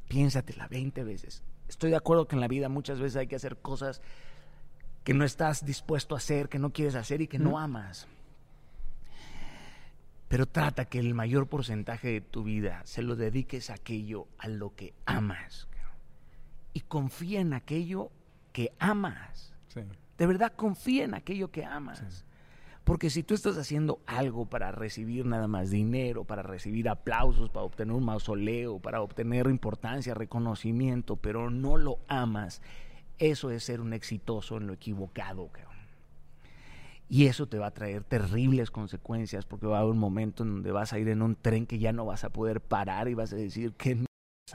piénsatela 0.09 0.69
20 0.69 1.05
veces. 1.05 1.43
Estoy 1.69 1.91
de 1.91 1.97
acuerdo 1.97 2.27
que 2.29 2.37
en 2.37 2.41
la 2.41 2.49
vida 2.49 2.69
muchas 2.69 3.01
veces 3.01 3.17
hay 3.17 3.27
que 3.27 3.37
hacer 3.37 3.57
cosas 3.57 4.01
que 5.03 5.15
no 5.15 5.25
estás 5.25 5.65
dispuesto 5.65 6.15
a 6.15 6.19
hacer, 6.19 6.49
que 6.49 6.59
no 6.59 6.73
quieres 6.73 6.95
hacer 6.95 7.21
y 7.21 7.29
que 7.29 7.39
no 7.39 7.59
amas. 7.59 8.09
Pero 10.29 10.47
trata 10.47 10.87
que 10.87 10.99
el 10.99 11.15
mayor 11.15 11.47
porcentaje 11.47 12.09
de 12.09 12.21
tu 12.21 12.43
vida 12.43 12.83
se 12.85 13.03
lo 13.03 13.15
dediques 13.15 13.71
a 13.71 13.75
aquello 13.75 14.27
a 14.39 14.49
lo 14.49 14.75
que 14.75 14.95
amas. 15.07 15.69
Y 16.73 16.81
confía 16.81 17.41
en 17.41 17.53
aquello 17.53 18.11
que 18.53 18.73
amas. 18.79 19.53
Sí. 19.69 19.81
De 20.19 20.27
verdad 20.27 20.53
confía 20.57 21.05
en 21.05 21.15
aquello 21.15 21.51
que 21.51 21.65
amas. 21.65 22.25
Porque 22.85 23.09
si 23.09 23.23
tú 23.23 23.33
estás 23.33 23.57
haciendo 23.57 24.01
algo 24.07 24.45
para 24.45 24.71
recibir 24.71 25.25
nada 25.25 25.49
más 25.49 25.71
dinero, 25.71 26.25
para 26.25 26.43
recibir 26.43 26.89
aplausos, 26.91 27.49
para 27.49 27.65
obtener 27.65 27.95
un 27.95 28.05
mausoleo, 28.05 28.79
para 28.79 29.01
obtener 29.01 29.47
importancia, 29.47 30.13
reconocimiento, 30.13 31.17
pero 31.17 31.49
no 31.51 31.79
lo 31.79 31.99
amas, 32.09 32.61
eso 33.19 33.51
es 33.51 33.65
ser 33.65 33.81
un 33.81 33.95
exitoso 33.95 34.59
en 34.59 34.67
lo 34.67 34.75
equivocado. 34.75 35.49
Y 37.09 37.27
eso 37.27 37.47
te 37.47 37.59
va 37.59 37.67
a 37.69 37.71
traer 37.75 38.03
terribles 38.05 38.71
consecuencias 38.71 39.45
porque 39.47 39.67
va 39.67 39.79
a 39.79 39.81
haber 39.81 39.93
un 39.93 39.99
momento 39.99 40.43
en 40.43 40.55
donde 40.55 40.73
vas 40.73 40.93
a 40.93 40.99
ir 40.99 41.09
en 41.09 41.23
un 41.23 41.37
tren 41.37 41.67
que 41.67 41.79
ya 41.79 41.93
no 41.93 42.05
vas 42.05 42.25
a 42.25 42.31
poder 42.31 42.61
parar 42.61 43.09
y 43.09 43.15
vas 43.15 43.33
a 43.33 43.37
decir, 43.37 43.73
¿qué 43.79 43.93
m- 43.93 44.07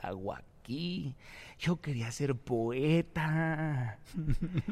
hago 0.03 0.33
aquí? 0.69 1.15
Yo 1.57 1.81
quería 1.81 2.11
ser 2.11 2.35
poeta. 2.35 3.97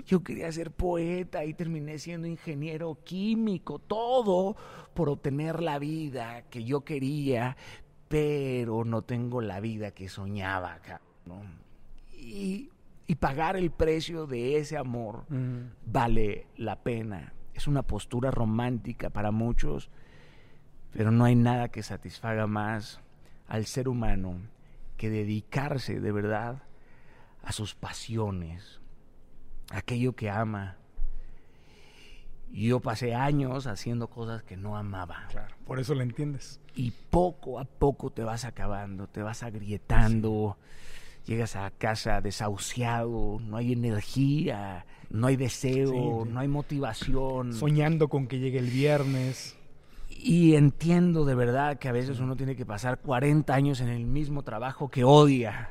Yo 0.05 0.23
quería 0.23 0.51
ser 0.51 0.71
poeta 0.71 1.43
y 1.43 1.53
terminé 1.53 1.97
siendo 1.97 2.27
ingeniero 2.27 2.99
químico, 3.03 3.79
todo 3.79 4.55
por 4.93 5.09
obtener 5.09 5.61
la 5.61 5.79
vida 5.79 6.43
que 6.49 6.63
yo 6.63 6.81
quería, 6.81 7.57
pero 8.07 8.85
no 8.85 9.01
tengo 9.01 9.41
la 9.41 9.59
vida 9.59 9.91
que 9.91 10.07
soñaba. 10.07 10.79
Y, 12.15 12.69
y 13.07 13.15
pagar 13.15 13.57
el 13.57 13.71
precio 13.71 14.27
de 14.27 14.57
ese 14.57 14.77
amor 14.77 15.25
Mm. 15.29 15.71
vale 15.85 16.45
la 16.57 16.75
pena. 16.77 17.33
Es 17.53 17.67
una 17.67 17.81
postura 17.81 18.29
romántica 18.31 19.09
para 19.09 19.31
muchos, 19.31 19.89
pero 20.93 21.11
no 21.11 21.25
hay 21.25 21.35
nada 21.35 21.69
que 21.69 21.81
satisfaga 21.83 22.45
más 22.47 23.01
al 23.47 23.65
ser 23.65 23.87
humano 23.89 24.35
que 24.97 25.09
dedicarse 25.09 25.99
de 25.99 26.11
verdad 26.11 26.63
a 27.43 27.51
sus 27.51 27.75
pasiones, 27.75 28.81
a 29.71 29.77
aquello 29.77 30.13
que 30.13 30.29
ama. 30.29 30.77
Yo 32.51 32.79
pasé 32.79 33.13
años 33.13 33.67
haciendo 33.67 34.09
cosas 34.09 34.41
que 34.43 34.55
no 34.57 34.77
amaba. 34.77 35.27
Claro, 35.29 35.55
por 35.65 35.79
eso 35.79 35.93
lo 35.93 36.01
entiendes. 36.01 36.59
Y 36.75 36.91
poco 37.09 37.59
a 37.59 37.65
poco 37.65 38.09
te 38.09 38.23
vas 38.23 38.45
acabando, 38.45 39.07
te 39.07 39.21
vas 39.21 39.43
agrietando, 39.43 40.57
llegas 41.25 41.55
a 41.57 41.69
casa 41.71 42.21
desahuciado, 42.21 43.39
no 43.41 43.57
hay 43.57 43.73
energía, 43.73 44.85
no 45.09 45.27
hay 45.27 45.35
deseo, 45.35 45.89
Sí, 45.91 46.25
sí. 46.25 46.33
no 46.33 46.39
hay 46.39 46.47
motivación. 46.47 47.53
Soñando 47.53 48.07
con 48.07 48.27
que 48.27 48.39
llegue 48.39 48.59
el 48.59 48.69
viernes. 48.69 49.57
Y 50.19 50.55
entiendo 50.55 51.25
de 51.25 51.35
verdad 51.35 51.77
que 51.77 51.89
a 51.89 51.91
veces 51.91 52.19
uno 52.19 52.35
tiene 52.35 52.55
que 52.55 52.65
pasar 52.65 52.99
40 52.99 53.53
años 53.53 53.81
en 53.81 53.89
el 53.89 54.05
mismo 54.05 54.43
trabajo 54.43 54.89
que 54.89 55.03
odia. 55.03 55.69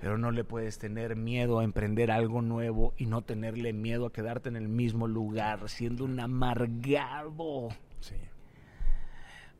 Pero 0.00 0.16
no 0.16 0.30
le 0.30 0.44
puedes 0.44 0.78
tener 0.78 1.16
miedo 1.16 1.58
a 1.58 1.64
emprender 1.64 2.10
algo 2.10 2.40
nuevo 2.40 2.94
y 2.96 3.06
no 3.06 3.22
tenerle 3.22 3.72
miedo 3.72 4.06
a 4.06 4.12
quedarte 4.12 4.48
en 4.48 4.56
el 4.56 4.68
mismo 4.68 5.08
lugar 5.08 5.68
siendo 5.68 6.04
un 6.04 6.20
amargado. 6.20 7.68
Sí. 7.98 8.14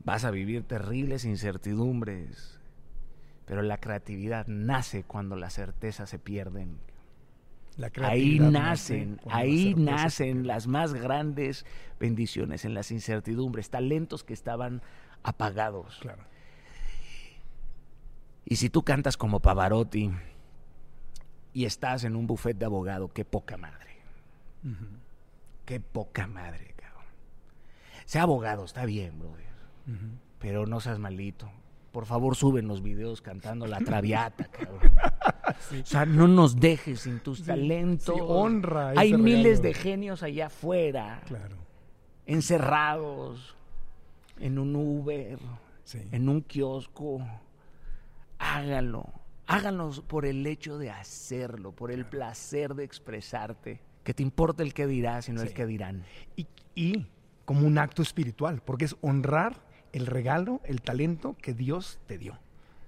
Vas 0.03 0.23
a 0.23 0.31
vivir 0.31 0.63
terribles 0.63 1.25
incertidumbres. 1.25 2.59
Pero 3.45 3.61
la 3.61 3.77
creatividad 3.77 4.47
nace 4.47 5.03
cuando 5.03 5.35
las 5.35 5.55
certezas 5.55 6.09
se 6.09 6.17
pierden. 6.19 6.79
Ahí 8.01 8.39
nacen, 8.39 9.19
ahí 9.29 9.73
nacen 9.75 10.45
las 10.45 10.67
más 10.67 10.93
grandes 10.93 11.65
bendiciones, 11.99 12.65
en 12.65 12.73
las 12.73 12.91
incertidumbres, 12.91 13.69
talentos 13.69 14.23
que 14.23 14.33
estaban 14.33 14.81
apagados. 15.23 15.97
Claro. 16.01 16.23
Y 18.45 18.57
si 18.57 18.69
tú 18.69 18.83
cantas 18.83 19.17
como 19.17 19.39
Pavarotti 19.39 20.11
y 21.53 21.65
estás 21.65 22.03
en 22.03 22.15
un 22.15 22.27
buffet 22.27 22.57
de 22.57 22.65
abogado, 22.65 23.13
qué 23.13 23.23
poca 23.23 23.57
madre. 23.57 23.97
Qué 25.65 25.79
poca 25.79 26.27
madre, 26.27 26.73
cabrón. 26.75 27.05
Sea 28.05 28.23
abogado, 28.23 28.65
está 28.65 28.85
bien, 28.85 29.17
brother. 29.17 29.45
Pero 30.39 30.65
no 30.65 30.81
seas 30.81 30.99
malito. 30.99 31.49
Por 31.91 32.05
favor, 32.05 32.35
suben 32.37 32.67
los 32.67 32.81
videos 32.81 33.21
cantando 33.21 33.67
la 33.67 33.79
traviata, 33.79 34.45
cabrón. 34.45 34.79
O 35.81 35.85
sea, 35.85 36.05
no 36.05 36.27
nos 36.27 36.59
dejes 36.59 37.01
sin 37.01 37.19
tus 37.19 37.43
talentos. 37.43 38.15
sí, 38.15 38.21
honra 38.25 38.93
Hay 38.95 39.13
miles 39.13 39.59
regalo. 39.59 39.61
de 39.63 39.73
genios 39.73 40.23
allá 40.23 40.47
afuera, 40.47 41.21
Claro. 41.27 41.55
encerrados 42.25 43.55
en 44.39 44.57
un 44.57 44.75
Uber, 44.75 45.37
en 46.11 46.29
un 46.29 46.41
kiosco. 46.41 47.19
Háganlo. 48.39 49.05
Háganlo 49.47 49.91
por 50.07 50.25
el 50.25 50.45
hecho 50.47 50.77
de 50.77 50.89
hacerlo, 50.89 51.73
por 51.73 51.91
el 51.91 52.05
placer 52.05 52.73
de 52.73 52.83
expresarte. 52.85 53.81
Que 54.03 54.13
te 54.13 54.23
importa 54.23 54.63
el 54.63 54.73
que 54.73 54.87
dirás, 54.87 55.25
sino 55.25 55.41
el 55.41 55.53
que 55.53 55.65
dirán. 55.65 56.03
Y, 56.35 56.47
y 56.73 57.05
como 57.45 57.67
un 57.67 57.77
acto 57.77 58.01
espiritual, 58.01 58.61
porque 58.65 58.85
es 58.85 58.95
honrar 59.01 59.61
el 59.93 60.05
regalo, 60.05 60.61
el 60.63 60.81
talento 60.81 61.35
que 61.41 61.53
Dios 61.53 61.99
te 62.07 62.17
dio. 62.17 62.37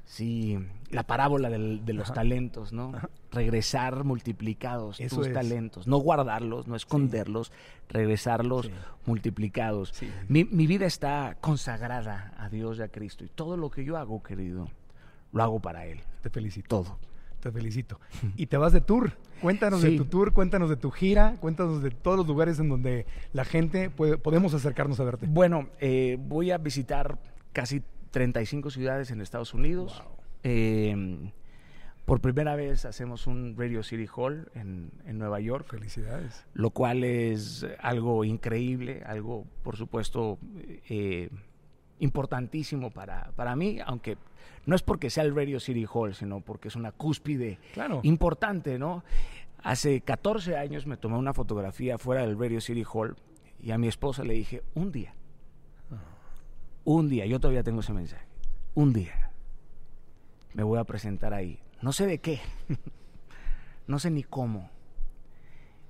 Sí, 0.06 0.60
la 0.92 1.04
parábola 1.04 1.50
del- 1.50 1.86
de 1.86 1.94
los 1.94 2.08
Ajá. 2.08 2.16
talentos, 2.16 2.74
¿no? 2.74 2.92
Regresar 3.32 4.04
multiplicados 4.04 5.00
Eso 5.00 5.16
tus 5.18 5.28
es. 5.28 5.34
talentos. 5.34 5.88
No 5.88 5.98
guardarlos, 5.98 6.68
no 6.68 6.76
esconderlos, 6.76 7.52
regresarlos 7.90 8.66
Sí. 8.66 8.72
multiplicados. 9.06 9.90
Sí. 9.94 10.10
Mi, 10.28 10.44
mi 10.44 10.68
vida 10.68 10.86
está 10.86 11.38
consagrada 11.40 12.34
a 12.38 12.50
Dios 12.50 12.80
y 12.80 12.82
a 12.82 12.90
Cristo. 12.90 13.24
Y 13.24 13.30
todo 13.30 13.56
lo 13.58 13.72
que 13.72 13.86
yo 13.86 13.98
hago, 13.98 14.22
querido, 14.22 14.68
lo 15.32 15.44
hago 15.44 15.60
para 15.62 15.86
Él. 15.86 16.02
Te 16.22 16.30
felicito. 16.30 16.68
Todo. 16.84 16.98
Te 17.44 17.52
felicito. 17.52 18.00
Y 18.38 18.48
te 18.48 18.56
vas 18.56 18.72
de 18.72 18.80
tour. 18.80 19.12
Cuéntanos 19.42 19.82
de 19.82 19.98
tu 19.98 20.06
tour, 20.06 20.32
cuéntanos 20.32 20.70
de 20.70 20.78
tu 20.78 20.90
gira, 20.90 21.36
cuéntanos 21.42 21.84
de 21.84 21.92
todos 21.92 22.16
los 22.16 22.26
lugares 22.26 22.58
en 22.60 22.70
donde 22.70 23.06
la 23.34 23.44
gente 23.44 23.90
puede, 23.90 24.18
podemos 24.18 24.54
acercarnos 24.54 25.02
a 25.02 25.04
verte. 25.04 25.26
Bueno, 25.28 25.68
eh, 25.82 26.18
voy 26.18 26.52
a 26.52 26.58
visitar 26.58 27.20
casi 27.52 27.84
35 28.12 28.70
ciudades 28.70 29.12
en 29.12 29.20
Estados 29.20 29.54
Unidos. 29.54 30.02
Eh, 30.44 31.30
por 32.06 32.22
primera 32.22 32.56
vez 32.56 32.86
hacemos 32.86 33.28
un 33.28 33.56
Radio 33.58 33.84
City 33.84 34.08
Hall 34.16 34.50
en, 34.56 34.92
en 35.06 35.18
Nueva 35.18 35.42
York. 35.42 35.68
Felicidades. 35.70 36.46
lo 36.54 36.70
cual 36.70 37.04
es 37.04 37.66
algo 37.80 38.24
increíble, 38.24 39.04
algo, 39.06 39.46
por 39.64 39.76
supuesto, 39.76 40.40
eh, 40.90 41.30
importantísimo 42.00 42.92
para, 42.92 43.32
para 43.36 43.56
mí, 43.56 43.80
aunque 43.86 44.18
no 44.66 44.76
es 44.76 44.82
porque 44.82 45.10
sea 45.10 45.24
el 45.24 45.36
Radio 45.36 45.60
City 45.60 45.86
Hall, 45.92 46.14
sino 46.16 46.42
porque 46.42 46.68
es 46.68 46.76
una 46.76 46.92
cúspide 46.92 47.60
Claro. 47.74 48.00
importante, 48.04 48.78
¿no? 48.80 49.04
Hace 49.62 50.02
14 50.02 50.58
años 50.58 50.86
me 50.86 50.98
tomé 50.98 51.18
una 51.18 51.34
fotografía 51.34 51.98
fuera 51.98 52.22
del 52.26 52.38
Radio 52.38 52.60
City 52.62 52.84
Hall 52.92 53.16
y 53.62 53.72
a 53.72 53.78
mi 53.78 53.88
esposa 53.88 54.24
le 54.24 54.34
dije, 54.34 54.62
un 54.74 54.92
día, 54.92 55.14
un 56.84 57.08
día, 57.10 57.26
yo 57.26 57.40
todavía 57.40 57.64
tengo 57.64 57.80
ese 57.80 57.94
mensaje, 57.94 58.26
un 58.74 58.92
día 58.92 59.32
me 60.54 60.64
voy 60.64 60.80
a 60.80 60.84
presentar 60.84 61.34
ahí. 61.34 61.60
No 61.82 61.92
sé 61.94 62.06
de 62.06 62.20
qué, 62.20 62.40
no 63.88 64.00
sé 64.00 64.12
ni 64.12 64.24
cómo. 64.24 64.70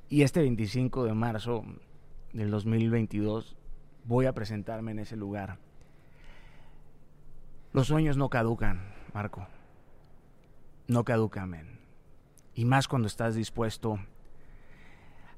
Y 0.09 0.21
este 0.21 0.41
25 0.41 1.05
de 1.05 1.13
marzo 1.13 1.63
del 2.33 2.51
2022 2.51 3.55
voy 4.05 4.25
a 4.27 4.33
presentarme 4.33 4.91
en 4.91 4.99
ese 4.99 5.15
lugar. 5.15 5.57
Los 7.73 7.87
sueños 7.87 8.17
no 8.17 8.29
caducan, 8.29 8.81
Marco. 9.13 9.47
No 10.87 11.03
caducan, 11.03 11.49
men. 11.49 11.79
Y 12.55 12.65
más 12.65 12.87
cuando 12.87 13.07
estás 13.07 13.35
dispuesto. 13.35 13.99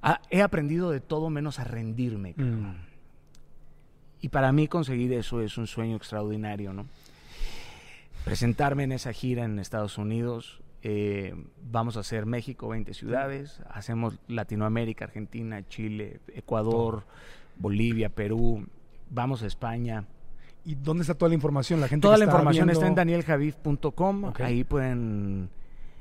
a- 0.02 0.22
he 0.30 0.42
aprendido 0.44 0.92
de 0.92 1.00
todo 1.00 1.30
menos 1.32 1.60
a 1.60 1.64
rendirme. 1.64 2.36
Mm. 2.38 2.76
Y 4.22 4.30
para 4.30 4.52
mí 4.52 4.68
conseguir 4.68 5.12
eso 5.14 5.42
es 5.42 5.58
un 5.58 5.66
sueño 5.66 5.96
extraordinario, 5.96 6.74
¿no? 6.74 6.86
Presentarme 8.24 8.84
en 8.84 8.92
esa 8.92 9.14
gira 9.14 9.46
en 9.46 9.58
Estados 9.60 9.98
Unidos. 9.98 10.62
eh, 10.88 11.34
vamos 11.72 11.98
a 11.98 12.02
hacer 12.02 12.28
México, 12.28 12.68
20 12.68 12.94
ciudades. 12.94 13.60
Hacemos 13.72 14.20
Latinoamérica, 14.28 15.06
Argentina, 15.06 15.68
Chile, 15.68 16.20
Ecuador, 16.36 17.06
Bolivia, 17.58 18.10
Perú. 18.10 18.68
Vamos 19.10 19.42
a 19.42 19.48
España. 19.48 20.06
¿Y 20.66 20.76
dónde 20.76 21.02
está 21.04 21.14
toda 21.14 21.30
la 21.30 21.36
información? 21.36 21.80
La 21.80 21.88
gente 21.88 22.02
Toda 22.02 22.16
que 22.16 22.20
la 22.20 22.26
está 22.26 22.34
información 22.38 22.70
está 22.72 22.88
en 22.88 22.96
danieljaviv.com. 22.96 24.24
Ok. 24.26 24.42
Ahí 24.42 24.64
pueden... 24.64 25.50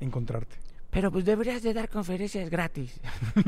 Encontrarte. 0.01 0.57
Pero 0.91 1.11
pues 1.11 1.23
deberías 1.25 1.61
de 1.63 1.73
dar 1.73 1.87
conferencias 1.89 2.49
gratis. 2.49 2.99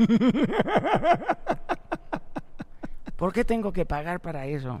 ¿Por 3.16 3.32
qué 3.32 3.44
tengo 3.44 3.72
que 3.72 3.84
pagar 3.84 4.20
para 4.20 4.46
eso? 4.46 4.80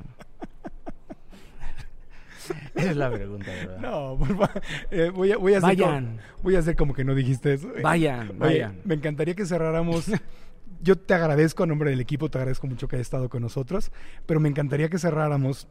Esa 2.74 2.90
es 2.90 2.96
la 2.96 3.10
pregunta, 3.10 3.50
¿verdad? 3.50 3.78
No, 3.78 4.16
por 4.18 4.36
fa- 4.36 4.52
eh, 4.90 5.10
voy, 5.12 5.32
a, 5.32 5.36
voy, 5.36 5.54
a 5.54 5.58
hacer 5.58 5.76
Vayan. 5.76 6.04
Como, 6.06 6.42
voy 6.44 6.56
a 6.56 6.58
hacer 6.60 6.76
como 6.76 6.94
que 6.94 7.04
no 7.04 7.14
dijiste 7.14 7.54
eso. 7.54 7.68
Eh, 7.76 7.82
Vayan, 7.82 8.28
Oye, 8.30 8.38
vayan. 8.38 8.80
me 8.84 8.94
encantaría 8.94 9.34
que 9.34 9.44
cerráramos. 9.44 10.06
Yo 10.80 10.96
te 10.96 11.14
agradezco 11.14 11.64
a 11.64 11.66
nombre 11.66 11.90
del 11.90 12.00
equipo, 12.00 12.30
te 12.30 12.38
agradezco 12.38 12.68
mucho 12.68 12.86
que 12.86 12.94
hayas 12.96 13.06
estado 13.08 13.28
con 13.28 13.42
nosotros, 13.42 13.90
pero 14.26 14.38
me 14.38 14.48
encantaría 14.48 14.88
que 14.88 14.98
cerráramos 14.98 15.66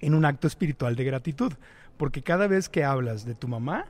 en 0.00 0.14
un 0.14 0.24
acto 0.24 0.46
espiritual 0.46 0.96
de 0.96 1.04
gratitud, 1.04 1.52
porque 1.96 2.22
cada 2.22 2.46
vez 2.46 2.68
que 2.68 2.84
hablas 2.84 3.24
de 3.24 3.34
tu 3.34 3.48
mamá, 3.48 3.86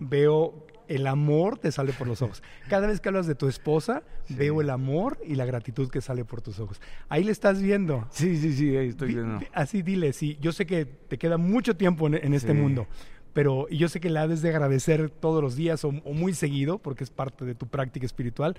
veo 0.00 0.66
el 0.88 1.06
amor 1.06 1.56
te 1.58 1.72
sale 1.72 1.92
por 1.94 2.06
los 2.06 2.20
ojos. 2.20 2.42
Cada 2.68 2.86
vez 2.86 3.00
que 3.00 3.08
hablas 3.08 3.26
de 3.26 3.34
tu 3.34 3.48
esposa, 3.48 4.02
veo 4.28 4.60
el 4.60 4.68
amor 4.68 5.16
y 5.26 5.36
la 5.36 5.46
gratitud 5.46 5.88
que 5.90 6.02
sale 6.02 6.24
por 6.26 6.42
tus 6.42 6.58
ojos. 6.60 6.82
Ahí 7.08 7.24
le 7.24 7.32
estás 7.32 7.62
viendo. 7.62 8.06
Sí, 8.10 8.36
sí, 8.36 8.52
sí, 8.52 8.76
ahí 8.76 8.88
estoy 8.88 9.14
viendo. 9.14 9.40
Así 9.54 9.80
dile, 9.80 10.12
sí. 10.12 10.36
Yo 10.42 10.52
sé 10.52 10.66
que 10.66 10.84
te 10.84 11.16
queda 11.16 11.38
mucho 11.38 11.76
tiempo 11.76 12.06
en, 12.08 12.14
en 12.16 12.34
este 12.34 12.52
Sí. 12.52 12.58
mundo, 12.58 12.86
pero 13.32 13.66
y 13.70 13.78
yo 13.78 13.88
sé 13.88 14.00
que 14.00 14.10
la 14.10 14.22
debes 14.22 14.42
de 14.42 14.50
agradecer 14.50 15.08
todos 15.08 15.42
los 15.42 15.56
días 15.56 15.82
o, 15.86 15.88
o 15.88 16.12
muy 16.12 16.34
seguido, 16.34 16.76
porque 16.78 17.04
es 17.04 17.10
parte 17.10 17.46
de 17.46 17.54
tu 17.54 17.66
práctica 17.68 18.04
espiritual. 18.04 18.56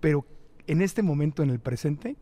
Pero 0.00 0.26
en 0.66 0.82
este 0.82 1.02
momento, 1.02 1.42
en 1.44 1.50
el 1.50 1.60
presente, 1.60 2.16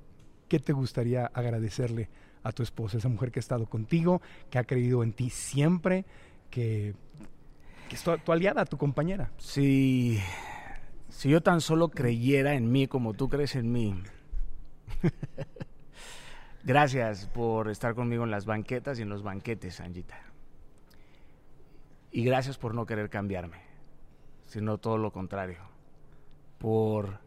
¿qué 0.48 0.58
te 0.58 0.72
gustaría 0.74 1.26
agradecerle 1.26 2.11
a 2.43 2.53
tu 2.53 2.62
esposa, 2.62 2.99
esa 2.99 3.09
mujer 3.09 3.30
que 3.30 3.38
ha 3.38 3.41
estado 3.41 3.66
contigo, 3.66 4.20
que 4.51 4.59
ha 4.59 4.64
creído 4.64 5.03
en 5.03 5.12
ti 5.12 5.30
siempre, 5.30 6.05
que, 6.51 6.95
que 7.88 7.95
es 7.95 8.03
tu, 8.03 8.16
tu 8.18 8.32
aliada, 8.32 8.64
tu 8.64 8.78
compañera? 8.78 9.30
Si, 9.38 10.18
si 11.09 11.28
yo 11.28 11.43
tan 11.43 11.61
solo 11.61 11.88
creyera 11.88 12.55
en 12.55 12.70
mí 12.70 12.86
como 12.86 13.14
tú 13.14 13.28
crees 13.28 13.57
en 13.57 13.70
mí. 13.72 14.03
Gracias 16.64 17.26
por 17.26 17.70
estar 17.70 17.95
conmigo 17.95 18.24
en 18.24 18.30
las 18.30 18.45
banquetas 18.45 18.99
y 18.99 19.03
en 19.03 19.09
los 19.09 19.22
banquetes, 19.22 19.80
Angita. 19.80 20.18
Y 22.12 22.24
gracias 22.24 22.59
por 22.59 22.74
no 22.74 22.86
querer 22.86 23.09
cambiarme, 23.09 23.59
sino 24.47 24.78
todo 24.78 24.99
lo 24.99 25.12
contrario. 25.12 25.61
Por, 26.59 27.20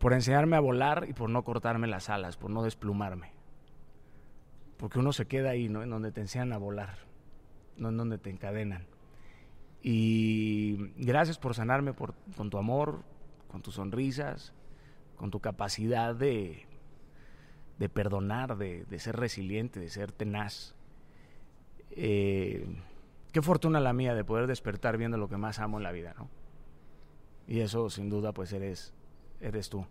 por 0.00 0.14
enseñarme 0.14 0.56
a 0.56 0.60
volar 0.60 1.06
y 1.08 1.12
por 1.12 1.28
no 1.28 1.44
cortarme 1.44 1.86
las 1.86 2.08
alas, 2.08 2.38
por 2.38 2.50
no 2.50 2.62
desplumarme. 2.62 3.32
Porque 4.78 4.98
uno 4.98 5.12
se 5.12 5.26
queda 5.26 5.50
ahí, 5.50 5.68
¿no? 5.68 5.82
En 5.82 5.90
donde 5.90 6.10
te 6.10 6.22
enseñan 6.22 6.54
a 6.54 6.58
volar, 6.58 6.96
no 7.76 7.90
en 7.90 7.98
donde 7.98 8.16
te 8.16 8.30
encadenan. 8.30 8.86
Y 9.82 10.92
gracias 10.96 11.38
por 11.38 11.54
sanarme 11.54 11.92
por, 11.92 12.14
con 12.34 12.48
tu 12.48 12.56
amor, 12.56 13.02
con 13.48 13.60
tus 13.60 13.74
sonrisas, 13.74 14.54
con 15.16 15.30
tu 15.30 15.40
capacidad 15.40 16.14
de, 16.14 16.66
de 17.78 17.88
perdonar, 17.90 18.56
de, 18.56 18.86
de 18.86 18.98
ser 18.98 19.16
resiliente, 19.16 19.80
de 19.80 19.90
ser 19.90 20.12
tenaz. 20.12 20.74
Eh, 21.90 22.66
qué 23.32 23.42
fortuna 23.42 23.80
la 23.80 23.92
mía 23.92 24.14
de 24.14 24.24
poder 24.24 24.46
despertar 24.46 24.96
viendo 24.96 25.18
lo 25.18 25.28
que 25.28 25.36
más 25.36 25.58
amo 25.58 25.76
en 25.76 25.82
la 25.82 25.92
vida, 25.92 26.14
¿no? 26.16 26.30
Y 27.46 27.60
eso, 27.60 27.90
sin 27.90 28.08
duda, 28.08 28.32
pues 28.32 28.50
eres, 28.54 28.94
eres 29.40 29.68
tú. 29.68 29.84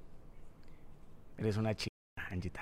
Eres 1.38 1.58
una 1.58 1.74
chica, 1.76 1.90
Angita. 2.30 2.62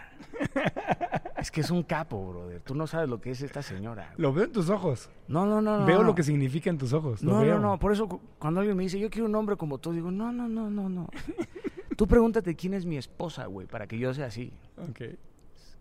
es 1.38 1.50
que 1.52 1.62
es 1.62 1.72
un 1.72 1.84
capo, 1.84 2.30
brother. 2.30 2.62
Tú 2.62 2.76
no 2.76 2.86
sabes 2.88 3.10
lo 3.10 3.20
que 3.20 3.32
es 3.32 3.42
esta 3.42 3.62
señora. 3.62 4.14
Lo 4.18 4.32
veo 4.34 4.46
en 4.46 4.52
tus 4.52 4.70
ojos. 4.70 5.10
No, 5.28 5.46
no, 5.46 5.62
no. 5.62 5.86
veo 5.86 6.00
no. 6.00 6.04
lo 6.04 6.16
que 6.16 6.24
significa 6.24 6.70
en 6.70 6.78
tus 6.78 6.94
ojos. 6.94 7.22
lo 7.24 7.34
No, 7.34 7.40
veo. 7.42 7.56
no, 7.60 7.72
no. 7.72 7.80
Por 7.80 7.92
eso 7.92 8.08
cu- 8.08 8.22
cuando 8.40 8.60
alguien 8.60 8.78
me 8.78 8.84
dice, 8.84 9.00
yo 9.00 9.10
quiero 9.10 9.26
un 9.28 9.36
hombre 9.36 9.58
como 9.58 9.80
tú, 9.80 9.92
digo, 9.94 10.12
no, 10.12 10.32
no, 10.32 10.48
no, 10.48 10.70
no, 10.70 10.88
no. 10.90 11.10
Tú 11.96 12.08
pregúntate 12.08 12.56
quién 12.56 12.74
es 12.76 12.86
mi 12.86 12.98
esposa, 12.98 13.48
güey, 13.48 13.66
para 13.68 13.88
que 13.88 13.98
yo 13.98 14.14
sea 14.14 14.28
así. 14.28 14.54
Ok. 14.78 15.02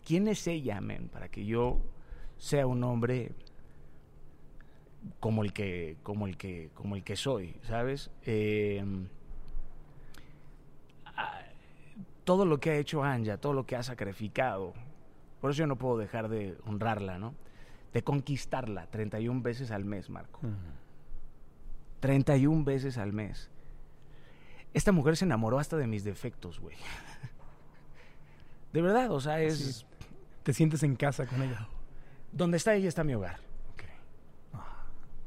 ¿Quién 0.06 0.28
es 0.28 0.46
ella, 0.46 0.80
men? 0.80 1.08
Para 1.08 1.28
que 1.28 1.44
yo 1.44 1.78
sea 2.38 2.66
un 2.66 2.82
hombre 2.84 3.32
como 5.20 5.44
el 5.44 5.52
que, 5.52 5.96
como 6.02 6.26
el 6.26 6.36
que, 6.38 6.70
como 6.74 6.96
el 6.96 7.04
que 7.04 7.16
soy, 7.16 7.56
¿sabes? 7.62 8.10
Eh, 8.24 8.82
ah, 11.04 11.40
todo 12.26 12.44
lo 12.44 12.58
que 12.58 12.70
ha 12.70 12.76
hecho 12.76 13.04
Anja, 13.04 13.36
todo 13.36 13.52
lo 13.52 13.66
que 13.66 13.76
ha 13.76 13.84
sacrificado, 13.84 14.74
por 15.40 15.52
eso 15.52 15.58
yo 15.58 15.68
no 15.68 15.76
puedo 15.76 15.96
dejar 15.96 16.28
de 16.28 16.58
honrarla, 16.66 17.20
¿no? 17.20 17.34
De 17.92 18.02
conquistarla 18.02 18.88
31 18.88 19.42
veces 19.42 19.70
al 19.70 19.84
mes, 19.84 20.10
Marco. 20.10 20.40
31 22.00 22.64
veces 22.64 22.98
al 22.98 23.12
mes. 23.12 23.48
Esta 24.74 24.90
mujer 24.90 25.16
se 25.16 25.24
enamoró 25.24 25.60
hasta 25.60 25.76
de 25.76 25.86
mis 25.86 26.02
defectos, 26.02 26.58
güey. 26.58 26.76
De 28.72 28.82
verdad, 28.82 29.12
o 29.12 29.20
sea, 29.20 29.40
es... 29.40 29.86
Te 30.42 30.52
sientes 30.52 30.82
en 30.82 30.96
casa 30.96 31.26
con 31.26 31.40
ella. 31.42 31.68
Donde 32.32 32.56
está 32.56 32.74
ella 32.74 32.88
está 32.88 33.04
mi 33.04 33.14
hogar. 33.14 33.38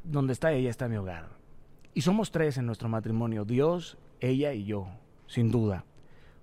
Donde 0.04 0.34
está 0.34 0.52
ella 0.52 0.70
está 0.70 0.90
mi 0.90 0.98
hogar. 0.98 1.30
Y 1.94 2.02
somos 2.02 2.30
tres 2.30 2.58
en 2.58 2.66
nuestro 2.66 2.90
matrimonio, 2.90 3.46
Dios, 3.46 3.98
ella 4.20 4.52
y 4.52 4.66
yo, 4.66 4.90
sin 5.28 5.50
duda. 5.50 5.86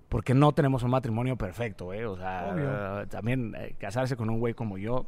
Porque 0.09 0.33
no 0.33 0.51
tenemos 0.53 0.83
un 0.83 0.91
matrimonio 0.91 1.35
perfecto, 1.35 1.93
¿eh? 1.93 2.05
O 2.05 2.15
sea, 2.17 2.51
Obvio. 2.53 3.07
también 3.09 3.53
eh, 3.57 3.75
casarse 3.77 4.15
con 4.15 4.29
un 4.29 4.39
güey 4.39 4.53
como 4.53 4.77
yo 4.77 5.05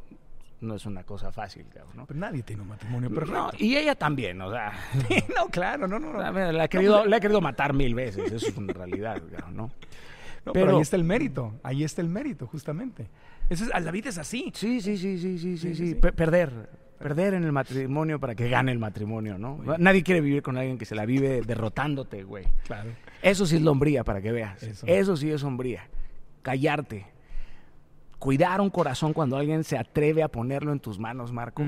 no 0.60 0.74
es 0.74 0.84
una 0.84 1.04
cosa 1.04 1.32
fácil, 1.32 1.64
cabrón, 1.72 1.96
¿no? 1.96 2.06
Pero 2.06 2.20
nadie 2.20 2.42
tiene 2.42 2.60
un 2.62 2.68
matrimonio 2.68 3.08
perfecto. 3.08 3.32
No, 3.44 3.50
y 3.58 3.76
ella 3.76 3.94
también, 3.94 4.40
o 4.42 4.50
sea, 4.50 4.72
no, 5.36 5.46
claro, 5.48 5.88
no, 5.88 5.98
no. 5.98 6.12
no. 6.12 6.52
la, 6.52 6.64
he 6.64 6.68
querido, 6.68 7.06
la 7.06 7.16
he 7.16 7.20
querido 7.20 7.40
matar 7.40 7.72
mil 7.72 7.94
veces, 7.94 8.30
eso 8.30 8.48
es 8.48 8.56
una 8.58 8.74
realidad, 8.74 9.22
cabrón, 9.30 9.56
¿no? 9.56 9.62
No, 10.44 10.52
pero, 10.52 10.66
pero- 10.66 10.76
ahí 10.76 10.82
está 10.82 10.96
el 10.96 11.04
mérito, 11.04 11.54
ahí 11.62 11.82
está 11.84 12.02
el 12.02 12.08
mérito, 12.10 12.46
justamente. 12.46 13.08
Eso 13.48 13.64
es, 13.64 13.82
la 13.82 13.90
vida 13.90 14.10
es 14.10 14.18
así. 14.18 14.52
Sí, 14.54 14.80
sí, 14.82 14.98
sí, 14.98 15.18
sí, 15.18 15.38
sí, 15.38 15.38
sí, 15.38 15.56
Sí, 15.56 15.56
sí. 15.56 15.74
sí, 15.74 15.88
sí. 15.88 15.94
Pe- 15.94 16.12
perder. 16.12 16.68
Perder 16.98 17.32
en 17.32 17.44
el 17.44 17.52
matrimonio 17.52 18.20
para 18.20 18.34
que 18.34 18.50
gane 18.50 18.70
el 18.72 18.78
matrimonio, 18.78 19.38
¿no? 19.38 19.58
Nadie 19.78 20.02
quiere 20.02 20.20
vivir 20.20 20.42
con 20.42 20.58
alguien 20.58 20.76
que 20.76 20.84
se 20.84 20.94
la 20.94 21.06
vive 21.06 21.40
derrotándote, 21.40 22.24
güey. 22.24 22.44
Claro. 22.66 22.90
Eso 23.22 23.46
sí 23.46 23.56
es 23.56 23.62
lombría, 23.62 24.04
para 24.04 24.20
que 24.20 24.32
veas. 24.32 24.62
Eso. 24.62 24.86
Eso, 24.86 25.16
sí 25.16 25.30
es 25.30 25.40
sombría. 25.40 25.88
Callarte. 26.42 27.06
Cuidar 28.18 28.60
un 28.60 28.70
corazón 28.70 29.12
cuando 29.12 29.36
alguien 29.36 29.64
se 29.64 29.78
atreve 29.78 30.22
a 30.22 30.28
ponerlo 30.28 30.72
en 30.72 30.80
tus 30.80 30.98
manos, 30.98 31.32
Marco. 31.32 31.62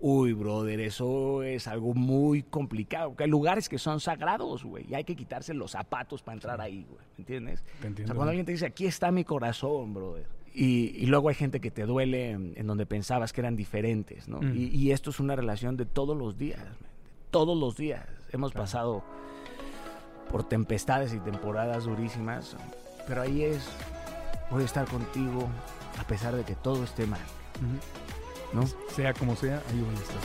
Uy, 0.00 0.34
brother, 0.34 0.80
eso 0.80 1.42
es 1.42 1.66
algo 1.66 1.94
muy 1.94 2.42
complicado. 2.42 3.10
porque 3.10 3.24
Hay 3.24 3.30
lugares 3.30 3.68
que 3.68 3.78
son 3.78 4.00
sagrados, 4.00 4.64
güey. 4.64 4.86
Y 4.88 4.94
hay 4.94 5.04
que 5.04 5.16
quitarse 5.16 5.54
los 5.54 5.70
zapatos 5.70 6.22
para 6.22 6.34
entrar 6.34 6.60
ahí, 6.60 6.84
güey. 6.88 7.00
¿Me 7.16 7.22
entiendes? 7.22 7.62
Te 7.80 7.86
entiendo, 7.86 8.04
O 8.04 8.06
sea, 8.12 8.14
cuando 8.14 8.30
alguien 8.30 8.44
te 8.44 8.52
dice, 8.52 8.66
aquí 8.66 8.86
está 8.86 9.10
mi 9.10 9.24
corazón, 9.24 9.94
brother. 9.94 10.26
Y, 10.52 10.94
y 10.96 11.06
luego 11.06 11.30
hay 11.30 11.34
gente 11.34 11.58
que 11.60 11.70
te 11.70 11.84
duele 11.86 12.30
en, 12.30 12.66
donde 12.66 12.86
pensabas 12.86 13.32
que 13.32 13.40
eran 13.40 13.56
diferentes, 13.56 14.28
¿no? 14.28 14.40
Mm. 14.40 14.56
Y, 14.56 14.66
y 14.66 14.92
esto 14.92 15.10
es 15.10 15.20
una 15.20 15.36
relación 15.36 15.76
de 15.76 15.84
todos 15.84 16.16
los 16.16 16.36
días, 16.38 16.60
man, 16.60 16.90
todos 17.30 17.58
los 17.58 17.76
días. 17.76 18.06
Hemos 18.30 18.52
pasado 18.52 19.02
por 20.34 20.42
tempestades 20.42 21.14
y 21.14 21.20
temporadas 21.20 21.84
durísimas, 21.84 22.56
pero 23.06 23.22
ahí 23.22 23.44
es, 23.44 23.68
voy 24.50 24.62
a 24.62 24.64
estar 24.64 24.84
contigo 24.84 25.48
a 25.96 26.02
pesar 26.08 26.34
de 26.34 26.42
que 26.42 26.56
todo 26.56 26.82
esté 26.82 27.06
mal, 27.06 27.20
¿no? 28.52 28.64
Sea 28.92 29.14
como 29.14 29.36
sea, 29.36 29.62
ahí 29.70 29.80
voy 29.80 29.94
a 29.94 30.00
estar. 30.00 30.16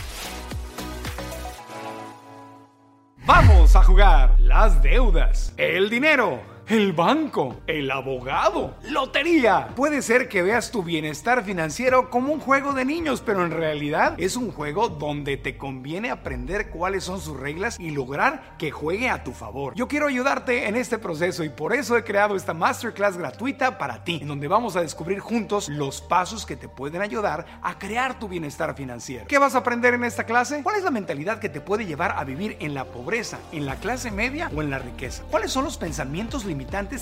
Vamos 3.23 3.75
a 3.75 3.83
jugar 3.83 4.39
las 4.39 4.81
deudas, 4.81 5.53
el 5.57 5.91
dinero, 5.91 6.41
el 6.69 6.93
banco, 6.93 7.61
el 7.65 7.89
abogado, 7.89 8.75
lotería. 8.83 9.69
Puede 9.75 10.03
ser 10.03 10.29
que 10.29 10.43
veas 10.43 10.69
tu 10.69 10.83
bienestar 10.83 11.43
financiero 11.43 12.11
como 12.11 12.31
un 12.31 12.39
juego 12.39 12.73
de 12.73 12.85
niños, 12.85 13.23
pero 13.25 13.43
en 13.43 13.49
realidad 13.49 14.13
es 14.19 14.35
un 14.35 14.51
juego 14.51 14.87
donde 14.87 15.35
te 15.35 15.57
conviene 15.57 16.11
aprender 16.11 16.69
cuáles 16.69 17.05
son 17.05 17.21
sus 17.21 17.39
reglas 17.39 17.79
y 17.79 17.89
lograr 17.89 18.55
que 18.59 18.69
juegue 18.69 19.09
a 19.09 19.23
tu 19.23 19.31
favor. 19.31 19.73
Yo 19.73 19.87
quiero 19.87 20.05
ayudarte 20.05 20.67
en 20.67 20.75
este 20.75 20.99
proceso 20.99 21.43
y 21.43 21.49
por 21.49 21.73
eso 21.73 21.97
he 21.97 22.03
creado 22.03 22.35
esta 22.35 22.53
masterclass 22.53 23.17
gratuita 23.17 23.79
para 23.79 24.03
ti, 24.03 24.19
en 24.21 24.27
donde 24.27 24.47
vamos 24.47 24.75
a 24.75 24.81
descubrir 24.81 25.19
juntos 25.19 25.69
los 25.69 26.01
pasos 26.01 26.45
que 26.45 26.55
te 26.55 26.69
pueden 26.69 27.01
ayudar 27.01 27.47
a 27.63 27.79
crear 27.79 28.19
tu 28.19 28.27
bienestar 28.27 28.75
financiero. 28.75 29.25
¿Qué 29.27 29.39
vas 29.39 29.55
a 29.55 29.59
aprender 29.59 29.95
en 29.95 30.03
esta 30.03 30.25
clase? 30.25 30.61
¿Cuál 30.61 30.75
es 30.75 30.83
la 30.83 30.91
mentalidad 30.91 31.39
que 31.39 31.49
te 31.49 31.61
puede 31.61 31.87
llevar 31.87 32.13
a 32.15 32.23
vivir 32.25 32.57
en 32.59 32.75
la 32.75 32.85
pobreza, 32.85 33.39
en 33.51 33.65
la 33.65 33.77
clase 33.77 34.11
media 34.11 34.51
o 34.55 34.61
en 34.61 34.69
la 34.69 34.77
riqueza? 34.77 35.23
¿Cuáles 35.31 35.51
son 35.51 35.63
los 35.63 35.77
pensamientos 35.77 36.45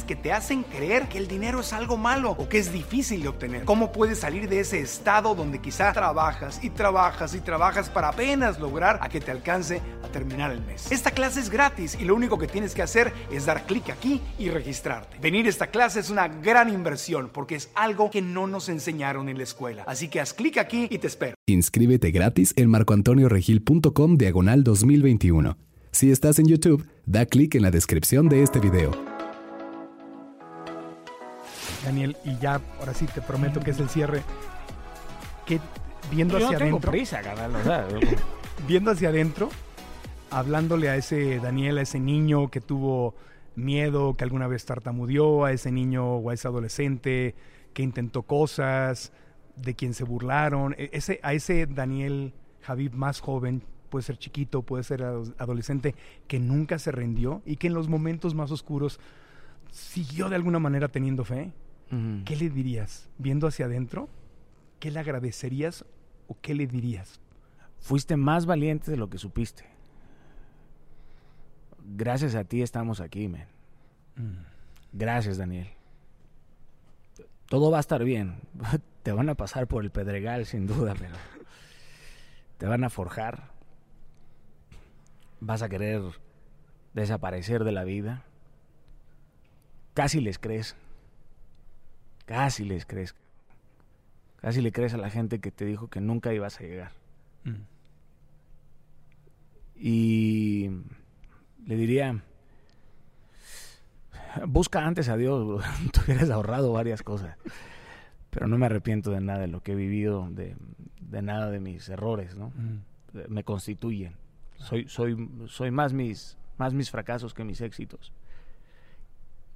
que 0.06 0.16
te 0.16 0.32
hacen 0.32 0.64
creer 0.64 1.08
que 1.10 1.18
el 1.18 1.28
dinero 1.28 1.60
es 1.60 1.74
algo 1.74 1.98
malo 1.98 2.32
o 2.32 2.48
que 2.48 2.58
es 2.58 2.72
difícil 2.72 3.22
de 3.22 3.28
obtener? 3.28 3.66
¿Cómo 3.66 3.92
puedes 3.92 4.20
salir 4.20 4.48
de 4.50 4.60
ese 4.60 4.80
estado 4.80 5.36
donde 5.36 5.60
quizá 5.60 5.92
trabajas 5.94 6.60
y 6.64 6.70
trabajas 6.70 7.34
y 7.34 7.40
trabajas 7.40 7.90
para 7.90 8.10
apenas 8.10 8.60
lograr 8.60 9.00
a 9.02 9.10
que 9.10 9.20
te 9.20 9.32
alcance 9.32 9.82
a 10.04 10.08
terminar 10.08 10.52
el 10.52 10.62
mes? 10.62 10.92
Esta 10.92 11.12
clase 11.12 11.40
es 11.40 11.50
gratis 11.50 11.98
y 12.00 12.06
lo 12.06 12.16
único 12.16 12.38
que 12.38 12.48
tienes 12.48 12.74
que 12.74 12.82
hacer 12.82 13.14
es 13.32 13.46
dar 13.46 13.66
clic 13.66 13.90
aquí 13.90 14.22
y 14.38 14.50
registrarte. 14.50 15.18
Venir 15.20 15.46
a 15.46 15.50
esta 15.50 15.68
clase 15.68 16.00
es 16.00 16.10
una 16.10 16.28
gran 16.28 16.70
inversión 16.70 17.30
porque 17.34 17.56
es 17.56 17.70
algo 17.76 18.10
que 18.10 18.22
no 18.22 18.48
nos 18.48 18.70
enseñaron 18.70 19.30
en 19.30 19.38
la 19.38 19.44
escuela. 19.44 19.84
Así 19.88 20.08
que 20.08 20.20
haz 20.20 20.34
clic 20.34 20.58
aquí 20.58 20.88
y 20.90 20.98
te 20.98 21.08
espero. 21.08 21.36
Inscríbete 21.48 22.12
gratis 22.12 22.54
en 22.56 22.70
marcoantonioregil.com 22.70 24.18
diagonal 24.18 24.64
2021. 24.64 25.58
Si 25.92 26.12
estás 26.12 26.38
en 26.40 26.48
YouTube, 26.48 26.86
da 27.06 27.26
clic 27.26 27.56
en 27.56 27.64
la 27.64 27.72
descripción 27.72 28.30
de 28.30 28.44
este 28.44 28.60
video. 28.60 29.17
Daniel, 31.88 32.18
y 32.26 32.38
ya 32.38 32.62
ahora 32.80 32.94
sí 32.94 33.06
te 33.08 33.22
prometo 33.22 33.60
que 33.60 33.72
es 33.72 33.80
el 33.80 33.90
cierre. 33.90 34.22
Que 35.46 35.60
viendo 36.12 36.38
Yo 36.38 36.46
hacia 36.48 36.60
no 36.60 36.66
tengo 36.66 36.76
adentro, 36.78 36.92
prisa, 36.92 37.22
carnal, 37.22 37.56
o 37.56 37.64
sea, 37.64 37.88
viendo 38.68 38.92
hacia 38.92 39.10
adentro, 39.10 39.50
hablándole 40.32 40.90
a 40.90 40.96
ese 40.96 41.40
Daniel, 41.40 41.78
a 41.78 41.82
ese 41.82 42.00
niño 42.00 42.50
que 42.50 42.62
tuvo 42.62 43.16
miedo, 43.56 44.16
que 44.16 44.24
alguna 44.24 44.48
vez 44.48 44.66
tartamudeó, 44.66 45.46
a 45.46 45.52
ese 45.52 45.72
niño 45.72 46.16
o 46.18 46.30
a 46.30 46.34
ese 46.34 46.48
adolescente 46.48 47.36
que 47.74 47.84
intentó 47.84 48.24
cosas, 48.24 49.12
de 49.56 49.74
quien 49.76 49.94
se 49.94 50.04
burlaron, 50.04 50.76
e- 50.78 50.90
ese, 50.94 51.20
a 51.24 51.34
ese 51.34 51.66
Daniel 51.66 52.34
Javib 52.62 52.94
más 52.94 53.20
joven, 53.22 53.64
puede 53.90 54.04
ser 54.04 54.18
chiquito, 54.18 54.62
puede 54.64 54.84
ser 54.84 55.02
ado- 55.04 55.34
adolescente, 55.40 55.96
que 56.28 56.40
nunca 56.40 56.78
se 56.78 56.92
rindió 56.92 57.42
y 57.46 57.56
que 57.56 57.68
en 57.68 57.74
los 57.74 57.88
momentos 57.88 58.36
más 58.36 58.52
oscuros 58.52 59.00
siguió 59.72 60.30
de 60.30 60.36
alguna 60.36 60.60
manera 60.60 60.88
teniendo 60.90 61.24
fe. 61.24 61.52
¿Qué 61.90 62.36
le 62.36 62.50
dirías? 62.50 63.10
Viendo 63.18 63.48
hacia 63.48 63.66
adentro, 63.66 64.10
¿qué 64.80 64.92
le 64.92 65.00
agradecerías 65.00 65.86
o 66.28 66.38
qué 66.42 66.54
le 66.54 66.68
dirías? 66.68 67.22
Fuiste 67.80 68.18
más 68.18 68.46
valiente 68.46 68.92
de 68.92 68.98
lo 68.98 69.10
que 69.10 69.18
supiste. 69.18 69.66
Gracias 71.96 72.36
a 72.36 72.44
ti 72.44 72.62
estamos 72.62 73.00
aquí, 73.00 73.28
man. 73.30 73.48
Gracias, 74.92 75.38
Daniel. 75.38 75.68
Todo 77.48 77.72
va 77.72 77.78
a 77.78 77.82
estar 77.82 78.04
bien. 78.04 78.42
Te 79.04 79.14
van 79.14 79.30
a 79.30 79.36
pasar 79.36 79.68
por 79.68 79.86
el 79.86 79.92
pedregal, 79.92 80.46
sin 80.46 80.68
duda, 80.68 80.94
pero 81.00 81.16
te 82.58 82.66
van 82.66 82.84
a 82.84 82.90
forjar. 82.90 83.52
Vas 85.40 85.62
a 85.62 85.70
querer 85.70 86.02
desaparecer 86.94 87.64
de 87.64 87.72
la 87.72 87.84
vida. 87.84 88.24
Casi 89.94 90.20
les 90.20 90.40
crees. 90.40 90.76
Casi 92.28 92.66
les 92.66 92.86
crees. 92.86 93.16
Casi 94.42 94.62
le 94.62 94.74
crees 94.74 94.94
a 94.94 94.98
la 94.98 95.10
gente 95.10 95.40
que 95.40 95.50
te 95.50 95.66
dijo 95.66 95.88
que 95.88 96.02
nunca 96.02 96.34
ibas 96.34 96.60
a 96.60 96.64
llegar. 96.64 96.92
Y 99.76 100.70
le 101.66 101.76
diría, 101.76 102.22
busca 104.46 104.86
antes 104.86 105.08
a 105.08 105.16
Dios, 105.16 105.64
te 105.94 106.02
hubieras 106.02 106.30
ahorrado 106.30 106.74
varias 106.74 107.02
cosas. 107.02 107.38
Pero 108.30 108.48
no 108.48 108.58
me 108.58 108.66
arrepiento 108.66 109.10
de 109.12 109.22
nada 109.22 109.40
de 109.40 109.48
lo 109.48 109.64
que 109.64 109.72
he 109.72 109.76
vivido, 109.76 110.28
de, 110.30 110.58
de 111.00 111.22
nada 111.22 111.50
de 111.50 111.62
mis 111.62 111.88
errores, 111.88 112.36
¿no? 112.36 112.52
Me 113.30 113.46
constituyen. 113.46 114.16
Soy, 114.58 114.90
soy, 114.90 115.30
soy 115.48 115.72
más, 115.72 115.94
mis, 115.94 116.38
más 116.58 116.74
mis 116.74 116.92
fracasos 116.92 117.34
que 117.34 117.46
mis 117.46 117.62
éxitos. 117.62 118.12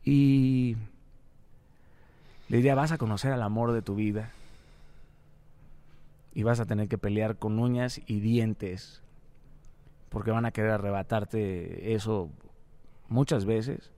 Y 0.06 0.78
le 2.52 2.58
diría, 2.58 2.76
vas 2.76 2.92
a 2.92 2.98
conocer 2.98 3.32
al 3.32 3.44
amor 3.44 3.72
de 3.72 3.82
tu 3.82 3.96
vida 3.96 4.30
y 6.34 6.44
vas 6.44 6.60
a 6.60 6.66
tener 6.66 6.90
que 6.90 6.98
pelear 6.98 7.38
con 7.38 7.58
uñas 7.58 8.02
y 8.08 8.20
dientes 8.20 9.02
porque 10.10 10.32
van 10.32 10.46
a 10.46 10.52
querer 10.52 10.72
arrebatarte 10.72 11.94
eso 11.94 12.30
muchas 13.08 13.46
veces. 13.46 13.94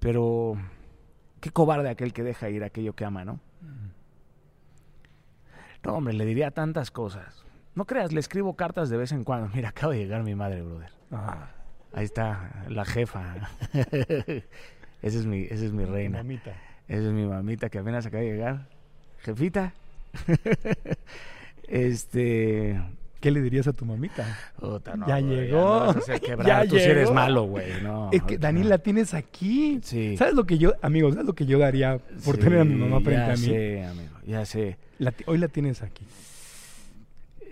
Pero 0.00 0.56
qué 1.40 1.50
cobarde 1.50 1.88
aquel 1.88 2.12
que 2.12 2.24
deja 2.24 2.50
ir 2.50 2.64
aquello 2.64 2.96
que 2.96 3.04
ama, 3.04 3.24
¿no? 3.24 3.38
No, 5.84 5.92
hombre, 5.92 6.14
le 6.14 6.24
diría 6.24 6.50
tantas 6.50 6.90
cosas. 6.90 7.46
No 7.76 7.84
creas, 7.84 8.10
le 8.10 8.18
escribo 8.18 8.56
cartas 8.56 8.90
de 8.90 8.96
vez 8.96 9.12
en 9.12 9.22
cuando. 9.22 9.48
Mira, 9.54 9.68
acaba 9.68 9.92
de 9.92 10.00
llegar 10.00 10.24
mi 10.24 10.34
madre, 10.34 10.62
brother. 10.62 10.90
Ah, 11.12 11.50
Ahí 11.92 12.04
está, 12.04 12.64
la 12.68 12.84
jefa. 12.84 13.48
esa 15.02 15.18
es 15.18 15.26
mi, 15.26 15.42
esa 15.42 15.64
es 15.64 15.72
mi 15.72 15.84
reina. 15.84 16.18
mamita. 16.18 16.52
Esa 16.88 17.06
es 17.08 17.12
mi 17.12 17.24
mamita 17.26 17.68
que 17.68 17.78
apenas 17.78 18.06
acaba 18.06 18.22
de 18.22 18.30
llegar. 18.30 18.66
Jefita. 19.18 19.72
este. 21.68 22.80
¿Qué 23.20 23.30
le 23.30 23.40
dirías 23.40 23.68
a 23.68 23.72
tu 23.72 23.84
mamita? 23.84 24.26
puta, 24.58 24.96
no, 24.96 25.06
Ya 25.06 25.20
bro, 25.20 25.28
llegó. 25.28 25.94
no. 25.94 26.42
Ya 26.44 26.66
Tú 26.66 26.76
sí 26.76 26.82
eres 26.82 27.12
malo, 27.12 27.44
güey. 27.44 27.80
No, 27.80 28.10
es 28.12 28.20
que 28.24 28.36
Dani 28.36 28.62
no. 28.62 28.68
la 28.70 28.78
tienes 28.78 29.14
aquí. 29.14 29.78
Sí. 29.84 30.16
¿Sabes 30.16 30.34
lo 30.34 30.44
que 30.44 30.58
yo, 30.58 30.72
amigos, 30.82 31.14
sabes 31.14 31.26
lo 31.26 31.34
que 31.34 31.46
yo 31.46 31.58
daría 31.60 31.98
por 32.24 32.36
tener 32.36 32.58
a 32.58 32.64
mi 32.64 32.74
mamá 32.74 33.00
frente 33.00 33.20
ya 33.26 33.32
a 33.32 33.36
mí? 33.36 33.44
sé, 33.44 33.84
amigo, 33.84 34.16
ya 34.26 34.44
sé. 34.44 34.76
La 34.98 35.14
hoy 35.26 35.38
la 35.38 35.46
tienes 35.48 35.82
aquí. 35.82 36.04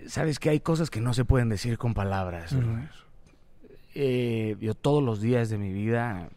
Sabes 0.07 0.39
que 0.39 0.49
hay 0.49 0.59
cosas 0.59 0.89
que 0.89 0.99
no 0.99 1.13
se 1.13 1.23
pueden 1.23 1.47
decir 1.47 1.77
con 1.77 1.93
palabras. 1.93 2.53
Eh, 3.95 4.57
yo 4.59 4.73
todos 4.73 5.01
los 5.01 5.21
días 5.21 5.49
de 5.49 5.57
mi 5.57 5.71
vida 5.71 6.27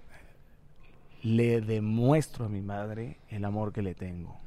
le 1.24 1.62
demuestro 1.62 2.44
a 2.44 2.48
mi 2.50 2.60
madre 2.60 3.16
el 3.30 3.46
amor 3.46 3.72
que 3.72 3.80
le 3.80 3.94
tengo. 3.94 4.38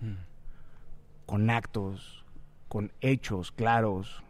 Con 1.25 1.49
actos, 1.49 2.23
con 2.67 2.91
hechos 3.01 3.51
claros. 3.51 4.23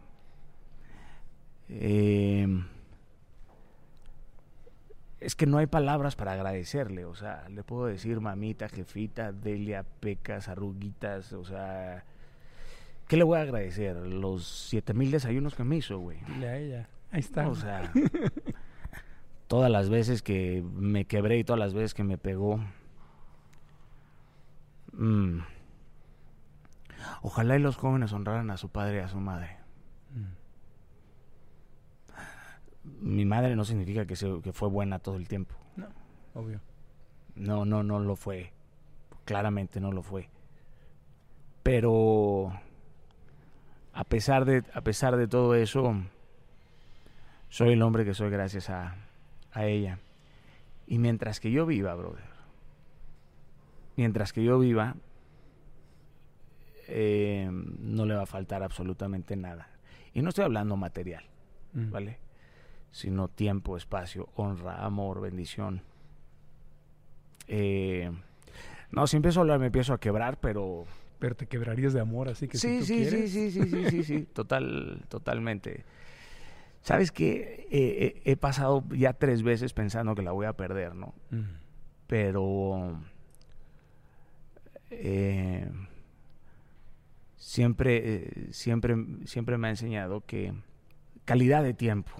Eh, 1.68 2.48
es 5.20 5.34
que 5.34 5.44
no 5.44 5.58
hay 5.58 5.66
palabras 5.66 6.16
para 6.16 6.32
agradecerle. 6.32 7.04
O 7.04 7.14
sea, 7.14 7.46
le 7.50 7.62
puedo 7.62 7.84
decir 7.84 8.18
mamita, 8.20 8.70
jefita, 8.70 9.30
Delia, 9.30 9.84
pecas, 10.00 10.48
arruguitas. 10.48 11.34
O 11.34 11.44
sea, 11.44 12.02
¿qué 13.08 13.18
le 13.18 13.24
voy 13.24 13.38
a 13.38 13.42
agradecer? 13.42 13.94
Los 13.96 14.48
siete 14.48 14.94
mil 14.94 15.10
desayunos 15.10 15.54
que 15.54 15.64
me 15.64 15.76
hizo, 15.76 15.98
güey. 15.98 16.18
Dile 16.26 16.48
a 16.48 16.56
ella. 16.56 16.88
Ahí 17.10 17.20
está. 17.20 17.46
O 17.46 17.54
sea, 17.54 17.92
todas 19.48 19.70
las 19.70 19.88
veces 19.90 20.22
que 20.22 20.62
me 20.74 21.06
quebré 21.06 21.38
y 21.38 21.44
todas 21.44 21.58
las 21.58 21.74
veces 21.74 21.94
que 21.94 22.04
me 22.04 22.18
pegó. 22.18 22.60
Mm. 24.92 25.40
Ojalá 27.22 27.56
y 27.56 27.60
los 27.60 27.76
jóvenes 27.76 28.12
honraran 28.12 28.50
a 28.50 28.56
su 28.56 28.68
padre 28.70 28.98
y 28.98 29.00
a 29.00 29.08
su 29.08 29.18
madre. 29.18 29.56
Mi 33.00 33.24
madre 33.24 33.54
no 33.54 33.64
significa 33.64 34.06
que, 34.06 34.16
se- 34.16 34.40
que 34.42 34.52
fue 34.52 34.68
buena 34.68 34.98
todo 34.98 35.16
el 35.16 35.28
tiempo. 35.28 35.54
Obvio. 36.34 36.60
No, 37.34 37.64
no, 37.64 37.82
no 37.82 38.00
lo 38.00 38.16
fue. 38.16 38.52
Claramente 39.24 39.80
no 39.80 39.92
lo 39.92 40.02
fue. 40.02 40.28
Pero 41.62 42.52
a 43.92 44.04
pesar 44.04 44.44
de, 44.44 44.64
a 44.72 44.80
pesar 44.80 45.16
de 45.16 45.28
todo 45.28 45.54
eso, 45.54 45.94
soy 47.48 47.72
el 47.72 47.82
hombre 47.82 48.04
que 48.04 48.14
soy 48.14 48.30
gracias 48.30 48.70
a, 48.70 48.96
a 49.58 49.66
ella. 49.66 49.98
Y 50.86 50.98
mientras 50.98 51.40
que 51.40 51.50
yo 51.50 51.66
viva, 51.66 51.94
brother, 51.94 52.24
mientras 53.96 54.32
que 54.32 54.42
yo 54.44 54.58
viva, 54.58 54.94
eh, 56.86 57.48
no 57.50 58.06
le 58.06 58.14
va 58.14 58.22
a 58.22 58.26
faltar 58.26 58.62
absolutamente 58.62 59.36
nada. 59.36 59.68
Y 60.14 60.22
no 60.22 60.30
estoy 60.30 60.44
hablando 60.44 60.76
material, 60.76 61.24
Mm. 61.74 61.90
¿vale? 61.90 62.18
Sino 62.90 63.28
tiempo, 63.28 63.76
espacio, 63.76 64.28
honra, 64.36 64.84
amor, 64.84 65.20
bendición. 65.20 65.82
Eh, 67.46 68.10
no, 68.90 69.06
si 69.06 69.16
empiezo 69.16 69.40
a 69.40 69.42
hablar 69.42 69.58
me 69.58 69.66
empiezo 69.66 69.92
a 69.92 70.00
quebrar, 70.00 70.38
pero 70.40 70.86
Pero 71.18 71.34
te 71.34 71.46
quebrarías 71.46 71.92
de 71.92 72.00
amor, 72.00 72.28
así 72.28 72.46
que 72.46 72.56
sí, 72.58 72.80
si 72.84 73.04
tú 73.04 73.10
sí, 73.10 73.28
sí, 73.28 73.28
sí, 73.28 73.50
sí, 73.50 73.68
sí, 73.68 73.90
sí, 73.90 74.02
sí, 74.04 74.22
total, 74.32 75.02
totalmente. 75.08 75.84
Sabes 76.88 77.12
que 77.12 77.68
eh, 77.70 78.22
he 78.24 78.36
pasado 78.36 78.82
ya 78.88 79.12
tres 79.12 79.42
veces 79.42 79.74
pensando 79.74 80.14
que 80.14 80.22
la 80.22 80.32
voy 80.32 80.46
a 80.46 80.54
perder, 80.54 80.94
¿no? 80.94 81.12
Mm. 81.30 81.42
Pero 82.06 82.98
eh, 84.88 85.68
siempre, 87.36 88.14
eh, 88.14 88.48
siempre, 88.52 88.96
siempre 89.26 89.58
me 89.58 89.66
ha 89.66 89.70
enseñado 89.70 90.22
que 90.24 90.54
calidad 91.26 91.62
de 91.62 91.74
tiempo 91.74 92.10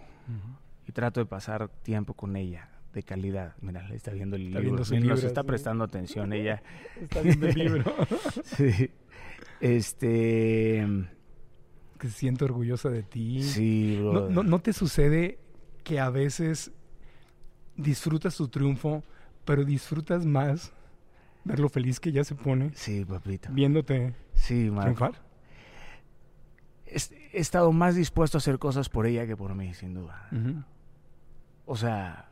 y 0.86 0.92
trato 0.92 1.20
de 1.20 1.24
pasar 1.24 1.70
tiempo 1.82 2.12
con 2.12 2.36
ella 2.36 2.68
de 2.92 3.02
calidad. 3.02 3.54
Mira, 3.62 3.88
le 3.88 3.96
está 3.96 4.10
viendo 4.10 4.36
el 4.36 4.48
Está 4.48 4.60
libro, 4.60 4.76
viendo 4.76 4.90
mira, 4.90 5.06
nos 5.06 5.16
libro, 5.16 5.28
está 5.28 5.40
sí. 5.40 5.46
prestando 5.46 5.84
atención 5.84 6.34
ella. 6.34 6.62
Está 7.00 7.22
viendo 7.22 7.46
el 7.46 7.58
libro. 7.58 7.84
Sí. 8.44 8.90
Este, 9.62 10.86
que 11.98 12.08
se 12.08 12.14
siente 12.14 12.44
orgullosa 12.44 12.88
de 12.90 13.02
ti. 13.02 13.42
sí, 13.42 13.98
¿No, 14.00 14.28
no, 14.28 14.42
no 14.42 14.58
te 14.60 14.72
sucede 14.72 15.38
que 15.84 16.00
a 16.00 16.10
veces 16.10 16.70
disfrutas 17.76 18.36
tu 18.36 18.48
triunfo, 18.48 19.02
pero 19.44 19.64
disfrutas 19.64 20.24
más 20.26 20.72
ver 21.44 21.60
lo 21.60 21.68
feliz 21.68 21.98
que 22.00 22.10
ella 22.10 22.24
se 22.24 22.34
pone 22.34 22.70
Sí, 22.74 23.04
papito. 23.04 23.48
viéndote 23.52 24.14
Sí, 24.34 24.70
Marco. 24.70 24.94
triunfar? 24.94 25.28
He 26.86 27.38
estado 27.40 27.70
más 27.72 27.94
dispuesto 27.94 28.36
a 28.36 28.40
hacer 28.40 28.58
cosas 28.58 28.88
por 28.88 29.06
ella 29.06 29.26
que 29.26 29.36
por 29.36 29.54
mí, 29.54 29.74
sin 29.74 29.94
duda. 29.94 30.28
O 31.66 31.76
sea, 31.76 32.28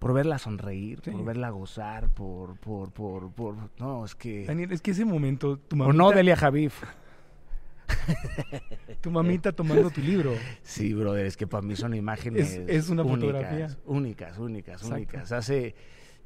por 0.00 0.12
verla 0.12 0.38
sonreír, 0.38 1.00
Sí. 1.04 1.10
por 1.12 1.24
verla 1.24 1.50
gozar, 1.50 2.08
por, 2.12 2.56
por, 2.58 2.90
por, 2.92 3.30
por... 3.32 3.54
No, 3.78 4.04
es 4.04 4.14
que... 4.14 4.44
Daniel, 4.44 4.72
es 4.72 4.82
que 4.82 4.90
ese 4.90 5.04
momento, 5.04 5.56
tu 5.58 5.76
O 5.76 5.78
mamita, 5.78 5.96
no, 5.96 6.10
Delia 6.10 6.36
Javif. 6.36 6.82
tu 9.00 9.10
mamita 9.10 9.52
tomando 9.52 9.90
tu 9.90 10.00
libro. 10.00 10.32
Sí, 10.62 10.92
brother, 10.94 11.26
es 11.26 11.36
que 11.36 11.46
para 11.46 11.62
mí 11.62 11.76
son 11.76 11.94
imágenes 11.94 12.52
Es- 12.54 12.68
es 12.68 12.88
una 12.90 13.02
únicas, 13.02 13.20
fotografía. 13.20 13.68
Únicas, 13.86 14.38
únicas, 14.38 14.74
Exacto. 14.82 14.94
únicas. 14.96 15.32
Hace 15.32 15.74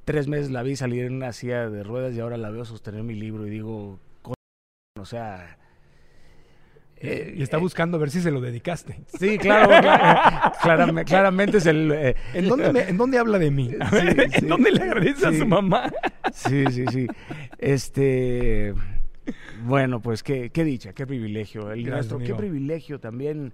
tres 0.04 0.28
meses 0.28 0.50
la 0.50 0.62
vi 0.62 0.76
salir 0.76 1.04
en 1.04 1.14
una 1.14 1.32
silla 1.32 1.68
de 1.68 1.82
ruedas 1.82 2.14
y 2.14 2.20
ahora 2.20 2.36
la 2.36 2.50
veo 2.50 2.64
sostener 2.64 3.02
mi 3.02 3.14
libro 3.14 3.46
y 3.46 3.50
digo, 3.50 3.98
"Co- 4.22 4.34
o 4.98 5.04
sea... 5.04 5.58
eh, 6.96 7.34
y 7.36 7.42
está 7.42 7.56
eh, 7.56 7.60
buscando 7.60 7.96
a 7.96 8.00
ver 8.00 8.10
si 8.10 8.20
se 8.20 8.30
lo 8.30 8.40
dedicaste. 8.40 9.00
Sí, 9.18 9.38
claro, 9.38 9.68
claro. 9.80 10.52
Clarame- 10.60 11.04
claramente 11.04 11.58
es 11.58 11.66
el... 11.66 11.90
eh, 11.92 12.16
¿En 12.34 12.48
dónde, 12.48 12.72
me- 12.72 12.88
en 12.88 12.96
dónde 12.96 13.18
habla 13.18 13.38
de 13.38 13.50
mí? 13.50 13.70
A 13.80 13.90
ver, 13.90 14.14
Sí, 14.14 14.20
¿En 14.22 14.40
sí. 14.40 14.46
dónde 14.46 14.70
le 14.72 14.82
agradece 14.82 15.26
a 15.26 15.32
su 15.32 15.46
mamá? 15.46 15.90
Sí, 16.32 16.64
sí, 16.70 16.84
sí. 16.90 17.06
Este... 17.58 18.74
Bueno, 19.64 20.00
pues 20.00 20.22
qué, 20.22 20.50
qué 20.50 20.64
dicha, 20.64 20.92
qué 20.92 21.06
privilegio. 21.06 21.70
El 21.72 21.84
Gracias, 21.84 22.12
nuestro, 22.12 22.18
qué 22.18 22.34
privilegio 22.38 22.98
también. 23.00 23.52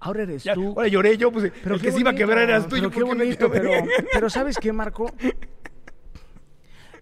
Ahora 0.00 0.22
eres 0.24 0.42
Ya, 0.44 0.54
tú. 0.54 0.68
ahora 0.68 0.88
lloré 0.88 1.16
yo, 1.16 1.30
pues 1.30 1.52
Pero 1.62 1.76
el 1.76 1.80
que 1.80 1.92
se 1.92 2.00
iba 2.00 2.10
a 2.10 2.14
quebrar 2.14 2.48
eras 2.48 2.64
tú. 2.64 2.70
pero 2.76 2.82
yo, 2.84 2.90
qué 2.90 3.00
¿por 3.00 3.08
qué 3.10 3.14
me 3.14 3.24
bonito, 3.24 3.50
pero, 3.50 3.70
pero 4.12 4.28
¿sabes 4.30 4.58
qué, 4.58 4.72
Marco? 4.72 5.10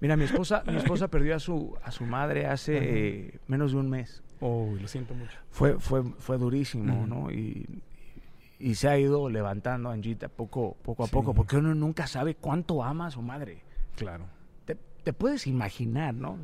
Mira, 0.00 0.16
mi 0.16 0.24
esposa, 0.24 0.62
mi 0.66 0.76
esposa 0.76 1.08
perdió 1.08 1.34
a 1.36 1.38
su, 1.38 1.76
a 1.82 1.90
su 1.90 2.04
madre 2.04 2.46
hace 2.46 2.78
eh, 2.80 3.38
menos 3.48 3.72
de 3.72 3.78
un 3.78 3.90
mes. 3.90 4.22
Oh, 4.40 4.74
lo 4.80 4.88
siento 4.88 5.14
mucho. 5.14 5.38
Fue, 5.50 5.78
fue, 5.78 6.02
fue 6.18 6.38
durísimo. 6.38 7.06
¿no? 7.06 7.30
Y, 7.30 7.66
y 8.58 8.74
se 8.76 8.88
ha 8.88 8.98
ido 8.98 9.28
levantando 9.28 9.90
Angita 9.90 10.28
poco, 10.28 10.76
poco 10.82 11.04
a 11.04 11.06
Sí. 11.06 11.12
poco, 11.12 11.34
porque 11.34 11.56
uno 11.58 11.74
nunca 11.74 12.06
sabe 12.06 12.34
cuánto 12.34 12.82
ama 12.82 13.08
a 13.08 13.10
su 13.10 13.20
madre. 13.20 13.62
Claro. 13.96 14.24
Te, 15.04 15.12
puedes 15.12 15.46
imaginar, 15.46 16.14
¿no? 16.14 16.36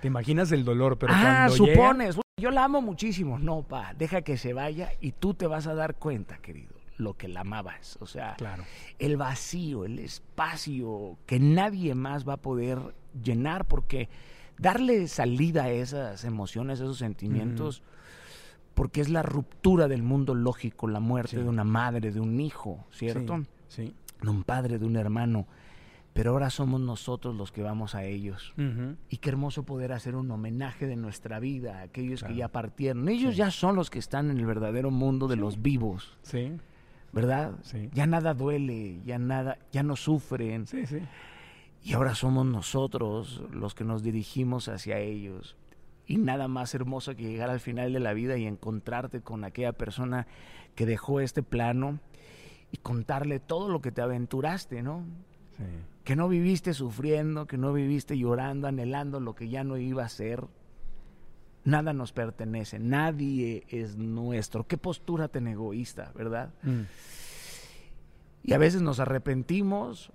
Te 0.00 0.08
imaginas 0.08 0.50
el 0.52 0.64
dolor, 0.64 0.98
pero 0.98 1.12
ah, 1.14 1.46
cuando 1.48 1.64
llega- 1.66 1.74
supones. 1.76 2.20
Yo 2.40 2.50
la 2.50 2.64
amo 2.64 2.80
muchísimo. 2.80 3.38
No, 3.38 3.62
pa, 3.62 3.94
deja 3.98 4.22
que 4.22 4.36
se 4.36 4.52
vaya 4.52 4.90
y 5.00 5.12
tú 5.12 5.34
te 5.34 5.46
vas 5.46 5.66
a 5.66 5.74
dar 5.74 5.96
cuenta, 5.96 6.38
querido, 6.38 6.74
lo 6.96 7.14
que 7.14 7.26
la 7.28 7.40
amabas. 7.40 7.96
O 8.00 8.06
sea, 8.06 8.34
Claro. 8.36 8.62
el 8.98 9.16
vacío, 9.16 9.84
el 9.84 9.98
espacio 9.98 11.18
que 11.26 11.40
nadie 11.40 11.94
más 11.94 12.28
va 12.28 12.34
a 12.34 12.36
poder 12.38 12.78
llenar 13.22 13.66
porque 13.66 14.08
darle 14.56 15.08
salida 15.08 15.64
a 15.64 15.70
esas 15.70 16.24
emociones, 16.24 16.80
a 16.80 16.84
esos 16.84 16.98
sentimientos, 16.98 17.82
porque 18.74 19.00
es 19.00 19.08
la 19.08 19.22
ruptura 19.22 19.88
del 19.88 20.02
mundo 20.04 20.34
lógico, 20.36 20.86
la 20.86 21.00
muerte 21.00 21.36
Sí. 21.36 21.42
de 21.42 21.48
una 21.48 21.64
madre, 21.64 22.12
de 22.12 22.20
un 22.20 22.40
hijo, 22.40 22.84
¿cierto? 22.92 23.44
Sí. 23.66 23.94
De 24.22 24.30
un 24.30 24.44
padre, 24.44 24.78
de 24.78 24.86
un 24.86 24.96
hermano. 24.96 25.46
Pero 26.18 26.32
ahora 26.32 26.50
somos 26.50 26.80
nosotros 26.80 27.36
los 27.36 27.52
que 27.52 27.62
vamos 27.62 27.94
a 27.94 28.02
ellos. 28.02 28.52
Y 29.08 29.18
qué 29.18 29.28
hermoso 29.28 29.62
poder 29.62 29.92
hacer 29.92 30.16
un 30.16 30.28
homenaje 30.32 30.88
de 30.88 30.96
nuestra 30.96 31.38
vida 31.38 31.78
a 31.78 31.82
aquellos 31.82 32.18
Claro. 32.22 32.34
que 32.34 32.38
ya 32.40 32.48
partieron. 32.48 33.08
Ellos 33.08 33.34
Sí. 33.34 33.38
ya 33.38 33.52
son 33.52 33.76
los 33.76 33.88
que 33.88 34.00
están 34.00 34.28
en 34.32 34.38
el 34.38 34.44
verdadero 34.46 34.90
mundo 34.90 35.28
de 35.28 35.36
los 35.36 35.62
vivos. 35.62 36.18
Sí. 36.22 36.56
¿verdad? 37.12 37.52
Sí. 37.62 37.88
Ya 37.94 38.06
nada 38.08 38.34
duele, 38.34 39.00
ya 39.04 39.16
nada, 39.20 39.58
ya 39.70 39.84
no 39.84 39.94
sufren. 39.94 40.66
Sí, 40.66 40.86
sí. 40.86 40.98
Y 41.84 41.92
ahora 41.92 42.16
somos 42.16 42.44
nosotros 42.46 43.44
los 43.52 43.76
que 43.76 43.84
nos 43.84 44.02
dirigimos 44.02 44.68
hacia 44.68 44.98
ellos. 44.98 45.56
Y 46.04 46.16
nada 46.16 46.48
más 46.48 46.74
hermoso 46.74 47.14
que 47.14 47.22
llegar 47.22 47.48
al 47.48 47.60
final 47.60 47.92
de 47.92 48.00
la 48.00 48.12
vida 48.12 48.36
y 48.38 48.44
encontrarte 48.44 49.20
con 49.20 49.44
aquella 49.44 49.72
persona 49.72 50.26
que 50.74 50.84
dejó 50.84 51.20
este 51.20 51.44
plano 51.44 52.00
y 52.72 52.78
contarle 52.78 53.38
todo 53.38 53.68
lo 53.68 53.80
que 53.80 53.92
te 53.92 54.02
aventuraste, 54.02 54.82
¿no? 54.82 55.04
Sí. 55.56 55.64
Que 56.08 56.16
no 56.16 56.26
viviste 56.26 56.72
sufriendo, 56.72 57.46
que 57.46 57.58
no 57.58 57.70
viviste 57.74 58.16
llorando, 58.16 58.66
anhelando 58.66 59.20
lo 59.20 59.34
que 59.34 59.50
ya 59.50 59.62
no 59.62 59.76
iba 59.76 60.06
a 60.06 60.08
ser. 60.08 60.42
Nada 61.64 61.92
nos 61.92 62.12
pertenece, 62.12 62.78
nadie 62.78 63.66
es 63.68 63.98
nuestro. 63.98 64.66
Qué 64.66 64.78
postura 64.78 65.28
tan 65.28 65.46
egoísta, 65.48 66.10
¿verdad? 66.14 66.54
Mm. 66.62 66.84
Y 68.42 68.54
a 68.54 68.56
veces 68.56 68.80
nos 68.80 69.00
arrepentimos 69.00 70.10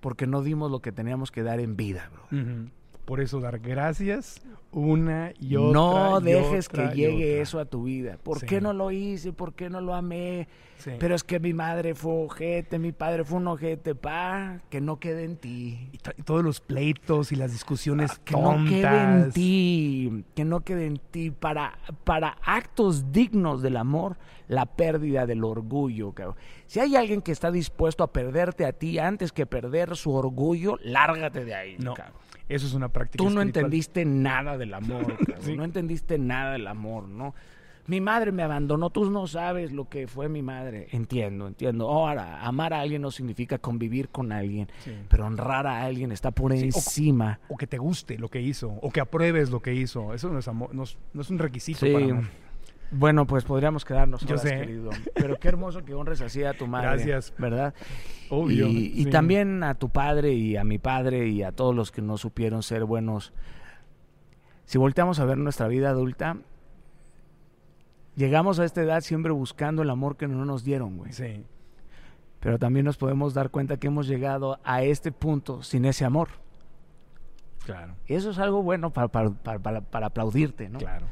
porque 0.00 0.26
no 0.26 0.40
dimos 0.40 0.70
lo 0.70 0.80
que 0.80 0.90
teníamos 0.90 1.30
que 1.30 1.42
dar 1.42 1.60
en 1.60 1.76
vida, 1.76 2.10
bro. 2.10 2.70
Por 3.06 3.20
eso 3.20 3.40
dar 3.40 3.58
gracias 3.60 4.42
una 4.72 5.32
y 5.40 5.56
otra. 5.56 5.72
no 5.80 6.20
y 6.20 6.24
dejes 6.24 6.68
otra 6.68 6.90
que 6.90 6.94
y 6.94 6.96
llegue 7.02 7.40
eso 7.40 7.58
a 7.60 7.64
tu 7.64 7.84
vida. 7.84 8.18
¿Por 8.22 8.40
Sí. 8.40 8.46
qué 8.46 8.60
no 8.60 8.72
lo 8.74 8.90
hice? 8.90 9.32
¿Por 9.32 9.54
qué 9.54 9.70
no 9.70 9.80
lo 9.80 9.94
amé? 9.94 10.48
Sí. 10.78 10.90
Pero 10.98 11.14
es 11.14 11.24
que 11.24 11.40
mi 11.40 11.54
madre 11.54 11.94
fue 11.94 12.24
ojete, 12.26 12.78
mi 12.78 12.92
padre 12.92 13.24
fue 13.24 13.38
un 13.38 13.46
ojete, 13.46 13.94
pa, 13.94 14.60
que 14.68 14.80
no 14.82 14.98
quede 14.98 15.24
en 15.24 15.36
ti. 15.36 15.88
Y, 15.92 15.96
y 16.18 16.22
todos 16.24 16.42
los 16.44 16.60
pleitos 16.60 17.32
y 17.32 17.36
las 17.36 17.52
discusiones 17.52 18.10
Ah, 18.12 18.20
Que 18.24 18.36
no 18.36 18.64
quede 18.68 18.80
en 18.80 19.12
tontas. 19.20 19.34
ti, 19.34 20.24
que 20.34 20.44
no 20.44 20.60
quede 20.60 20.86
en 20.86 20.98
ti. 20.98 21.30
Para, 21.30 21.78
para 22.04 22.36
actos 22.44 23.12
dignos 23.12 23.62
del 23.62 23.76
amor, 23.78 24.16
la 24.48 24.66
pérdida 24.66 25.24
del 25.26 25.44
orgullo. 25.44 26.12
cabrón. 26.12 26.36
Si 26.66 26.80
hay 26.80 26.96
alguien 26.96 27.22
que 27.22 27.32
está 27.32 27.50
dispuesto 27.50 28.02
a 28.04 28.12
perderte 28.12 28.66
a 28.66 28.72
ti 28.72 28.98
antes 28.98 29.32
que 29.32 29.46
perder 29.46 29.96
su 29.96 30.12
orgullo, 30.12 30.76
lárgate 30.82 31.44
de 31.44 31.54
ahí. 31.54 31.76
No, 31.78 31.94
cabrón. 31.94 32.16
Eso 32.48 32.66
es 32.66 32.74
una 32.74 32.88
práctica 32.88 33.22
Tú 33.22 33.30
no 33.30 33.40
espiritual. 33.40 33.64
entendiste 33.64 34.04
nada 34.04 34.56
del 34.58 34.74
amor. 34.74 35.16
Sí. 35.40 35.56
no 35.56 35.64
entendiste 35.64 36.18
nada 36.18 36.52
del 36.52 36.66
amor, 36.66 37.08
¿no? 37.08 37.34
Mi 37.88 38.00
madre 38.00 38.32
me 38.32 38.42
abandonó, 38.42 38.90
tú 38.90 39.08
no 39.12 39.28
sabes 39.28 39.70
lo 39.70 39.88
que 39.88 40.08
fue 40.08 40.28
mi 40.28 40.42
madre. 40.42 40.88
Entiendo, 40.90 41.46
entiendo. 41.46 41.88
Ahora, 41.88 42.42
amar 42.44 42.74
a 42.74 42.80
alguien 42.80 43.00
no 43.00 43.12
significa 43.12 43.58
convivir 43.58 44.08
con 44.08 44.32
alguien, 44.32 44.66
Sí. 44.80 44.90
pero 45.08 45.24
honrar 45.26 45.68
a 45.68 45.84
alguien 45.84 46.10
está 46.10 46.32
por 46.32 46.52
Sí, 46.52 46.64
encima. 46.64 47.38
O 47.48 47.56
que 47.56 47.68
te 47.68 47.78
guste 47.78 48.18
lo 48.18 48.28
que 48.28 48.40
hizo, 48.40 48.70
o 48.70 48.90
que 48.90 48.98
apruebes 49.00 49.50
lo 49.50 49.60
que 49.60 49.72
hizo. 49.72 50.14
Eso 50.14 50.30
no 50.30 50.40
es, 50.40 50.48
amor, 50.48 50.74
no 50.74 50.82
es, 50.82 50.98
no 51.14 51.20
es 51.22 51.30
un 51.30 51.38
requisito 51.38 51.86
para 51.92 52.04
amor. 52.06 52.24
Bueno, 52.90 53.26
pues 53.26 53.44
podríamos 53.44 53.84
quedarnos 53.84 54.20
Yo 54.22 54.28
horas, 54.36 54.42
sé. 54.42 54.50
querido. 54.60 54.90
Pero 55.14 55.38
qué 55.38 55.48
hermoso 55.48 55.84
que 55.84 55.92
honres 55.94 56.20
así 56.20 56.44
a 56.44 56.56
tu 56.56 56.66
madre. 56.66 56.86
Gracias. 56.88 57.34
¿Verdad? 57.38 57.74
Obvio. 58.30 58.66
Y, 58.68 58.92
y 58.94 59.04
sí. 59.04 59.10
también 59.10 59.62
a 59.64 59.74
tu 59.74 59.88
padre 59.88 60.32
y 60.32 60.56
a 60.56 60.64
mi 60.64 60.78
padre 60.78 61.26
y 61.28 61.42
a 61.42 61.52
todos 61.52 61.74
los 61.74 61.90
que 61.90 62.00
no 62.02 62.16
supieron 62.16 62.62
ser 62.62 62.84
buenos. 62.84 63.32
Si 64.64 64.78
volteamos 64.78 65.18
a 65.20 65.24
ver 65.24 65.36
nuestra 65.38 65.68
vida 65.68 65.90
adulta, 65.90 66.36
llegamos 68.16 68.58
a 68.58 68.64
esta 68.64 68.82
edad 68.82 69.00
siempre 69.00 69.32
buscando 69.32 69.82
el 69.82 69.90
amor 69.90 70.16
que 70.16 70.28
no 70.28 70.44
nos 70.44 70.64
dieron, 70.64 70.96
güey. 70.96 71.12
Sí. 71.12 71.44
Pero 72.40 72.58
también 72.58 72.84
nos 72.86 72.96
podemos 72.96 73.34
dar 73.34 73.50
cuenta 73.50 73.78
que 73.78 73.88
hemos 73.88 74.06
llegado 74.06 74.58
a 74.64 74.82
este 74.82 75.10
punto 75.12 75.62
sin 75.62 75.84
ese 75.84 76.04
amor. 76.04 76.28
Claro. 77.64 77.94
Y 78.06 78.14
eso 78.14 78.30
es 78.30 78.38
algo 78.38 78.62
bueno 78.62 78.92
para, 78.92 79.08
para- 79.08 79.30
para- 79.58 79.80
para 79.80 80.06
aplaudirte, 80.06 80.68
¿no? 80.68 80.78
Claro. 80.78 81.06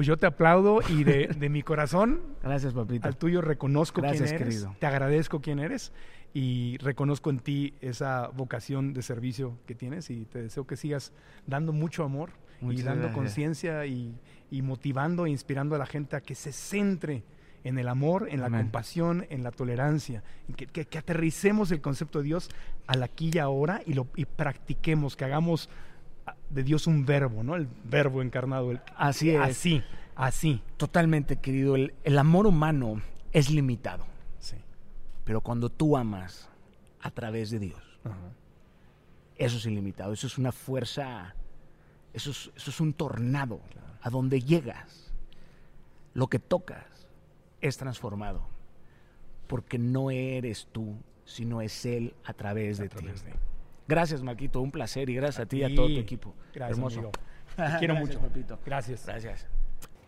Pues 0.00 0.06
yo 0.06 0.16
te 0.16 0.24
aplaudo 0.24 0.80
y 0.88 1.04
de, 1.04 1.26
de 1.26 1.48
mi 1.50 1.62
corazón 1.62 2.20
Gracias, 2.42 2.72
papito. 2.72 3.06
al 3.06 3.18
tuyo 3.18 3.42
reconozco 3.42 4.00
Gracias, 4.00 4.30
quién 4.30 4.40
eres. 4.42 4.54
querido. 4.54 4.76
Te 4.78 4.86
agradezco 4.86 5.42
quién 5.42 5.58
eres 5.58 5.92
y 6.32 6.78
reconozco 6.78 7.28
en 7.28 7.38
ti 7.40 7.74
esa 7.82 8.28
vocación 8.28 8.94
de 8.94 9.02
servicio 9.02 9.58
que 9.66 9.74
tienes 9.74 10.08
y 10.08 10.24
te 10.24 10.40
deseo 10.40 10.66
que 10.66 10.76
sigas 10.76 11.12
dando 11.46 11.74
mucho 11.74 12.02
amor 12.02 12.30
y 12.62 12.80
dando 12.80 13.12
conciencia 13.12 13.84
y, 13.84 14.14
y 14.50 14.62
motivando 14.62 15.26
e 15.26 15.30
inspirando 15.30 15.74
a 15.74 15.78
la 15.78 15.84
gente 15.84 16.16
a 16.16 16.22
que 16.22 16.34
se 16.34 16.52
centre 16.52 17.22
en 17.62 17.78
el 17.78 17.86
amor, 17.86 18.28
en 18.30 18.40
la 18.40 18.46
Amén. 18.46 18.62
compasión, 18.62 19.26
en 19.28 19.42
la 19.42 19.50
tolerancia, 19.50 20.22
que, 20.56 20.66
que- 20.66 20.86
que 20.86 20.96
aterricemos 20.96 21.70
el 21.72 21.82
concepto 21.82 22.20
de 22.20 22.24
Dios 22.24 22.48
al 22.86 23.02
aquí 23.02 23.30
y 23.34 23.38
ahora 23.38 23.82
y 23.84 23.92
lo 23.92 24.06
y 24.16 24.24
practiquemos, 24.24 25.14
que 25.14 25.26
hagamos 25.26 25.68
de 26.50 26.62
Dios 26.62 26.86
un 26.86 27.06
verbo, 27.06 27.42
¿no? 27.42 27.54
El 27.56 27.68
verbo 27.84 28.22
encarnado. 28.22 28.70
el- 28.72 28.80
Así 28.96 29.30
es. 29.30 29.40
Así, 29.40 29.82
así. 30.16 30.62
Totalmente, 30.76 31.36
querido. 31.36 31.76
El, 31.76 31.94
el 32.04 32.18
amor 32.18 32.46
humano 32.46 33.00
es 33.32 33.50
limitado. 33.50 34.04
Sí. 34.38 34.56
Pero 35.24 35.40
cuando 35.40 35.70
tú 35.70 35.96
amas 35.96 36.48
a 37.00 37.10
través 37.10 37.50
de 37.50 37.58
Dios, 37.60 37.82
Ajá. 38.04 38.16
eso 39.36 39.56
es 39.58 39.66
ilimitado. 39.66 40.12
Eso 40.12 40.26
es 40.26 40.36
una 40.38 40.52
fuerza, 40.52 41.34
eso 42.12 42.30
es, 42.32 42.50
eso 42.56 42.70
es 42.70 42.80
un 42.80 42.92
tornado. 42.92 43.60
A 44.02 44.08
donde 44.10 44.40
llegas, 44.40 45.12
lo 46.14 46.26
que 46.28 46.38
tocas 46.38 46.84
es 47.60 47.76
transformado. 47.76 48.48
Porque 49.46 49.78
no 49.78 50.10
eres 50.10 50.68
tú, 50.72 50.96
sino 51.24 51.60
es 51.60 51.84
Él 51.84 52.14
a 52.24 52.32
través 52.32 52.78
de 52.78 52.88
través 52.88 53.22
ti. 53.22 53.30
de- 53.30 53.36
Gracias, 53.90 54.22
Marquito. 54.22 54.60
Un 54.60 54.70
placer 54.70 55.10
y 55.10 55.16
gracias 55.16 55.40
a, 55.40 55.46
ti 55.46 55.58
y 55.58 55.64
a 55.64 55.74
todo 55.74 55.88
tu 55.88 55.98
equipo. 55.98 56.32
Gracias, 56.54 56.78
Hermoso. 56.78 56.98
amigo. 57.00 57.12
Te 57.56 57.78
quiero 57.80 57.94
Gracias, 57.94 58.16
mucho. 58.16 58.20
papito. 58.20 58.58
Gracias. 58.64 59.04
Gracias. 59.04 59.46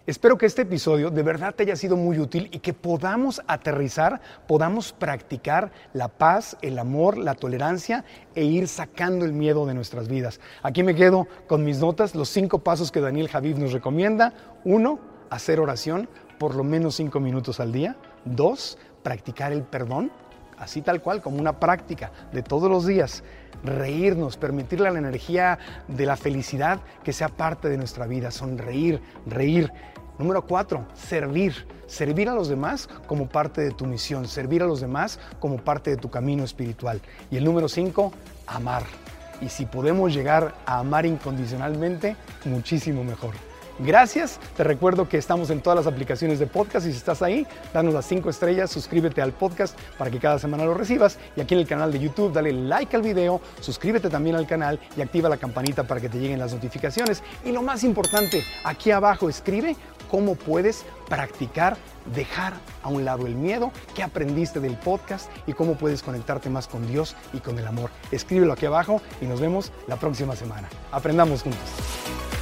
Espero 0.07 0.39
que 0.39 0.47
este 0.47 0.63
episodio 0.63 1.11
de 1.11 1.23
verdad 1.25 1.53
te 1.53 1.65
haya 1.65 1.75
sido 1.75 1.97
muy 1.97 2.21
útil 2.21 2.49
y 2.53 2.61
que 2.61 2.75
podamos 2.75 3.43
aterrizar, 3.49 4.21
podamos 4.47 4.93
practicar 4.93 5.73
la 5.95 6.07
paz, 6.07 6.57
el 6.63 6.79
amor, 6.79 7.19
la 7.19 7.35
tolerancia 7.35 8.05
e 8.37 8.45
ir 8.45 8.69
sacando 8.69 9.25
el 9.25 9.33
miedo 9.33 9.67
de 9.67 9.75
nuestras 9.75 10.07
vidas. 10.07 10.39
Aquí 10.63 10.85
me 10.85 10.95
quedo 10.95 11.27
con 11.49 11.65
mis 11.65 11.81
notas, 11.81 12.15
los 12.15 12.29
cinco 12.29 12.61
pasos 12.61 12.93
que 12.93 13.01
Daniel 13.01 13.29
Javid 13.29 13.57
nos 13.57 13.73
recomienda. 13.73 14.33
Uno, 14.65 15.01
hacer 15.29 15.59
oración 15.59 16.09
por 16.39 16.55
lo 16.55 16.63
menos 16.63 16.95
cinco 16.95 17.19
minutos 17.19 17.59
al 17.59 17.73
día. 17.73 17.97
Dos, 18.25 18.79
practicar 19.03 19.53
el 19.53 19.63
perdón, 19.63 20.13
así 20.63 20.83
tal 20.83 21.03
cual, 21.03 21.21
como 21.21 21.39
una 21.39 21.59
práctica 21.59 22.11
de 22.33 22.43
todos 22.43 22.71
los 22.71 22.87
días. 22.87 23.23
Reírnos, 23.65 24.37
permitirle 24.37 24.89
a 24.89 24.93
la 24.93 24.99
energía 24.99 25.59
de 25.89 26.07
la 26.07 26.17
felicidad 26.17 26.81
que 27.05 27.13
sea 27.13 27.29
parte 27.29 27.69
de 27.69 27.77
nuestra 27.77 28.07
vida, 28.07 28.31
sonreír, 28.31 29.01
reír. 29.27 29.73
Número 30.19 30.47
cuatro, 30.47 30.87
servir. 30.95 31.67
Servir 31.87 32.29
a 32.29 32.35
los 32.35 32.49
demás 32.49 32.89
como 33.07 33.29
parte 33.29 33.61
de 33.61 33.73
tu 33.73 33.85
misión, 33.87 34.27
servir 34.27 34.63
a 34.63 34.67
los 34.67 34.81
demás 34.81 35.21
como 35.41 35.59
parte 35.59 35.91
de 35.91 35.97
tu 35.97 36.11
camino 36.11 36.43
espiritual. 36.43 37.01
Y 37.31 37.37
el 37.37 37.45
número 37.45 37.69
cinco, 37.69 38.13
amar. 38.47 38.85
Y 39.43 39.49
si 39.49 39.67
podemos 39.67 40.15
llegar 40.15 40.55
a 40.65 40.79
amar 40.79 41.05
incondicionalmente, 41.05 42.17
muchísimo 42.45 43.05
mejor. 43.05 43.35
Gracias, 43.85 44.39
te 44.57 44.63
recuerdo 44.63 45.09
que 45.09 45.19
estamos 45.19 45.51
en 45.51 45.61
todas 45.61 45.77
las 45.77 45.93
aplicaciones 45.93 46.39
de 46.39 46.47
podcast 46.47 46.87
y 46.87 46.93
si 46.93 46.99
estás 46.99 47.21
ahí, 47.21 47.45
danos 47.75 47.93
las 47.93 48.07
cinco 48.07 48.31
estrellas, 48.31 48.71
suscríbete 48.71 49.21
al 49.21 49.33
podcast 49.33 49.77
para 49.99 50.09
que 50.09 50.21
cada 50.21 50.39
semana 50.39 50.65
lo 50.65 50.73
recibas 50.73 51.19
y 51.35 51.41
aquí 51.41 51.55
en 51.55 51.61
el 51.61 51.67
canal 51.67 51.91
de 51.91 51.99
YouTube 51.99 52.33
dale 52.33 52.53
like 52.53 52.95
al 52.95 53.03
video, 53.03 53.41
suscríbete 53.61 54.09
también 54.09 54.37
al 54.37 54.47
canal 54.47 54.79
y 54.97 55.01
activa 55.01 55.29
la 55.29 55.37
campanita 55.37 55.83
para 55.83 56.01
que 56.01 56.09
te 56.09 56.21
lleguen 56.21 56.39
las 56.39 56.55
notificaciones 56.55 57.25
y 57.45 57.51
lo 57.51 57.63
más 57.63 57.83
importante, 57.83 58.45
aquí 58.63 58.93
abajo 58.93 59.29
escribe 59.29 59.75
cómo 60.09 60.37
puedes 60.37 60.85
practicar 61.09 61.77
dejar 62.15 62.53
a 62.85 62.89
un 62.89 63.05
lado 63.05 63.27
el 63.27 63.35
miedo, 63.35 63.73
qué 63.97 64.05
aprendiste 64.05 64.61
del 64.61 64.77
podcast 64.77 65.29
y 65.49 65.55
cómo 65.55 65.75
puedes 65.75 66.05
conectarte 66.05 66.51
más 66.51 66.69
con 66.69 66.87
Dios 66.87 67.17
y 67.33 67.39
con 67.39 67.59
el 67.59 67.67
amor. 67.67 67.91
Escríbelo 68.13 68.53
aquí 68.53 68.67
abajo 68.67 69.03
y 69.21 69.25
nos 69.25 69.41
vemos 69.41 69.73
la 69.89 69.97
próxima 69.97 70.37
semana. 70.37 70.69
Aprendamos 70.93 71.43
juntos. 71.43 72.42